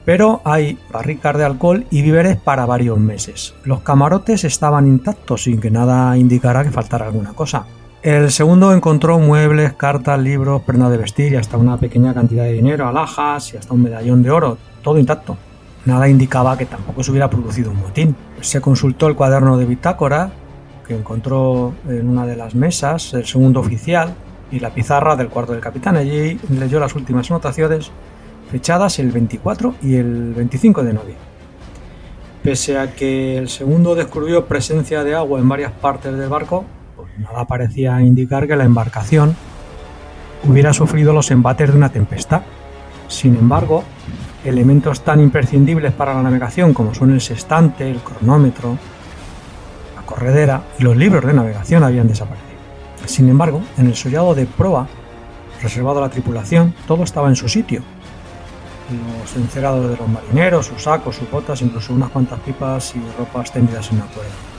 pero 0.04 0.42
hay 0.44 0.78
barricas 0.92 1.36
de 1.36 1.44
alcohol 1.44 1.86
y 1.90 2.02
víveres 2.02 2.36
para 2.36 2.66
varios 2.66 2.98
meses. 2.98 3.54
Los 3.64 3.80
camarotes 3.80 4.44
estaban 4.44 4.86
intactos 4.86 5.44
sin 5.44 5.60
que 5.60 5.70
nada 5.70 6.16
indicara 6.16 6.64
que 6.64 6.70
faltara 6.70 7.06
alguna 7.06 7.32
cosa. 7.32 7.66
El 8.02 8.30
segundo 8.30 8.72
encontró 8.72 9.18
muebles, 9.18 9.74
cartas, 9.74 10.18
libros, 10.18 10.62
prendas 10.62 10.90
de 10.90 10.96
vestir 10.96 11.34
y 11.34 11.36
hasta 11.36 11.58
una 11.58 11.76
pequeña 11.76 12.14
cantidad 12.14 12.44
de 12.44 12.54
dinero, 12.54 12.88
alhajas 12.88 13.52
y 13.52 13.58
hasta 13.58 13.74
un 13.74 13.82
medallón 13.82 14.22
de 14.22 14.30
oro, 14.30 14.56
todo 14.80 14.98
intacto. 14.98 15.36
Nada 15.84 16.08
indicaba 16.08 16.56
que 16.56 16.64
tampoco 16.64 17.02
se 17.02 17.10
hubiera 17.10 17.28
producido 17.28 17.70
un 17.70 17.76
motín. 17.76 18.16
Se 18.40 18.62
consultó 18.62 19.06
el 19.06 19.16
cuaderno 19.16 19.58
de 19.58 19.66
bitácora 19.66 20.30
que 20.88 20.94
encontró 20.94 21.74
en 21.90 22.08
una 22.08 22.24
de 22.24 22.36
las 22.36 22.54
mesas 22.54 23.12
el 23.12 23.26
segundo 23.26 23.60
oficial 23.60 24.14
y 24.50 24.60
la 24.60 24.70
pizarra 24.70 25.14
del 25.14 25.28
cuarto 25.28 25.52
del 25.52 25.60
capitán. 25.60 25.98
Allí 25.98 26.40
leyó 26.48 26.80
las 26.80 26.94
últimas 26.94 27.30
anotaciones 27.30 27.90
fechadas 28.50 28.98
el 28.98 29.10
24 29.10 29.74
y 29.82 29.96
el 29.96 30.32
25 30.32 30.84
de 30.84 30.92
noviembre. 30.94 31.24
Pese 32.42 32.78
a 32.78 32.94
que 32.94 33.36
el 33.36 33.50
segundo 33.50 33.94
descubrió 33.94 34.46
presencia 34.46 35.04
de 35.04 35.14
agua 35.14 35.38
en 35.38 35.46
varias 35.50 35.72
partes 35.72 36.16
del 36.16 36.30
barco, 36.30 36.64
Nada 37.20 37.44
parecía 37.44 38.00
indicar 38.00 38.46
que 38.46 38.56
la 38.56 38.64
embarcación 38.64 39.36
hubiera 40.44 40.72
sufrido 40.72 41.12
los 41.12 41.30
embates 41.30 41.70
de 41.70 41.76
una 41.76 41.90
tempestad. 41.90 42.42
Sin 43.08 43.36
embargo, 43.36 43.84
elementos 44.44 45.02
tan 45.04 45.20
imprescindibles 45.20 45.92
para 45.92 46.14
la 46.14 46.22
navegación 46.22 46.72
como 46.72 46.94
son 46.94 47.12
el 47.12 47.20
sextante, 47.20 47.90
el 47.90 47.98
cronómetro, 47.98 48.78
la 49.96 50.02
corredera 50.02 50.62
y 50.78 50.82
los 50.82 50.96
libros 50.96 51.24
de 51.26 51.34
navegación 51.34 51.84
habían 51.84 52.08
desaparecido. 52.08 52.48
Sin 53.04 53.28
embargo, 53.28 53.60
en 53.76 53.86
el 53.86 53.96
sollado 53.96 54.34
de 54.34 54.46
proa, 54.46 54.88
reservado 55.62 55.98
a 55.98 56.02
la 56.02 56.10
tripulación, 56.10 56.74
todo 56.86 57.04
estaba 57.04 57.28
en 57.28 57.36
su 57.36 57.48
sitio. 57.48 57.82
Los 59.20 59.36
encerados 59.36 59.90
de 59.90 59.96
los 59.96 60.08
marineros, 60.08 60.66
sus 60.66 60.82
sacos, 60.82 61.16
sus 61.16 61.30
botas, 61.30 61.60
incluso 61.60 61.92
unas 61.92 62.10
cuantas 62.10 62.40
pipas 62.40 62.94
y 62.96 63.18
ropas 63.18 63.52
tendidas 63.52 63.90
en 63.92 63.98
la 63.98 64.04
cuerda. 64.06 64.49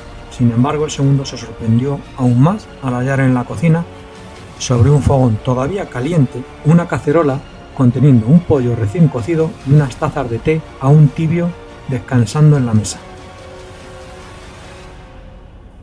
Sin 0.42 0.52
embargo, 0.52 0.86
el 0.86 0.89
segundo 0.89 1.24
se 1.24 1.38
sorprendió 1.38 2.00
aún 2.18 2.42
más 2.42 2.66
al 2.82 2.96
hallar 2.96 3.20
en 3.20 3.36
la 3.36 3.44
cocina, 3.44 3.86
sobre 4.58 4.89
un 4.89 5.04
fogón 5.04 5.38
todavía 5.46 5.86
caliente, 5.86 6.42
una 6.66 6.88
cacerola 6.88 7.39
conteniendo 7.78 8.26
un 8.26 8.39
pollo 8.39 8.76
recién 8.76 9.08
cocido 9.08 9.52
y 9.68 9.74
unas 9.74 9.98
tazas 9.98 10.32
de 10.32 10.39
té 10.39 10.60
aún 10.80 11.10
tibio 11.10 11.52
descansando 11.89 12.58
en 12.58 12.66
la 12.66 12.74
mesa. 12.74 13.00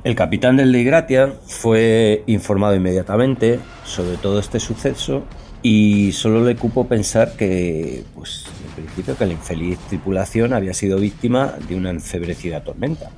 El 0.02 0.16
capitán 0.16 0.56
del 0.56 0.72
de 0.72 0.82
Gratia 0.82 1.34
fue 1.46 2.24
informado 2.26 2.74
inmediatamente 2.74 3.60
sobre 3.84 4.16
todo 4.16 4.40
este 4.40 4.58
suceso 4.58 5.22
y 5.62 6.10
solo 6.10 6.44
le 6.44 6.56
cupo 6.56 6.88
pensar 6.88 7.36
que, 7.36 8.02
pues, 8.12 8.46
en 8.66 8.82
principio, 8.82 9.16
que 9.16 9.26
la 9.26 9.34
infeliz 9.34 9.78
tripulación 9.88 10.52
había 10.52 10.74
sido 10.74 10.98
víctima 10.98 11.54
de 11.68 11.76
una 11.76 11.90
enfebrecida 11.90 12.64
tormenta. 12.64 13.12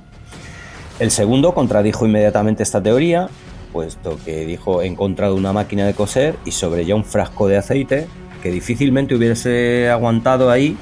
El 1.01 1.09
segundo 1.09 1.55
contradijo 1.55 2.05
inmediatamente 2.05 2.61
esta 2.61 2.83
teoría, 2.83 3.27
puesto 3.73 4.19
que 4.23 4.45
dijo 4.45 4.83
he 4.83 4.85
encontrado 4.85 5.35
una 5.35 5.51
máquina 5.51 5.87
de 5.87 5.95
coser 5.95 6.35
y 6.45 6.51
sobre 6.51 6.83
ella 6.83 6.93
un 6.93 7.05
frasco 7.05 7.47
de 7.47 7.57
aceite 7.57 8.05
que 8.43 8.51
difícilmente 8.51 9.15
hubiese 9.15 9.89
aguantado 9.89 10.51
ahí 10.51 10.77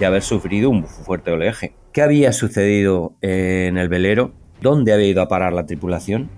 de 0.00 0.06
haber 0.06 0.22
sufrido 0.22 0.70
un 0.70 0.88
fuerte 0.88 1.30
oleaje. 1.30 1.72
¿Qué 1.92 2.02
había 2.02 2.32
sucedido 2.32 3.14
en 3.20 3.78
el 3.78 3.88
velero? 3.88 4.32
¿Dónde 4.60 4.92
había 4.92 5.06
ido 5.06 5.22
a 5.22 5.28
parar 5.28 5.52
la 5.52 5.66
tripulación? 5.66 6.30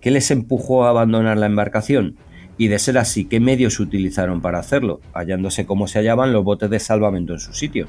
¿Qué 0.00 0.10
les 0.10 0.30
empujó 0.30 0.86
a 0.86 0.88
abandonar 0.88 1.36
la 1.36 1.44
embarcación? 1.44 2.16
Y 2.56 2.68
de 2.68 2.78
ser 2.78 2.96
así, 2.96 3.26
¿qué 3.26 3.38
medios 3.38 3.80
utilizaron 3.80 4.40
para 4.40 4.60
hacerlo, 4.60 5.02
hallándose 5.12 5.66
como 5.66 5.88
se 5.88 5.98
hallaban 5.98 6.32
los 6.32 6.42
botes 6.42 6.70
de 6.70 6.80
salvamento 6.80 7.34
en 7.34 7.40
su 7.40 7.52
sitio? 7.52 7.86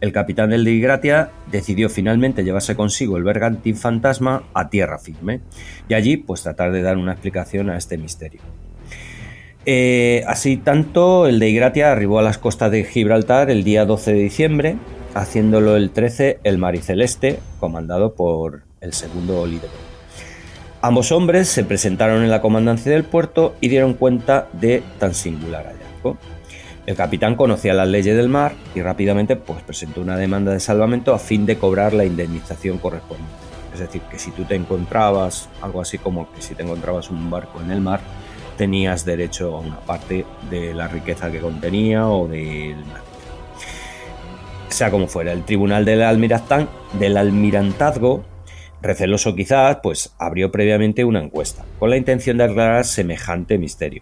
El 0.00 0.12
capitán 0.12 0.50
del 0.50 0.64
de 0.64 0.78
Gratia 0.78 1.30
decidió 1.50 1.88
finalmente 1.88 2.44
llevarse 2.44 2.76
consigo 2.76 3.16
el 3.16 3.24
bergantín 3.24 3.76
fantasma 3.76 4.44
a 4.54 4.70
tierra 4.70 4.98
firme 4.98 5.40
y 5.88 5.94
allí 5.94 6.16
pues 6.16 6.42
tratar 6.42 6.72
de 6.72 6.82
dar 6.82 6.96
una 6.96 7.12
explicación 7.12 7.70
a 7.70 7.76
este 7.76 7.98
misterio. 7.98 8.40
Eh, 9.66 10.22
así 10.26 10.56
tanto, 10.56 11.26
el 11.26 11.38
de 11.38 11.52
Gratia 11.52 11.92
arribó 11.92 12.18
a 12.18 12.22
las 12.22 12.38
costas 12.38 12.70
de 12.70 12.84
Gibraltar 12.84 13.50
el 13.50 13.64
día 13.64 13.84
12 13.84 14.14
de 14.14 14.20
diciembre, 14.20 14.76
haciéndolo 15.14 15.76
el 15.76 15.90
13 15.90 16.40
el 16.44 16.58
Mariceleste, 16.58 17.38
comandado 17.60 18.14
por 18.14 18.62
el 18.80 18.92
segundo 18.92 19.46
líder. 19.46 19.68
Ambos 20.80 21.10
hombres 21.10 21.48
se 21.48 21.64
presentaron 21.64 22.22
en 22.22 22.30
la 22.30 22.40
comandancia 22.40 22.92
del 22.92 23.04
puerto 23.04 23.56
y 23.60 23.68
dieron 23.68 23.94
cuenta 23.94 24.48
de 24.52 24.82
tan 24.98 25.12
singular 25.12 25.66
hallazgo. 25.66 26.16
El 26.88 26.96
capitán 26.96 27.34
conocía 27.34 27.74
las 27.74 27.86
leyes 27.86 28.16
del 28.16 28.30
mar 28.30 28.54
y 28.74 28.80
rápidamente 28.80 29.36
pues, 29.36 29.62
presentó 29.62 30.00
una 30.00 30.16
demanda 30.16 30.52
de 30.52 30.58
salvamento 30.58 31.12
a 31.12 31.18
fin 31.18 31.44
de 31.44 31.58
cobrar 31.58 31.92
la 31.92 32.06
indemnización 32.06 32.78
correspondiente. 32.78 33.34
Es 33.74 33.80
decir, 33.80 34.00
que 34.10 34.18
si 34.18 34.30
tú 34.30 34.44
te 34.44 34.54
encontrabas, 34.54 35.50
algo 35.60 35.82
así 35.82 35.98
como 35.98 36.32
que 36.32 36.40
si 36.40 36.54
te 36.54 36.62
encontrabas 36.62 37.10
un 37.10 37.28
barco 37.28 37.60
en 37.60 37.72
el 37.72 37.82
mar, 37.82 38.00
tenías 38.56 39.04
derecho 39.04 39.54
a 39.54 39.60
una 39.60 39.80
parte 39.80 40.24
de 40.48 40.72
la 40.72 40.88
riqueza 40.88 41.30
que 41.30 41.40
contenía 41.40 42.08
o 42.08 42.26
del 42.26 42.82
Sea 44.70 44.90
como 44.90 45.08
fuera, 45.08 45.32
el 45.32 45.44
tribunal 45.44 45.84
del, 45.84 45.98
del 46.98 47.16
almirantazgo, 47.18 48.24
receloso 48.80 49.34
quizás, 49.34 49.80
pues 49.82 50.14
abrió 50.18 50.50
previamente 50.50 51.04
una 51.04 51.22
encuesta, 51.22 51.66
con 51.78 51.90
la 51.90 51.98
intención 51.98 52.38
de 52.38 52.44
aclarar 52.44 52.86
semejante 52.86 53.58
misterio. 53.58 54.00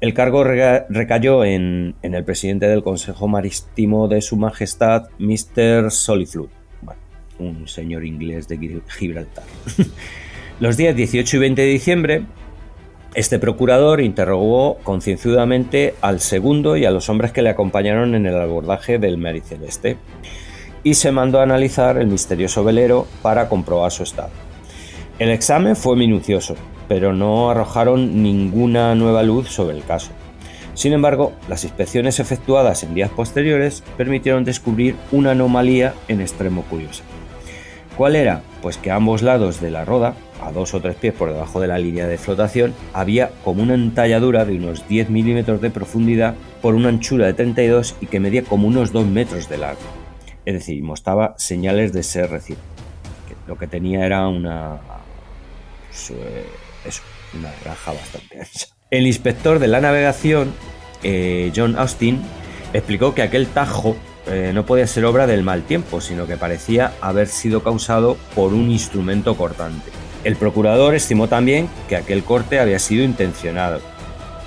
El 0.00 0.14
cargo 0.14 0.44
recayó 0.44 1.44
en, 1.44 1.96
el 2.02 2.24
presidente 2.24 2.68
del 2.68 2.84
Consejo 2.84 3.26
Marítimo 3.26 4.06
de 4.06 4.20
Su 4.20 4.36
Majestad, 4.36 5.08
Mr. 5.18 5.90
Soliflud, 5.90 6.48
un 7.40 7.66
señor 7.66 8.04
inglés 8.04 8.46
de 8.46 8.80
Gibraltar. 8.88 9.42
Los 10.60 10.76
días 10.76 10.94
18 10.94 11.36
y 11.36 11.40
20 11.40 11.62
de 11.62 11.68
diciembre, 11.68 12.22
este 13.14 13.40
procurador 13.40 14.00
interrogó 14.00 14.78
concienzudamente 14.84 15.94
al 16.00 16.20
segundo 16.20 16.76
y 16.76 16.84
a 16.84 16.90
los 16.92 17.08
hombres 17.08 17.32
que 17.32 17.42
le 17.42 17.50
acompañaron 17.50 18.14
en 18.14 18.26
el 18.26 18.36
abordaje 18.36 18.98
del 18.98 19.18
Mary 19.18 19.40
Celeste 19.40 19.96
y 20.84 20.94
se 20.94 21.10
mandó 21.10 21.40
a 21.40 21.44
analizar 21.44 21.98
el 21.98 22.06
misterioso 22.06 22.62
velero 22.62 23.06
para 23.22 23.48
comprobar 23.48 23.90
su 23.90 24.04
estado. 24.04 24.30
El 25.18 25.30
examen 25.30 25.74
fue 25.74 25.96
minucioso, 25.96 26.54
pero 26.88 27.12
no 27.12 27.50
arrojaron 27.50 28.22
ninguna 28.22 28.94
nueva 28.94 29.22
luz 29.22 29.48
sobre 29.48 29.76
el 29.76 29.84
caso. 29.84 30.10
Sin 30.74 30.92
embargo, 30.92 31.32
las 31.48 31.64
inspecciones 31.64 32.20
efectuadas 32.20 32.82
en 32.82 32.94
días 32.94 33.10
posteriores 33.10 33.82
permitieron 33.96 34.44
descubrir 34.44 34.96
una 35.12 35.32
anomalía 35.32 35.94
en 36.08 36.20
extremo 36.20 36.62
curiosa. 36.62 37.02
¿Cuál 37.96 38.14
era? 38.14 38.42
Pues 38.62 38.76
que 38.76 38.92
a 38.92 38.94
ambos 38.94 39.22
lados 39.22 39.60
de 39.60 39.72
la 39.72 39.84
roda, 39.84 40.14
a 40.40 40.52
dos 40.52 40.74
o 40.74 40.80
tres 40.80 40.94
pies 40.94 41.12
por 41.14 41.32
debajo 41.32 41.60
de 41.60 41.66
la 41.66 41.78
línea 41.78 42.06
de 42.06 42.16
flotación, 42.16 42.72
había 42.92 43.32
como 43.42 43.60
una 43.60 43.74
entalladura 43.74 44.44
de 44.44 44.54
unos 44.54 44.86
10 44.86 45.10
milímetros 45.10 45.60
de 45.60 45.70
profundidad 45.70 46.36
por 46.62 46.76
una 46.76 46.90
anchura 46.90 47.26
de 47.26 47.34
32 47.34 47.96
y 48.00 48.06
que 48.06 48.20
medía 48.20 48.44
como 48.44 48.68
unos 48.68 48.92
2 48.92 49.04
metros 49.04 49.48
de 49.48 49.58
largo. 49.58 49.80
Es 50.44 50.54
decir, 50.54 50.80
mostraba 50.84 51.34
señales 51.38 51.92
de 51.92 52.04
ser 52.04 52.30
reciente. 52.30 52.62
Lo 53.48 53.58
que 53.58 53.66
tenía 53.66 54.06
era 54.06 54.28
una 54.28 54.78
pues, 55.88 56.10
eh, 56.10 56.46
es 56.84 57.02
una 57.34 57.52
granja 57.62 57.92
bastante 57.92 58.40
ancha. 58.40 58.66
El 58.90 59.06
inspector 59.06 59.58
de 59.58 59.68
la 59.68 59.80
navegación, 59.80 60.52
eh, 61.02 61.52
John 61.54 61.76
Austin, 61.76 62.22
explicó 62.72 63.14
que 63.14 63.22
aquel 63.22 63.46
tajo 63.46 63.96
eh, 64.26 64.52
no 64.54 64.64
podía 64.66 64.86
ser 64.86 65.04
obra 65.04 65.26
del 65.26 65.42
mal 65.42 65.62
tiempo, 65.62 66.00
sino 66.00 66.26
que 66.26 66.36
parecía 66.36 66.92
haber 67.00 67.28
sido 67.28 67.62
causado 67.62 68.16
por 68.34 68.54
un 68.54 68.70
instrumento 68.70 69.36
cortante. 69.36 69.90
El 70.24 70.36
procurador 70.36 70.94
estimó 70.94 71.28
también 71.28 71.68
que 71.88 71.96
aquel 71.96 72.24
corte 72.24 72.60
había 72.60 72.78
sido 72.78 73.04
intencionado. 73.04 73.80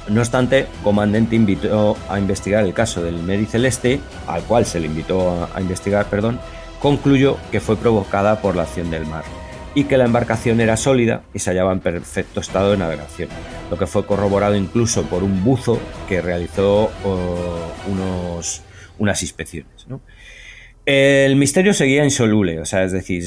No 0.08 0.22
obstante, 0.22 0.68
comandante 0.84 1.36
invitó 1.36 1.96
a 2.10 2.20
investigar 2.20 2.64
el 2.64 2.74
caso 2.74 3.02
del 3.02 3.22
Mary 3.24 3.46
Celeste, 3.46 4.02
al 4.28 4.44
cual 4.44 4.66
se 4.66 4.80
le 4.80 4.88
invitó 4.88 5.48
a 5.54 5.62
investigar, 5.62 6.08
perdón, 6.08 6.40
concluyó 6.80 7.38
que 7.52 7.62
fue 7.62 7.78
provocada 7.78 8.42
por 8.42 8.56
la 8.56 8.64
acción 8.64 8.90
del 8.90 9.06
mar 9.06 9.24
y 9.74 9.86
que 9.86 9.98
la 9.98 10.06
embarcación 10.06 10.60
era 10.60 10.78
sólida 10.78 11.24
y 11.34 11.40
se 11.40 11.52
hallaba 11.52 11.72
en 11.72 11.80
perfecto 11.80 12.40
estado 12.40 12.72
de 12.72 12.78
navegación, 12.78 13.30
lo 13.70 13.78
que 13.78 13.88
fue 13.88 14.06
corroborado 14.06 14.56
incluso 14.56 15.04
por 15.04 15.24
un 15.24 15.44
buzo 15.44 15.80
que 16.08 16.22
realizó 16.22 16.92
unos, 17.88 18.62
unas 19.00 19.22
inspecciones. 19.22 19.88
El 20.84 21.36
misterio 21.36 21.76
seguía 21.76 22.04
insoluble, 22.04 22.60
o 22.60 22.66
sea, 22.66 22.84
es 22.84 22.92
decir, 22.92 23.24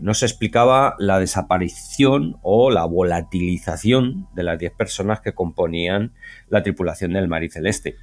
no 0.00 0.14
se 0.14 0.24
explicaba 0.24 0.96
la 0.98 1.20
desaparición 1.20 2.38
o 2.40 2.70
la 2.70 2.86
volatilización 2.86 4.26
de 4.34 4.42
las 4.42 4.58
10 4.58 4.72
personas 4.72 5.20
que 5.20 5.34
componían 5.34 6.12
la 6.48 6.62
tripulación 6.62 7.12
del 7.12 7.28
Mar 7.28 7.46
Celeste, 7.50 7.96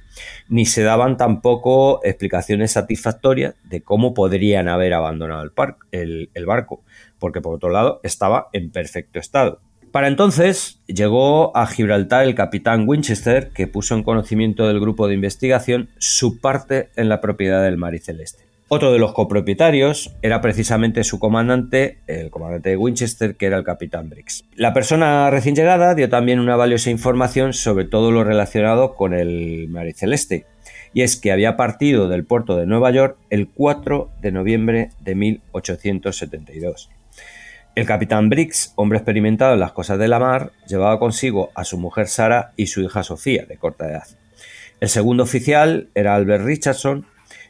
ni 0.48 0.66
se 0.66 0.84
daban 0.84 1.16
tampoco 1.16 2.00
explicaciones 2.04 2.70
satisfactorias 2.72 3.56
de 3.64 3.82
cómo 3.82 4.14
podrían 4.14 4.68
haber 4.68 4.94
abandonado 4.94 5.50
el, 5.90 6.30
el 6.32 6.46
barco, 6.46 6.84
porque 7.18 7.40
por 7.40 7.54
otro 7.54 7.70
lado 7.70 8.00
estaba 8.04 8.50
en 8.52 8.70
perfecto 8.70 9.18
estado. 9.18 9.62
Para 9.90 10.06
entonces 10.06 10.80
llegó 10.86 11.56
a 11.56 11.66
Gibraltar 11.66 12.24
el 12.24 12.36
capitán 12.36 12.84
Winchester, 12.86 13.50
que 13.50 13.66
puso 13.66 13.96
en 13.96 14.04
conocimiento 14.04 14.68
del 14.68 14.78
grupo 14.78 15.08
de 15.08 15.14
investigación 15.14 15.88
su 15.98 16.40
parte 16.40 16.90
en 16.94 17.08
la 17.08 17.20
propiedad 17.20 17.64
del 17.64 17.78
Mar 17.78 17.98
Celeste. 17.98 18.45
Otro 18.68 18.92
de 18.92 18.98
los 18.98 19.12
copropietarios 19.12 20.12
era 20.22 20.40
precisamente 20.40 21.04
su 21.04 21.20
comandante, 21.20 21.98
el 22.08 22.30
comandante 22.30 22.70
de 22.70 22.76
Winchester, 22.76 23.36
que 23.36 23.46
era 23.46 23.58
el 23.58 23.62
capitán 23.62 24.10
Briggs. 24.10 24.44
La 24.56 24.74
persona 24.74 25.30
recién 25.30 25.54
llegada 25.54 25.94
dio 25.94 26.08
también 26.08 26.40
una 26.40 26.56
valiosa 26.56 26.90
información 26.90 27.52
sobre 27.52 27.84
todo 27.84 28.10
lo 28.10 28.24
relacionado 28.24 28.96
con 28.96 29.14
el 29.14 29.68
Mar 29.68 29.86
Celeste, 29.94 30.46
y 30.92 31.02
es 31.02 31.16
que 31.16 31.30
había 31.30 31.56
partido 31.56 32.08
del 32.08 32.24
puerto 32.24 32.56
de 32.56 32.66
Nueva 32.66 32.90
York 32.90 33.16
el 33.30 33.48
4 33.48 34.10
de 34.20 34.32
noviembre 34.32 34.90
de 34.98 35.14
1872. 35.14 36.90
El 37.76 37.86
capitán 37.86 38.30
Briggs, 38.30 38.72
hombre 38.74 38.98
experimentado 38.98 39.54
en 39.54 39.60
las 39.60 39.72
cosas 39.72 40.00
de 40.00 40.08
la 40.08 40.18
mar, 40.18 40.50
llevaba 40.66 40.98
consigo 40.98 41.50
a 41.54 41.62
su 41.62 41.78
mujer 41.78 42.08
Sara 42.08 42.52
y 42.56 42.66
su 42.66 42.80
hija 42.80 43.04
Sofía, 43.04 43.44
de 43.46 43.58
corta 43.58 43.88
edad. 43.88 44.08
El 44.80 44.88
segundo 44.88 45.22
oficial 45.22 45.88
era 45.94 46.16
Albert 46.16 46.44
Richardson, 46.44 47.06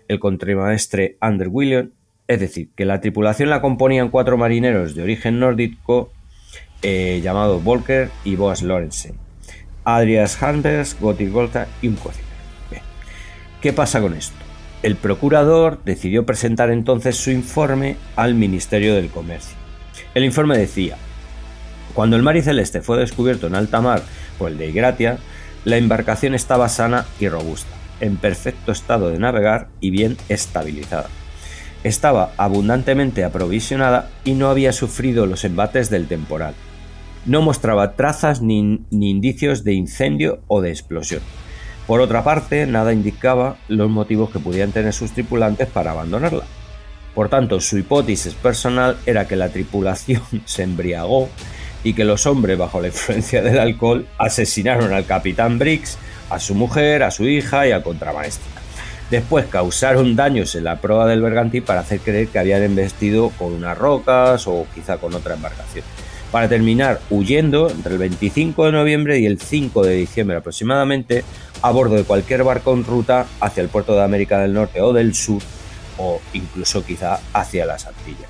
el 0.08 0.18
contramaestre 0.18 1.16
Andrew 1.20 1.50
William, 1.50 1.90
es 2.28 2.40
decir, 2.40 2.70
que 2.74 2.84
la 2.84 3.00
tripulación 3.00 3.50
la 3.50 3.60
componían 3.60 4.10
cuatro 4.10 4.36
marineros 4.36 4.94
de 4.94 5.02
origen 5.02 5.38
nórdico 5.38 6.12
eh, 6.82 7.20
llamados 7.22 7.62
Volker 7.62 8.10
y 8.24 8.36
Boas 8.36 8.62
Lorenzen, 8.62 9.14
Adrias 9.84 10.42
Hanbers, 10.42 10.96
Gotti 11.00 11.26
Golta 11.28 11.68
y 11.80 11.88
un 11.88 11.96
cocinero. 11.96 12.26
¿Qué 13.60 13.72
pasa 13.72 14.00
con 14.00 14.14
esto? 14.14 14.36
El 14.82 14.96
procurador 14.96 15.80
decidió 15.84 16.26
presentar 16.26 16.70
entonces 16.70 17.16
su 17.16 17.30
informe 17.30 17.96
al 18.14 18.34
Ministerio 18.34 18.94
del 18.94 19.08
Comercio. 19.08 19.56
El 20.14 20.24
informe 20.24 20.58
decía, 20.58 20.96
cuando 21.94 22.16
el 22.16 22.22
Mar 22.22 22.40
Celeste 22.42 22.82
fue 22.82 22.98
descubierto 22.98 23.46
en 23.46 23.54
alta 23.54 23.80
mar 23.80 24.02
por 24.38 24.50
el 24.50 24.58
de 24.58 24.68
Igratia, 24.68 25.18
la 25.64 25.78
embarcación 25.78 26.34
estaba 26.34 26.68
sana 26.68 27.06
y 27.18 27.28
robusta 27.28 27.75
en 28.00 28.16
perfecto 28.16 28.72
estado 28.72 29.10
de 29.10 29.18
navegar 29.18 29.68
y 29.80 29.90
bien 29.90 30.16
estabilizada. 30.28 31.08
Estaba 31.84 32.32
abundantemente 32.36 33.24
aprovisionada 33.24 34.10
y 34.24 34.32
no 34.32 34.48
había 34.48 34.72
sufrido 34.72 35.26
los 35.26 35.44
embates 35.44 35.90
del 35.90 36.08
temporal. 36.08 36.54
No 37.26 37.42
mostraba 37.42 37.94
trazas 37.94 38.40
ni, 38.42 38.80
indicios 38.90 39.64
de 39.64 39.74
incendio 39.74 40.40
o 40.48 40.60
de 40.60 40.70
explosión. 40.70 41.22
Por 41.86 42.00
otra 42.00 42.24
parte, 42.24 42.66
nada 42.66 42.92
indicaba 42.92 43.56
los 43.68 43.88
motivos 43.88 44.30
que 44.30 44.40
pudieran 44.40 44.72
tener 44.72 44.92
sus 44.92 45.12
tripulantes 45.12 45.68
para 45.68 45.92
abandonarla. 45.92 46.44
Por 47.14 47.28
tanto, 47.28 47.60
su 47.60 47.78
hipótesis 47.78 48.34
personal 48.34 48.96
era 49.06 49.26
que 49.28 49.36
la 49.36 49.48
tripulación 49.48 50.22
se 50.44 50.62
embriagó 50.62 51.28
y 51.84 51.94
que 51.94 52.04
los 52.04 52.26
hombres, 52.26 52.58
bajo 52.58 52.80
la 52.80 52.88
influencia 52.88 53.42
del 53.42 53.58
alcohol, 53.58 54.06
asesinaron 54.18 54.92
al 54.92 55.06
capitán 55.06 55.58
Briggs 55.58 55.98
a 56.30 56.38
su 56.38 56.54
mujer, 56.54 57.02
a 57.02 57.10
su 57.10 57.24
hija 57.26 57.66
y 57.66 57.72
al 57.72 57.82
contramaestre. 57.82 58.44
Después 59.10 59.46
causaron 59.46 60.16
daños 60.16 60.54
en 60.56 60.64
la 60.64 60.80
proa 60.80 61.06
del 61.06 61.22
bergantín 61.22 61.62
para 61.62 61.80
hacer 61.80 62.00
creer 62.00 62.28
que 62.28 62.40
habían 62.40 62.62
embestido 62.62 63.30
con 63.30 63.52
unas 63.52 63.78
rocas 63.78 64.46
o 64.48 64.66
quizá 64.74 64.98
con 64.98 65.14
otra 65.14 65.34
embarcación. 65.34 65.84
Para 66.32 66.48
terminar 66.48 67.00
huyendo 67.08 67.70
entre 67.70 67.92
el 67.92 67.98
25 67.98 68.66
de 68.66 68.72
noviembre 68.72 69.18
y 69.20 69.26
el 69.26 69.40
5 69.40 69.84
de 69.84 69.94
diciembre 69.94 70.36
aproximadamente 70.36 71.22
a 71.62 71.70
bordo 71.70 71.94
de 71.94 72.02
cualquier 72.02 72.42
barco 72.42 72.74
en 72.74 72.84
ruta 72.84 73.26
hacia 73.40 73.62
el 73.62 73.68
puerto 73.68 73.94
de 73.94 74.02
América 74.02 74.40
del 74.40 74.52
Norte 74.52 74.80
o 74.80 74.92
del 74.92 75.14
Sur 75.14 75.40
o 75.98 76.20
incluso 76.32 76.84
quizá 76.84 77.20
hacia 77.32 77.64
las 77.64 77.86
Antillas. 77.86 78.28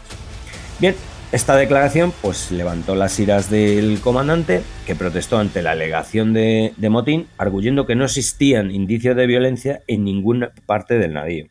Bien, 0.78 0.94
esta 1.32 1.56
declaración 1.56 2.12
pues, 2.22 2.52
levantó 2.52 2.94
las 2.94 3.18
iras 3.18 3.50
del 3.50 4.00
comandante, 4.00 4.62
que 4.86 4.94
protestó 4.94 5.38
ante 5.38 5.60
la 5.60 5.72
alegación 5.72 6.32
de, 6.32 6.72
motín, 6.88 7.26
arguyendo 7.36 7.84
que 7.84 7.96
no 7.96 8.04
existían 8.04 8.70
indicios 8.70 9.16
de 9.16 9.26
violencia 9.26 9.82
en 9.88 10.04
ninguna 10.04 10.52
parte 10.66 10.98
del 10.98 11.14
navío. 11.14 11.46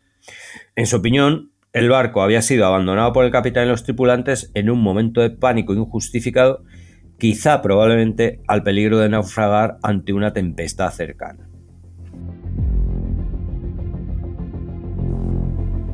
En 0.77 0.87
su 0.87 0.95
opinión, 0.95 1.51
el 1.73 1.89
barco 1.89 2.21
había 2.21 2.41
sido 2.41 2.65
abandonado 2.65 3.11
por 3.11 3.25
el 3.25 3.31
capitán 3.31 3.65
y 3.65 3.69
los 3.69 3.83
tripulantes 3.83 4.49
en 4.53 4.69
un 4.69 4.81
momento 4.81 5.19
de 5.19 5.29
pánico 5.29 5.73
injustificado, 5.73 6.63
quizá 7.17 7.61
probablemente 7.61 8.41
al 8.47 8.63
peligro 8.63 8.99
de 8.99 9.09
naufragar 9.09 9.77
ante 9.83 10.13
una 10.13 10.31
tempestad 10.31 10.89
cercana. 10.91 11.49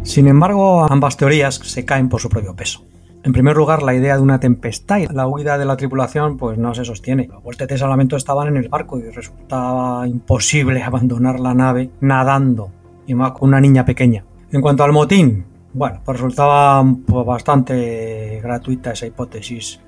Sin 0.04 0.28
embargo, 0.28 0.86
ambas 0.90 1.18
teorías 1.18 1.56
se 1.56 1.84
caen 1.84 2.10
por 2.10 2.22
su 2.22 2.30
propio 2.30 2.56
peso. 2.56 2.91
En 3.24 3.34
primer 3.34 3.56
lugar, 3.56 3.84
la 3.84 3.94
idea 3.94 4.16
de 4.16 4.22
una 4.22 4.40
tempestad 4.40 4.98
y 4.98 5.08
la 5.08 5.28
huida 5.28 5.60
de 5.60 5.66
la 5.66 5.78
tripulación 5.78 6.38
pues 6.38 6.58
no 6.58 6.74
se 6.74 6.84
sostiene. 6.84 7.28
Los 7.28 7.44
vueltes 7.44 7.68
de 7.68 7.78
salvamento 7.78 8.16
estaban 8.16 8.48
en 8.48 8.58
el 8.58 8.68
barco 8.68 8.98
y 8.98 9.04
resultaba 9.12 10.08
imposible 10.08 10.82
abandonar 10.84 11.40
la 11.40 11.54
nave 11.54 11.92
nadando, 12.02 12.72
y 13.06 13.14
más 13.14 13.34
con 13.34 13.50
una 13.50 13.62
niña 13.62 13.86
pequeña. 13.86 14.26
En 14.52 14.62
cuanto 14.62 14.84
al 14.84 14.92
motín, 14.92 15.46
bueno, 15.74 16.02
pues 16.04 16.18
resultaba 16.18 16.84
pues, 17.06 17.26
bastante 17.26 18.40
gratuita 18.42 18.92
esa 18.92 19.06
hipótesis. 19.06 19.80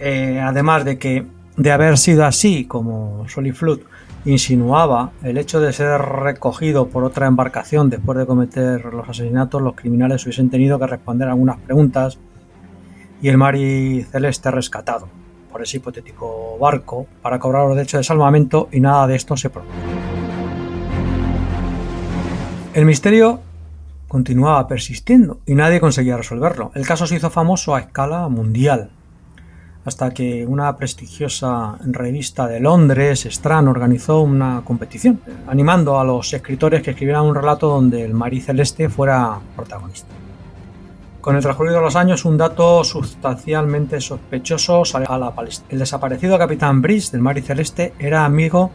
Eh, 0.00 0.40
además 0.42 0.84
de 0.84 0.98
que, 0.98 1.26
de 1.56 1.72
haber 1.72 1.96
sido 1.98 2.24
así, 2.24 2.66
como 2.66 3.26
Soliflut 3.28 3.82
insinuaba 4.26 5.12
el 5.22 5.38
hecho 5.38 5.60
de 5.60 5.72
ser 5.72 6.00
recogido 6.00 6.88
por 6.88 7.04
otra 7.04 7.26
embarcación 7.26 7.88
después 7.88 8.18
de 8.18 8.26
cometer 8.26 8.84
los 8.86 9.08
asesinatos, 9.08 9.62
los 9.62 9.76
criminales 9.76 10.24
hubiesen 10.24 10.50
tenido 10.50 10.78
que 10.78 10.86
responder 10.86 11.28
algunas 11.28 11.58
preguntas 11.58 12.18
y 13.22 13.28
el 13.28 13.38
Mari 13.38 14.02
Celeste 14.10 14.50
rescatado 14.50 15.08
por 15.50 15.62
ese 15.62 15.78
hipotético 15.78 16.58
barco 16.58 17.06
para 17.22 17.38
cobrar 17.38 17.66
los 17.66 17.76
derechos 17.76 18.00
de 18.00 18.04
salvamento 18.04 18.68
y 18.72 18.80
nada 18.80 19.06
de 19.06 19.14
esto 19.14 19.36
se 19.36 19.48
produjo. 19.48 19.72
El 22.74 22.84
misterio 22.84 23.40
continuaba 24.08 24.66
persistiendo 24.68 25.40
y 25.46 25.54
nadie 25.54 25.80
conseguía 25.80 26.16
resolverlo. 26.16 26.72
El 26.74 26.86
caso 26.86 27.06
se 27.06 27.16
hizo 27.16 27.30
famoso 27.30 27.74
a 27.74 27.80
escala 27.80 28.28
mundial 28.28 28.90
hasta 29.86 30.10
que 30.10 30.44
una 30.44 30.76
prestigiosa 30.76 31.78
revista 31.80 32.48
de 32.48 32.58
Londres, 32.58 33.24
Strand, 33.24 33.68
organizó 33.68 34.20
una 34.20 34.62
competición, 34.64 35.20
animando 35.46 36.00
a 36.00 36.04
los 36.04 36.32
escritores 36.32 36.82
que 36.82 36.90
escribieran 36.90 37.22
un 37.22 37.36
relato 37.36 37.68
donde 37.68 38.04
el 38.04 38.12
Marí 38.12 38.40
Celeste 38.40 38.88
fuera 38.88 39.38
protagonista. 39.54 40.08
Con 41.20 41.36
el 41.36 41.42
transcurrido 41.42 41.76
de 41.76 41.82
los 41.82 41.94
años, 41.94 42.24
un 42.24 42.36
dato 42.36 42.82
sustancialmente 42.82 44.00
sospechoso 44.00 44.84
salió 44.84 45.08
a 45.08 45.18
la 45.18 45.32
palestra. 45.32 45.68
El 45.70 45.78
desaparecido 45.78 46.36
capitán 46.36 46.82
Brice 46.82 47.12
del 47.12 47.20
Marí 47.20 47.42
Celeste 47.42 47.94
era 48.00 48.24
amigo 48.24 48.72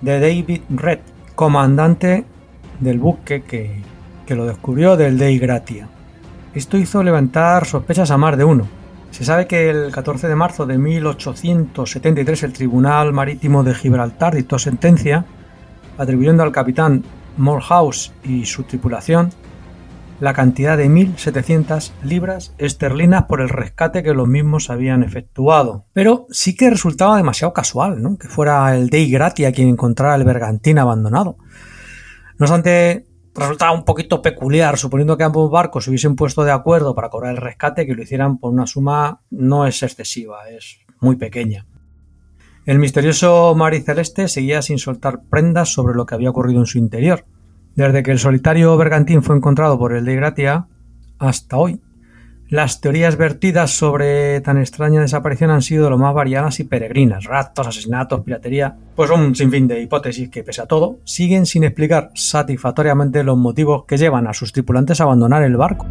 de 0.00 0.20
David 0.20 0.62
Red, 0.70 1.00
comandante 1.34 2.24
del 2.80 2.98
buque 2.98 3.42
que, 3.42 3.82
que 4.24 4.34
lo 4.34 4.46
descubrió 4.46 4.96
del 4.96 5.18
Dei 5.18 5.38
Gratia. 5.38 5.86
Esto 6.54 6.78
hizo 6.78 7.02
levantar 7.02 7.66
sospechas 7.66 8.10
a 8.10 8.16
más 8.16 8.38
de 8.38 8.44
uno, 8.44 8.79
se 9.10 9.24
sabe 9.24 9.46
que 9.46 9.70
el 9.70 9.90
14 9.90 10.28
de 10.28 10.36
marzo 10.36 10.66
de 10.66 10.78
1873 10.78 12.42
el 12.44 12.52
Tribunal 12.52 13.12
Marítimo 13.12 13.64
de 13.64 13.74
Gibraltar 13.74 14.34
dictó 14.34 14.58
sentencia 14.58 15.24
atribuyendo 15.98 16.42
al 16.42 16.52
capitán 16.52 17.04
Morehouse 17.36 18.12
y 18.24 18.46
su 18.46 18.62
tripulación 18.62 19.30
la 20.20 20.34
cantidad 20.34 20.76
de 20.76 20.88
1.700 20.88 21.92
libras 22.04 22.54
esterlinas 22.58 23.24
por 23.24 23.40
el 23.40 23.48
rescate 23.48 24.02
que 24.02 24.12
los 24.12 24.28
mismos 24.28 24.68
habían 24.68 25.02
efectuado. 25.02 25.86
Pero 25.94 26.26
sí 26.30 26.54
que 26.54 26.70
resultaba 26.70 27.16
demasiado 27.16 27.54
casual, 27.54 28.02
¿no? 28.02 28.18
Que 28.18 28.28
fuera 28.28 28.76
el 28.76 28.90
Dei 28.90 29.10
Gratia 29.10 29.50
quien 29.52 29.68
encontrara 29.68 30.14
el 30.14 30.24
bergantín 30.24 30.78
abandonado. 30.78 31.38
No 32.38 32.44
obstante, 32.44 33.06
resultaba 33.34 33.72
un 33.72 33.84
poquito 33.84 34.22
peculiar, 34.22 34.76
suponiendo 34.78 35.16
que 35.16 35.24
ambos 35.24 35.50
barcos 35.50 35.84
se 35.84 35.90
hubiesen 35.90 36.16
puesto 36.16 36.44
de 36.44 36.52
acuerdo 36.52 36.94
para 36.94 37.10
cobrar 37.10 37.32
el 37.32 37.36
rescate, 37.36 37.86
que 37.86 37.94
lo 37.94 38.02
hicieran 38.02 38.38
por 38.38 38.52
una 38.52 38.66
suma 38.66 39.20
no 39.30 39.66
es 39.66 39.82
excesiva, 39.82 40.48
es 40.48 40.78
muy 41.00 41.16
pequeña. 41.16 41.66
El 42.66 42.78
misterioso 42.78 43.54
mar 43.54 43.74
y 43.74 43.80
celeste 43.80 44.28
seguía 44.28 44.62
sin 44.62 44.78
soltar 44.78 45.22
prendas 45.30 45.72
sobre 45.72 45.94
lo 45.94 46.06
que 46.06 46.14
había 46.14 46.30
ocurrido 46.30 46.60
en 46.60 46.66
su 46.66 46.78
interior. 46.78 47.24
Desde 47.74 48.02
que 48.02 48.10
el 48.10 48.18
solitario 48.18 48.76
bergantín 48.76 49.22
fue 49.22 49.36
encontrado 49.36 49.78
por 49.78 49.94
el 49.94 50.04
de 50.04 50.16
Gratia 50.16 50.66
hasta 51.18 51.56
hoy, 51.56 51.80
Las 52.50 52.80
teorías 52.80 53.16
vertidas 53.16 53.70
sobre 53.70 54.40
tan 54.40 54.58
extraña 54.58 55.00
desaparición 55.00 55.50
han 55.50 55.62
sido 55.62 55.88
lo 55.88 55.98
más 55.98 56.12
variadas 56.12 56.58
y 56.58 56.64
peregrinas. 56.64 57.22
Raptos, 57.22 57.68
asesinatos, 57.68 58.22
piratería. 58.22 58.76
Pues 58.96 59.08
un 59.08 59.36
sinfín 59.36 59.68
de 59.68 59.80
hipótesis 59.80 60.30
que, 60.30 60.42
pese 60.42 60.60
a 60.60 60.66
todo, 60.66 60.98
siguen 61.04 61.46
sin 61.46 61.62
explicar 61.62 62.10
satisfactoriamente 62.16 63.22
los 63.22 63.38
motivos 63.38 63.84
que 63.84 63.98
llevan 63.98 64.26
a 64.26 64.34
sus 64.34 64.52
tripulantes 64.52 65.00
a 65.00 65.04
abandonar 65.04 65.44
el 65.44 65.56
barco. 65.56 65.86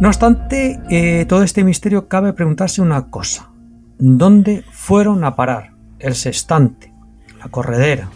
No 0.00 0.08
obstante, 0.08 0.80
eh, 0.88 1.26
todo 1.26 1.42
este 1.42 1.62
misterio 1.62 2.08
cabe 2.08 2.32
preguntarse 2.32 2.80
una 2.80 3.10
cosa. 3.10 3.50
¿Dónde 3.98 4.64
fueron 4.72 5.22
a 5.22 5.36
parar 5.36 5.72
el 5.98 6.14
sextante, 6.14 6.94
la 7.38 7.50
corredera, 7.50 8.08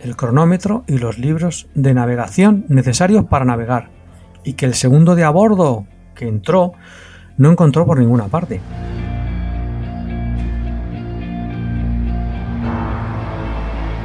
el 0.00 0.16
cronómetro 0.16 0.82
y 0.88 0.98
los 0.98 1.18
libros 1.18 1.68
de 1.76 1.94
navegación 1.94 2.64
necesarios 2.68 3.26
para 3.26 3.44
navegar? 3.44 3.95
Y 4.46 4.54
que 4.54 4.64
el 4.64 4.74
segundo 4.74 5.16
de 5.16 5.24
a 5.24 5.30
bordo 5.30 5.86
que 6.14 6.26
entró 6.26 6.72
no 7.36 7.50
encontró 7.50 7.84
por 7.84 7.98
ninguna 7.98 8.28
parte. 8.28 8.60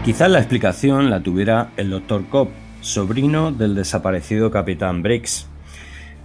Quizás 0.03 0.31
la 0.31 0.39
explicación 0.39 1.11
la 1.11 1.21
tuviera 1.21 1.69
el 1.77 1.91
Dr. 1.91 2.25
Cobb, 2.25 2.49
sobrino 2.81 3.51
del 3.51 3.75
desaparecido 3.75 4.49
capitán 4.49 5.03
Briggs. 5.03 5.47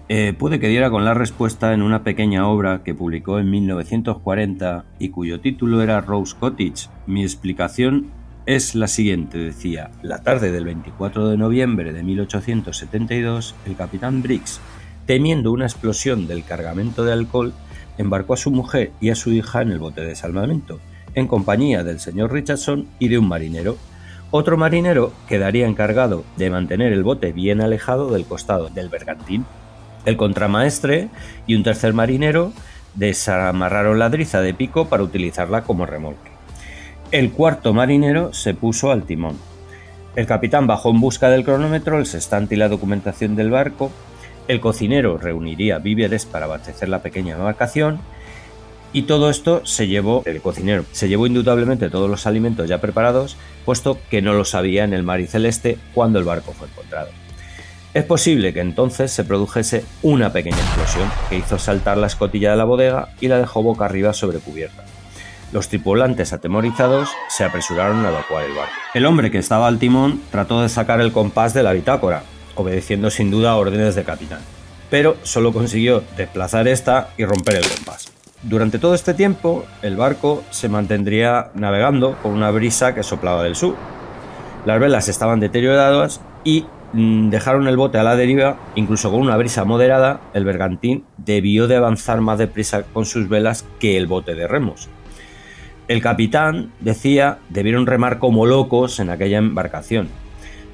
Eh, 0.09 0.33
puede 0.33 0.59
que 0.61 0.69
diera 0.69 0.89
con 0.89 1.05
la 1.05 1.13
respuesta 1.13 1.75
en 1.75 1.83
una 1.83 2.03
pequeña 2.03 2.49
obra 2.49 2.83
que 2.83 2.95
publicó 2.95 3.39
en 3.39 3.51
1940 3.51 4.87
y 4.99 5.11
cuyo 5.11 5.41
título 5.41 5.83
era 5.83 6.01
Rose 6.01 6.35
Cottage. 6.41 6.89
Mi 7.07 7.23
explicación 7.23 8.07
es 8.47 8.77
la 8.77 8.87
siguiente, 8.87 9.39
decía. 9.39 9.91
La 10.03 10.23
tarde 10.23 10.53
del 10.53 10.65
24 10.65 11.29
de 11.29 11.37
noviembre 11.37 11.93
de 11.93 12.05
1872, 12.05 13.57
el 13.67 13.77
capitán 13.77 14.23
Briggs, 14.23 14.61
temiendo 15.05 15.51
una 15.51 15.67
explosión 15.67 16.29
del 16.29 16.45
cargamento 16.45 17.05
de 17.05 17.13
alcohol, 17.13 17.53
embarcó 17.99 18.35
a 18.35 18.39
su 18.39 18.53
mujer 18.53 18.93
y 19.01 19.11
a 19.11 19.17
su 19.17 19.33
hija 19.33 19.63
en 19.63 19.73
el 19.73 19.81
bote 19.81 20.03
de 20.03 20.15
salvamento, 20.15 20.79
en 21.15 21.27
compañía 21.27 21.83
del 21.83 21.99
señor 21.99 22.33
Richardson 22.33 22.87
y 23.01 23.09
de 23.09 23.19
un 23.19 23.27
marinero. 23.27 23.77
Otro 24.31 24.57
marinero 24.57 25.13
quedaría 25.29 25.67
encargado 25.67 26.25
de 26.37 26.51
mantener 26.51 26.93
el 26.93 27.03
bote 27.03 27.33
bien 27.33 27.61
alejado 27.61 28.11
del 28.13 28.27
costado 28.27 28.69
del 28.69 28.89
bergantín. 28.89 29.45
El 30.05 30.17
contramaestre 30.17 31.09
y 31.49 31.57
un 31.57 31.65
tercer 31.65 31.95
marinero 31.95 32.53
desamarraron 32.95 33.99
la 33.99 34.09
driza 34.09 34.41
de 34.41 34.55
pico 34.55 34.89
para 34.89 35.03
utilizarla 35.03 35.63
como 35.63 35.85
remolque. 35.85 36.36
El 37.13 37.31
cuarto 37.31 37.73
marinero 37.73 38.35
se 38.35 38.53
puso 38.53 38.91
al 38.91 39.05
timón. 39.05 39.39
El 40.17 40.27
capitán 40.27 40.67
bajó 40.67 40.91
en 40.91 41.01
busca 41.01 41.31
del 41.31 41.45
cronómetro, 41.45 41.99
el 41.99 42.07
sextante 42.07 42.57
y 42.57 42.59
la 42.59 42.69
documentación 42.69 43.37
del 43.37 43.51
barco. 43.51 43.93
El 44.49 44.61
cocinero 44.61 45.17
reuniría 45.17 45.79
víveres 45.79 46.27
para 46.27 46.47
abastecer 46.47 46.89
la 46.89 47.03
pequeña 47.03 47.37
embarcación. 47.37 48.01
Y 48.93 49.03
todo 49.03 49.31
esto 49.31 49.65
se 49.65 49.87
llevó, 49.87 50.23
el 50.27 50.41
cocinero, 50.41 50.85
se 50.91 51.09
llevó 51.09 51.29
indudablemente 51.29 51.91
todos 51.91 52.11
los 52.11 52.27
alimentos 52.27 52.69
ya 52.69 52.81
preparados, 52.81 53.37
puesto 53.65 53.99
que 54.11 54.21
no 54.21 54.33
los 54.33 54.57
había 54.57 54.83
en 54.83 54.93
el 54.93 55.05
mar 55.05 55.21
y 55.21 55.29
celeste 55.29 55.79
cuando 55.95 56.19
el 56.19 56.25
barco 56.25 56.53
fue 56.53 56.67
encontrado. 56.67 57.11
Es 57.95 58.05
posible 58.05 58.53
que 58.53 58.61
entonces 58.61 59.13
se 59.13 59.23
produjese 59.23 59.85
una 60.03 60.33
pequeña 60.33 60.59
explosión 60.59 61.09
que 61.29 61.37
hizo 61.37 61.59
saltar 61.59 61.99
la 61.99 62.09
escotilla 62.09 62.51
de 62.51 62.57
la 62.57 62.65
bodega 62.65 63.11
y 63.21 63.29
la 63.29 63.39
dejó 63.39 63.63
boca 63.63 63.85
arriba 63.85 64.13
sobre 64.13 64.39
cubierta. 64.39 64.85
Los 65.57 65.71
tripulantes 65.71 66.35
atemorizados 66.35 67.09
se 67.29 67.43
apresuraron 67.43 68.05
a 68.05 68.11
evacuar 68.11 68.45
el 68.45 68.55
barco. 68.55 68.75
El 68.93 69.07
hombre 69.07 69.31
que 69.31 69.39
estaba 69.39 69.67
al 69.67 69.79
timón 69.79 70.21
trató 70.31 70.61
de 70.61 70.69
sacar 70.69 71.01
el 71.01 71.13
compás 71.13 71.55
de 71.55 71.63
la 71.63 71.73
bitácora, 71.73 72.25
obedeciendo 72.57 73.09
sin 73.09 73.31
duda 73.31 73.57
órdenes 73.57 73.95
de 73.95 74.05
capitán, 74.05 74.41
pero 74.91 75.17
solo 75.23 75.55
consiguió 75.55 76.05
desplazar 76.15 76.69
esta 76.69 77.09
y 77.17 77.25
romper 77.25 77.55
el 77.55 77.67
compás. 77.67 78.13
Durante 78.43 78.79
todo 78.79 78.95
este 78.95 79.15
tiempo, 79.15 79.65
el 79.81 79.97
barco 79.97 80.45
se 80.51 80.69
mantendría 80.69 81.53
navegando 81.55 82.19
con 82.23 82.33
una 82.33 82.51
brisa 82.51 82.95
que 82.95 83.03
soplaba 83.03 83.43
del 83.43 83.57
sur. 83.57 83.77
Las 84.67 84.79
velas 84.79 85.09
estaban 85.09 85.41
deterioradas 85.41 86.21
y 86.45 86.67
mm, 86.93 87.31
dejaron 87.31 87.67
el 87.67 87.79
bote 87.79 87.97
a 87.97 88.03
la 88.03 88.15
deriva, 88.15 88.59
incluso 88.75 89.11
con 89.11 89.21
una 89.21 89.39
brisa 89.39 89.65
moderada, 89.65 90.21
el 90.35 90.45
bergantín 90.45 91.07
debió 91.17 91.67
de 91.67 91.77
avanzar 91.77 92.21
más 92.21 92.37
deprisa 92.37 92.83
con 92.83 93.07
sus 93.07 93.31
velas 93.31 93.65
que 93.81 93.97
el 93.97 94.07
bote 94.07 94.35
de 94.35 94.47
remos. 94.47 94.91
El 95.89 96.03
capitán 96.03 96.73
decía 96.81 97.39
debieron 97.49 97.87
remar 97.87 98.19
como 98.19 98.45
locos 98.45 98.99
en 98.99 99.09
aquella 99.09 99.39
embarcación. 99.39 100.09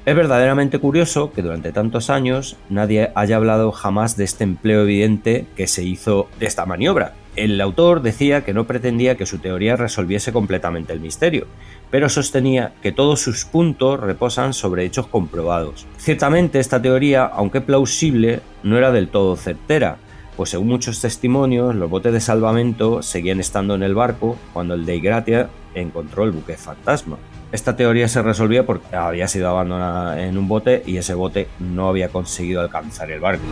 Es 0.05 0.15
verdaderamente 0.15 0.79
curioso 0.79 1.31
que 1.31 1.43
durante 1.43 1.71
tantos 1.71 2.09
años 2.09 2.57
nadie 2.67 3.11
haya 3.13 3.35
hablado 3.35 3.71
jamás 3.71 4.17
de 4.17 4.23
este 4.23 4.43
empleo 4.43 4.81
evidente 4.81 5.45
que 5.55 5.67
se 5.67 5.83
hizo 5.83 6.27
de 6.39 6.47
esta 6.47 6.65
maniobra. 6.65 7.13
El 7.35 7.61
autor 7.61 8.01
decía 8.01 8.43
que 8.43 8.53
no 8.53 8.65
pretendía 8.65 9.15
que 9.15 9.27
su 9.27 9.37
teoría 9.37 9.75
resolviese 9.75 10.33
completamente 10.33 10.93
el 10.93 10.99
misterio, 10.99 11.45
pero 11.91 12.09
sostenía 12.09 12.73
que 12.81 12.91
todos 12.91 13.21
sus 13.21 13.45
puntos 13.45 13.99
reposan 13.99 14.53
sobre 14.53 14.83
hechos 14.83 15.05
comprobados. 15.05 15.85
Ciertamente 15.97 16.59
esta 16.59 16.81
teoría, 16.81 17.23
aunque 17.23 17.61
plausible, 17.61 18.41
no 18.63 18.77
era 18.77 18.91
del 18.91 19.09
todo 19.09 19.35
certera, 19.35 19.97
pues 20.35 20.49
según 20.49 20.67
muchos 20.67 20.99
testimonios, 21.01 21.75
los 21.75 21.89
botes 21.89 22.13
de 22.13 22.19
salvamento 22.19 23.01
seguían 23.03 23.39
estando 23.39 23.75
en 23.75 23.83
el 23.83 23.95
barco 23.95 24.37
cuando 24.53 24.73
el 24.73 24.85
Dei 24.85 24.99
Gratia 24.99 25.49
encontró 25.75 26.23
el 26.23 26.31
buque 26.31 26.55
fantasma. 26.55 27.17
Esta 27.51 27.75
teoría 27.75 28.07
se 28.07 28.21
resolvía 28.21 28.65
porque 28.65 28.95
había 28.95 29.27
sido 29.27 29.47
abandonada 29.49 30.25
en 30.25 30.37
un 30.37 30.47
bote 30.47 30.81
y 30.87 30.97
ese 30.97 31.13
bote 31.13 31.47
no 31.59 31.87
había 31.87 32.09
conseguido 32.09 32.61
alcanzar 32.61 33.11
el 33.11 33.19
barco. 33.19 33.43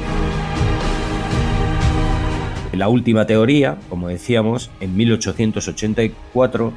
La 2.73 2.87
última 2.87 3.27
teoría, 3.27 3.77
como 3.89 4.07
decíamos, 4.07 4.71
en 4.79 4.95
1884, 4.95 6.73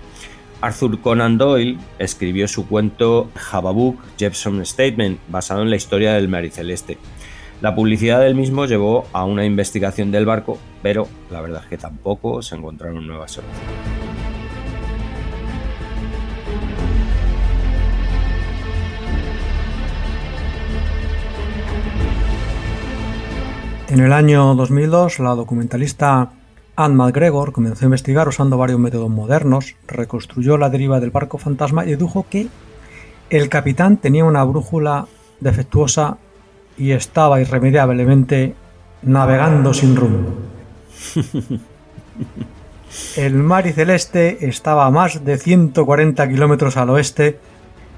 Arthur 0.60 1.00
Conan 1.00 1.38
Doyle 1.38 1.78
escribió 1.98 2.48
su 2.48 2.66
cuento 2.66 3.30
Habakkuk 3.52 4.02
Jepson 4.18 4.64
Statement, 4.66 5.20
basado 5.28 5.62
en 5.62 5.70
la 5.70 5.76
historia 5.76 6.14
del 6.14 6.28
Mariceleste. 6.28 6.98
La 7.60 7.74
publicidad 7.74 8.20
del 8.20 8.34
mismo 8.34 8.66
llevó 8.66 9.06
a 9.12 9.24
una 9.24 9.44
investigación 9.44 10.10
del 10.10 10.26
barco, 10.26 10.58
pero 10.82 11.08
la 11.30 11.40
verdad 11.40 11.62
es 11.62 11.68
que 11.68 11.78
tampoco 11.78 12.42
se 12.42 12.56
encontraron 12.56 13.06
nuevas 13.06 13.32
soluciones. 13.32 14.04
En 23.88 24.00
el 24.00 24.12
año 24.12 24.56
2002, 24.56 25.20
la 25.20 25.36
documentalista 25.36 26.32
Anne 26.74 26.96
McGregor 26.96 27.52
comenzó 27.52 27.84
a 27.84 27.86
investigar 27.86 28.26
usando 28.26 28.58
varios 28.58 28.80
métodos 28.80 29.08
modernos, 29.08 29.76
reconstruyó 29.86 30.58
la 30.58 30.68
deriva 30.68 30.98
del 30.98 31.12
barco 31.12 31.38
fantasma 31.38 31.84
y 31.84 31.90
dedujo 31.90 32.26
que 32.28 32.48
el 33.30 33.48
capitán 33.48 33.98
tenía 33.98 34.24
una 34.24 34.42
brújula 34.42 35.06
defectuosa 35.38 36.18
y 36.76 36.92
estaba 36.92 37.40
irremediablemente 37.40 38.54
navegando 39.02 39.74
sin 39.74 39.96
rumbo. 39.96 40.34
El 43.16 43.34
mar 43.34 43.66
y 43.66 43.72
celeste 43.72 44.46
estaba 44.46 44.86
a 44.86 44.90
más 44.90 45.24
de 45.24 45.36
140 45.38 46.28
kilómetros 46.28 46.76
al 46.76 46.90
oeste 46.90 47.38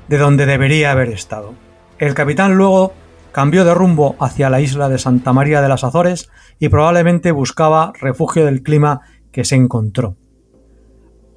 de 0.09 0.19
donde 0.19 0.47
debería 0.47 0.93
haber 0.93 1.09
estado. 1.11 1.55
El 1.99 2.15
capitán 2.15 2.57
luego 2.57 2.93
cambió 3.33 3.65
de 3.65 3.75
rumbo 3.75 4.17
hacia 4.19 4.49
la 4.49 4.61
isla 4.61 4.89
de 4.89 4.99
Santa 4.99 5.33
María 5.33 5.61
de 5.61 5.69
las 5.69 5.85
Azores 5.85 6.31
y 6.59 6.69
probablemente 6.69 7.33
buscaba 7.33 7.93
refugio 8.01 8.47
del 8.47 8.63
clima 8.63 9.03
que 9.31 9.45
se 9.45 9.57
encontró. 9.57 10.17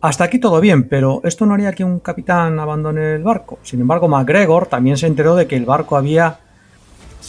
Hasta 0.02 0.24
aquí 0.24 0.40
todo 0.40 0.62
bien, 0.62 0.88
pero 0.88 1.20
esto 1.26 1.46
no 1.46 1.56
haría 1.56 1.74
que 1.74 1.84
un 1.84 2.00
capitán 2.00 2.58
abandone 2.58 3.16
el 3.16 3.24
barco. 3.24 3.60
Sin 3.64 3.82
embargo, 3.82 4.08
MacGregor 4.08 4.68
también 4.68 4.96
se 4.96 5.08
enteró 5.08 5.36
de 5.36 5.48
que 5.48 5.58
el 5.58 5.66
barco 5.66 5.98
había 5.98 6.40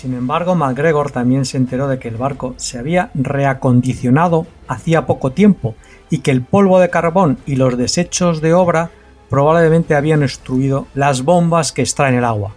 sin 0.00 0.14
embargo, 0.14 0.54
MacGregor 0.54 1.10
también 1.10 1.44
se 1.44 1.58
enteró 1.58 1.86
de 1.86 1.98
que 1.98 2.08
el 2.08 2.16
barco 2.16 2.54
se 2.56 2.78
había 2.78 3.10
reacondicionado 3.12 4.46
hacía 4.66 5.04
poco 5.04 5.32
tiempo 5.32 5.74
y 6.08 6.20
que 6.20 6.30
el 6.30 6.40
polvo 6.40 6.80
de 6.80 6.88
carbón 6.88 7.36
y 7.44 7.56
los 7.56 7.76
desechos 7.76 8.40
de 8.40 8.54
obra 8.54 8.90
probablemente 9.28 9.94
habían 9.94 10.20
destruido 10.20 10.86
las 10.94 11.22
bombas 11.22 11.72
que 11.72 11.82
extraen 11.82 12.14
el 12.14 12.24
agua. 12.24 12.52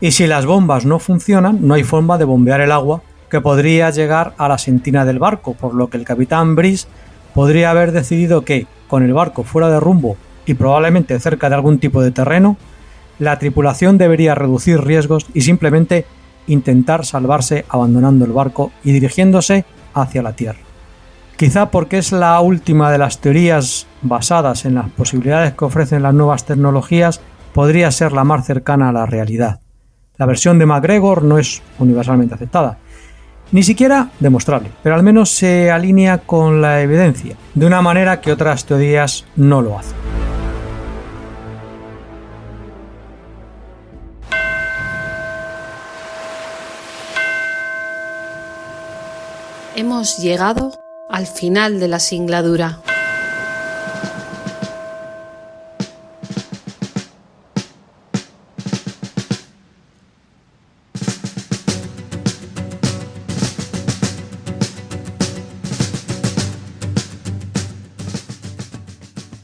Y 0.00 0.12
si 0.12 0.26
las 0.26 0.46
bombas 0.46 0.86
no 0.86 0.98
funcionan, 0.98 1.58
no 1.66 1.74
hay 1.74 1.84
forma 1.84 2.16
de 2.16 2.24
bombear 2.24 2.62
el 2.62 2.72
agua 2.72 3.02
que 3.28 3.42
podría 3.42 3.90
llegar 3.90 4.32
a 4.38 4.48
la 4.48 4.56
sentina 4.56 5.04
del 5.04 5.18
barco, 5.18 5.52
por 5.52 5.74
lo 5.74 5.90
que 5.90 5.98
el 5.98 6.06
capitán 6.06 6.56
Brice 6.56 6.88
podría 7.34 7.72
haber 7.72 7.92
decidido 7.92 8.40
que, 8.40 8.66
con 8.88 9.02
el 9.02 9.12
barco 9.12 9.44
fuera 9.44 9.68
de 9.68 9.80
rumbo 9.80 10.16
y 10.46 10.54
probablemente 10.54 11.20
cerca 11.20 11.50
de 11.50 11.56
algún 11.56 11.78
tipo 11.78 12.00
de 12.00 12.10
terreno, 12.10 12.56
la 13.18 13.38
tripulación 13.38 13.98
debería 13.98 14.34
reducir 14.34 14.80
riesgos 14.80 15.26
y 15.34 15.42
simplemente 15.42 16.06
intentar 16.46 17.04
salvarse 17.04 17.64
abandonando 17.68 18.24
el 18.24 18.32
barco 18.32 18.72
y 18.84 18.92
dirigiéndose 18.92 19.64
hacia 19.94 20.22
la 20.22 20.32
Tierra. 20.32 20.60
Quizá 21.36 21.70
porque 21.70 21.98
es 21.98 22.12
la 22.12 22.38
última 22.40 22.90
de 22.90 22.98
las 22.98 23.18
teorías 23.18 23.86
basadas 24.02 24.66
en 24.66 24.74
las 24.74 24.90
posibilidades 24.90 25.54
que 25.54 25.64
ofrecen 25.64 26.02
las 26.02 26.12
nuevas 26.12 26.44
tecnologías, 26.44 27.20
podría 27.54 27.90
ser 27.90 28.12
la 28.12 28.24
más 28.24 28.46
cercana 28.46 28.90
a 28.90 28.92
la 28.92 29.06
realidad. 29.06 29.60
La 30.18 30.26
versión 30.26 30.58
de 30.58 30.66
MacGregor 30.66 31.22
no 31.22 31.38
es 31.38 31.62
universalmente 31.78 32.34
aceptada. 32.34 32.78
Ni 33.52 33.62
siquiera 33.62 34.10
demostrable, 34.20 34.70
pero 34.82 34.94
al 34.94 35.02
menos 35.02 35.30
se 35.30 35.70
alinea 35.70 36.18
con 36.18 36.60
la 36.60 36.82
evidencia, 36.82 37.36
de 37.54 37.66
una 37.66 37.82
manera 37.82 38.20
que 38.20 38.32
otras 38.32 38.64
teorías 38.66 39.24
no 39.34 39.62
lo 39.62 39.78
hacen. 39.78 40.19
Hemos 49.80 50.18
llegado 50.18 50.78
al 51.08 51.26
final 51.26 51.80
de 51.80 51.88
la 51.88 52.00
singladura. 52.00 52.82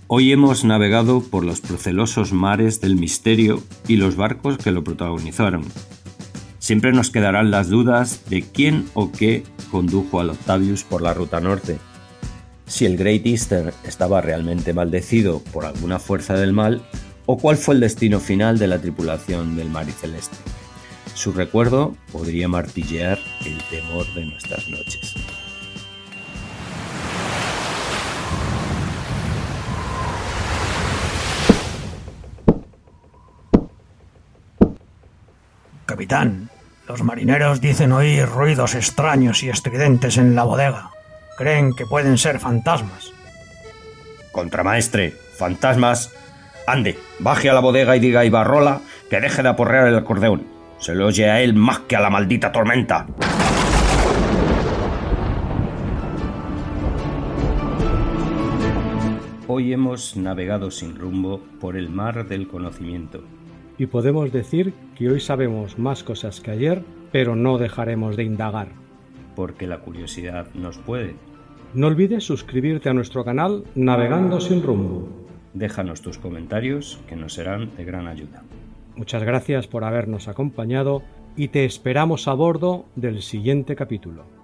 Hoy 0.06 0.32
hemos 0.32 0.64
navegado 0.64 1.22
por 1.22 1.46
los 1.46 1.62
procelosos 1.62 2.34
mares 2.34 2.82
del 2.82 2.96
misterio 2.96 3.62
y 3.88 3.96
los 3.96 4.16
barcos 4.16 4.58
que 4.58 4.70
lo 4.70 4.84
protagonizaron. 4.84 5.64
Siempre 6.58 6.92
nos 6.92 7.10
quedarán 7.10 7.50
las 7.50 7.70
dudas 7.70 8.28
de 8.28 8.42
quién 8.42 8.86
o 8.92 9.12
qué 9.12 9.44
condujo 9.76 10.20
al 10.20 10.30
Octavius 10.30 10.84
por 10.84 11.02
la 11.02 11.12
ruta 11.12 11.38
norte. 11.38 11.76
Si 12.66 12.86
el 12.86 12.96
Great 12.96 13.26
Eastern 13.26 13.72
estaba 13.84 14.22
realmente 14.22 14.72
maldecido 14.72 15.40
por 15.52 15.66
alguna 15.66 15.98
fuerza 15.98 16.32
del 16.32 16.54
mal, 16.54 16.80
o 17.26 17.36
cuál 17.36 17.58
fue 17.58 17.74
el 17.74 17.82
destino 17.82 18.18
final 18.18 18.58
de 18.58 18.68
la 18.68 18.78
tripulación 18.78 19.54
del 19.54 19.68
Mar 19.68 19.86
y 19.86 19.92
Celeste. 19.92 20.38
Su 21.12 21.32
recuerdo 21.32 21.94
podría 22.10 22.48
martillear 22.48 23.18
el 23.44 23.58
temor 23.64 24.06
de 24.14 24.24
nuestras 24.24 24.66
noches. 24.70 25.14
Capitán, 35.84 36.48
los 36.88 37.02
marineros 37.02 37.60
dicen 37.60 37.92
oír 37.92 38.26
ruidos 38.26 38.74
extraños 38.74 39.42
y 39.42 39.48
estridentes 39.48 40.18
en 40.18 40.34
la 40.36 40.44
bodega. 40.44 40.90
Creen 41.36 41.74
que 41.74 41.84
pueden 41.84 42.16
ser 42.16 42.38
fantasmas. 42.38 43.12
Contramaestre, 44.32 45.12
fantasmas. 45.36 46.14
Ande, 46.66 46.98
baje 47.18 47.50
a 47.50 47.54
la 47.54 47.60
bodega 47.60 47.96
y 47.96 48.00
diga 48.00 48.20
a 48.20 48.24
Ibarrola 48.24 48.80
que 49.10 49.20
deje 49.20 49.42
de 49.42 49.48
aporrear 49.48 49.88
el 49.88 49.96
acordeón. 49.96 50.46
Se 50.78 50.94
lo 50.94 51.06
oye 51.06 51.30
a 51.30 51.40
él 51.40 51.54
más 51.54 51.80
que 51.80 51.96
a 51.96 52.00
la 52.00 52.10
maldita 52.10 52.52
tormenta. 52.52 53.06
Hoy 59.48 59.72
hemos 59.72 60.16
navegado 60.16 60.70
sin 60.70 60.96
rumbo 60.96 61.40
por 61.60 61.76
el 61.76 61.88
mar 61.88 62.26
del 62.26 62.46
conocimiento 62.48 63.22
y 63.78 63.86
podemos 63.86 64.32
decir 64.32 64.72
que 64.96 65.08
hoy 65.08 65.20
sabemos 65.20 65.78
más 65.78 66.02
cosas 66.02 66.40
que 66.40 66.50
ayer, 66.50 66.82
pero 67.12 67.36
no 67.36 67.58
dejaremos 67.58 68.16
de 68.16 68.24
indagar. 68.24 68.68
Porque 69.34 69.66
la 69.66 69.80
curiosidad 69.80 70.48
nos 70.54 70.78
puede. 70.78 71.14
No 71.74 71.88
olvides 71.88 72.24
suscribirte 72.24 72.88
a 72.88 72.94
nuestro 72.94 73.24
canal 73.24 73.64
Navegando 73.74 74.40
sin 74.40 74.62
rumbo. 74.62 75.08
Déjanos 75.52 76.00
tus 76.00 76.18
comentarios 76.18 76.98
que 77.08 77.16
nos 77.16 77.34
serán 77.34 77.74
de 77.76 77.84
gran 77.84 78.06
ayuda. 78.06 78.42
Muchas 78.96 79.22
gracias 79.22 79.66
por 79.66 79.84
habernos 79.84 80.28
acompañado 80.28 81.02
y 81.36 81.48
te 81.48 81.64
esperamos 81.64 82.28
a 82.28 82.34
bordo 82.34 82.86
del 82.94 83.22
siguiente 83.22 83.76
capítulo. 83.76 84.35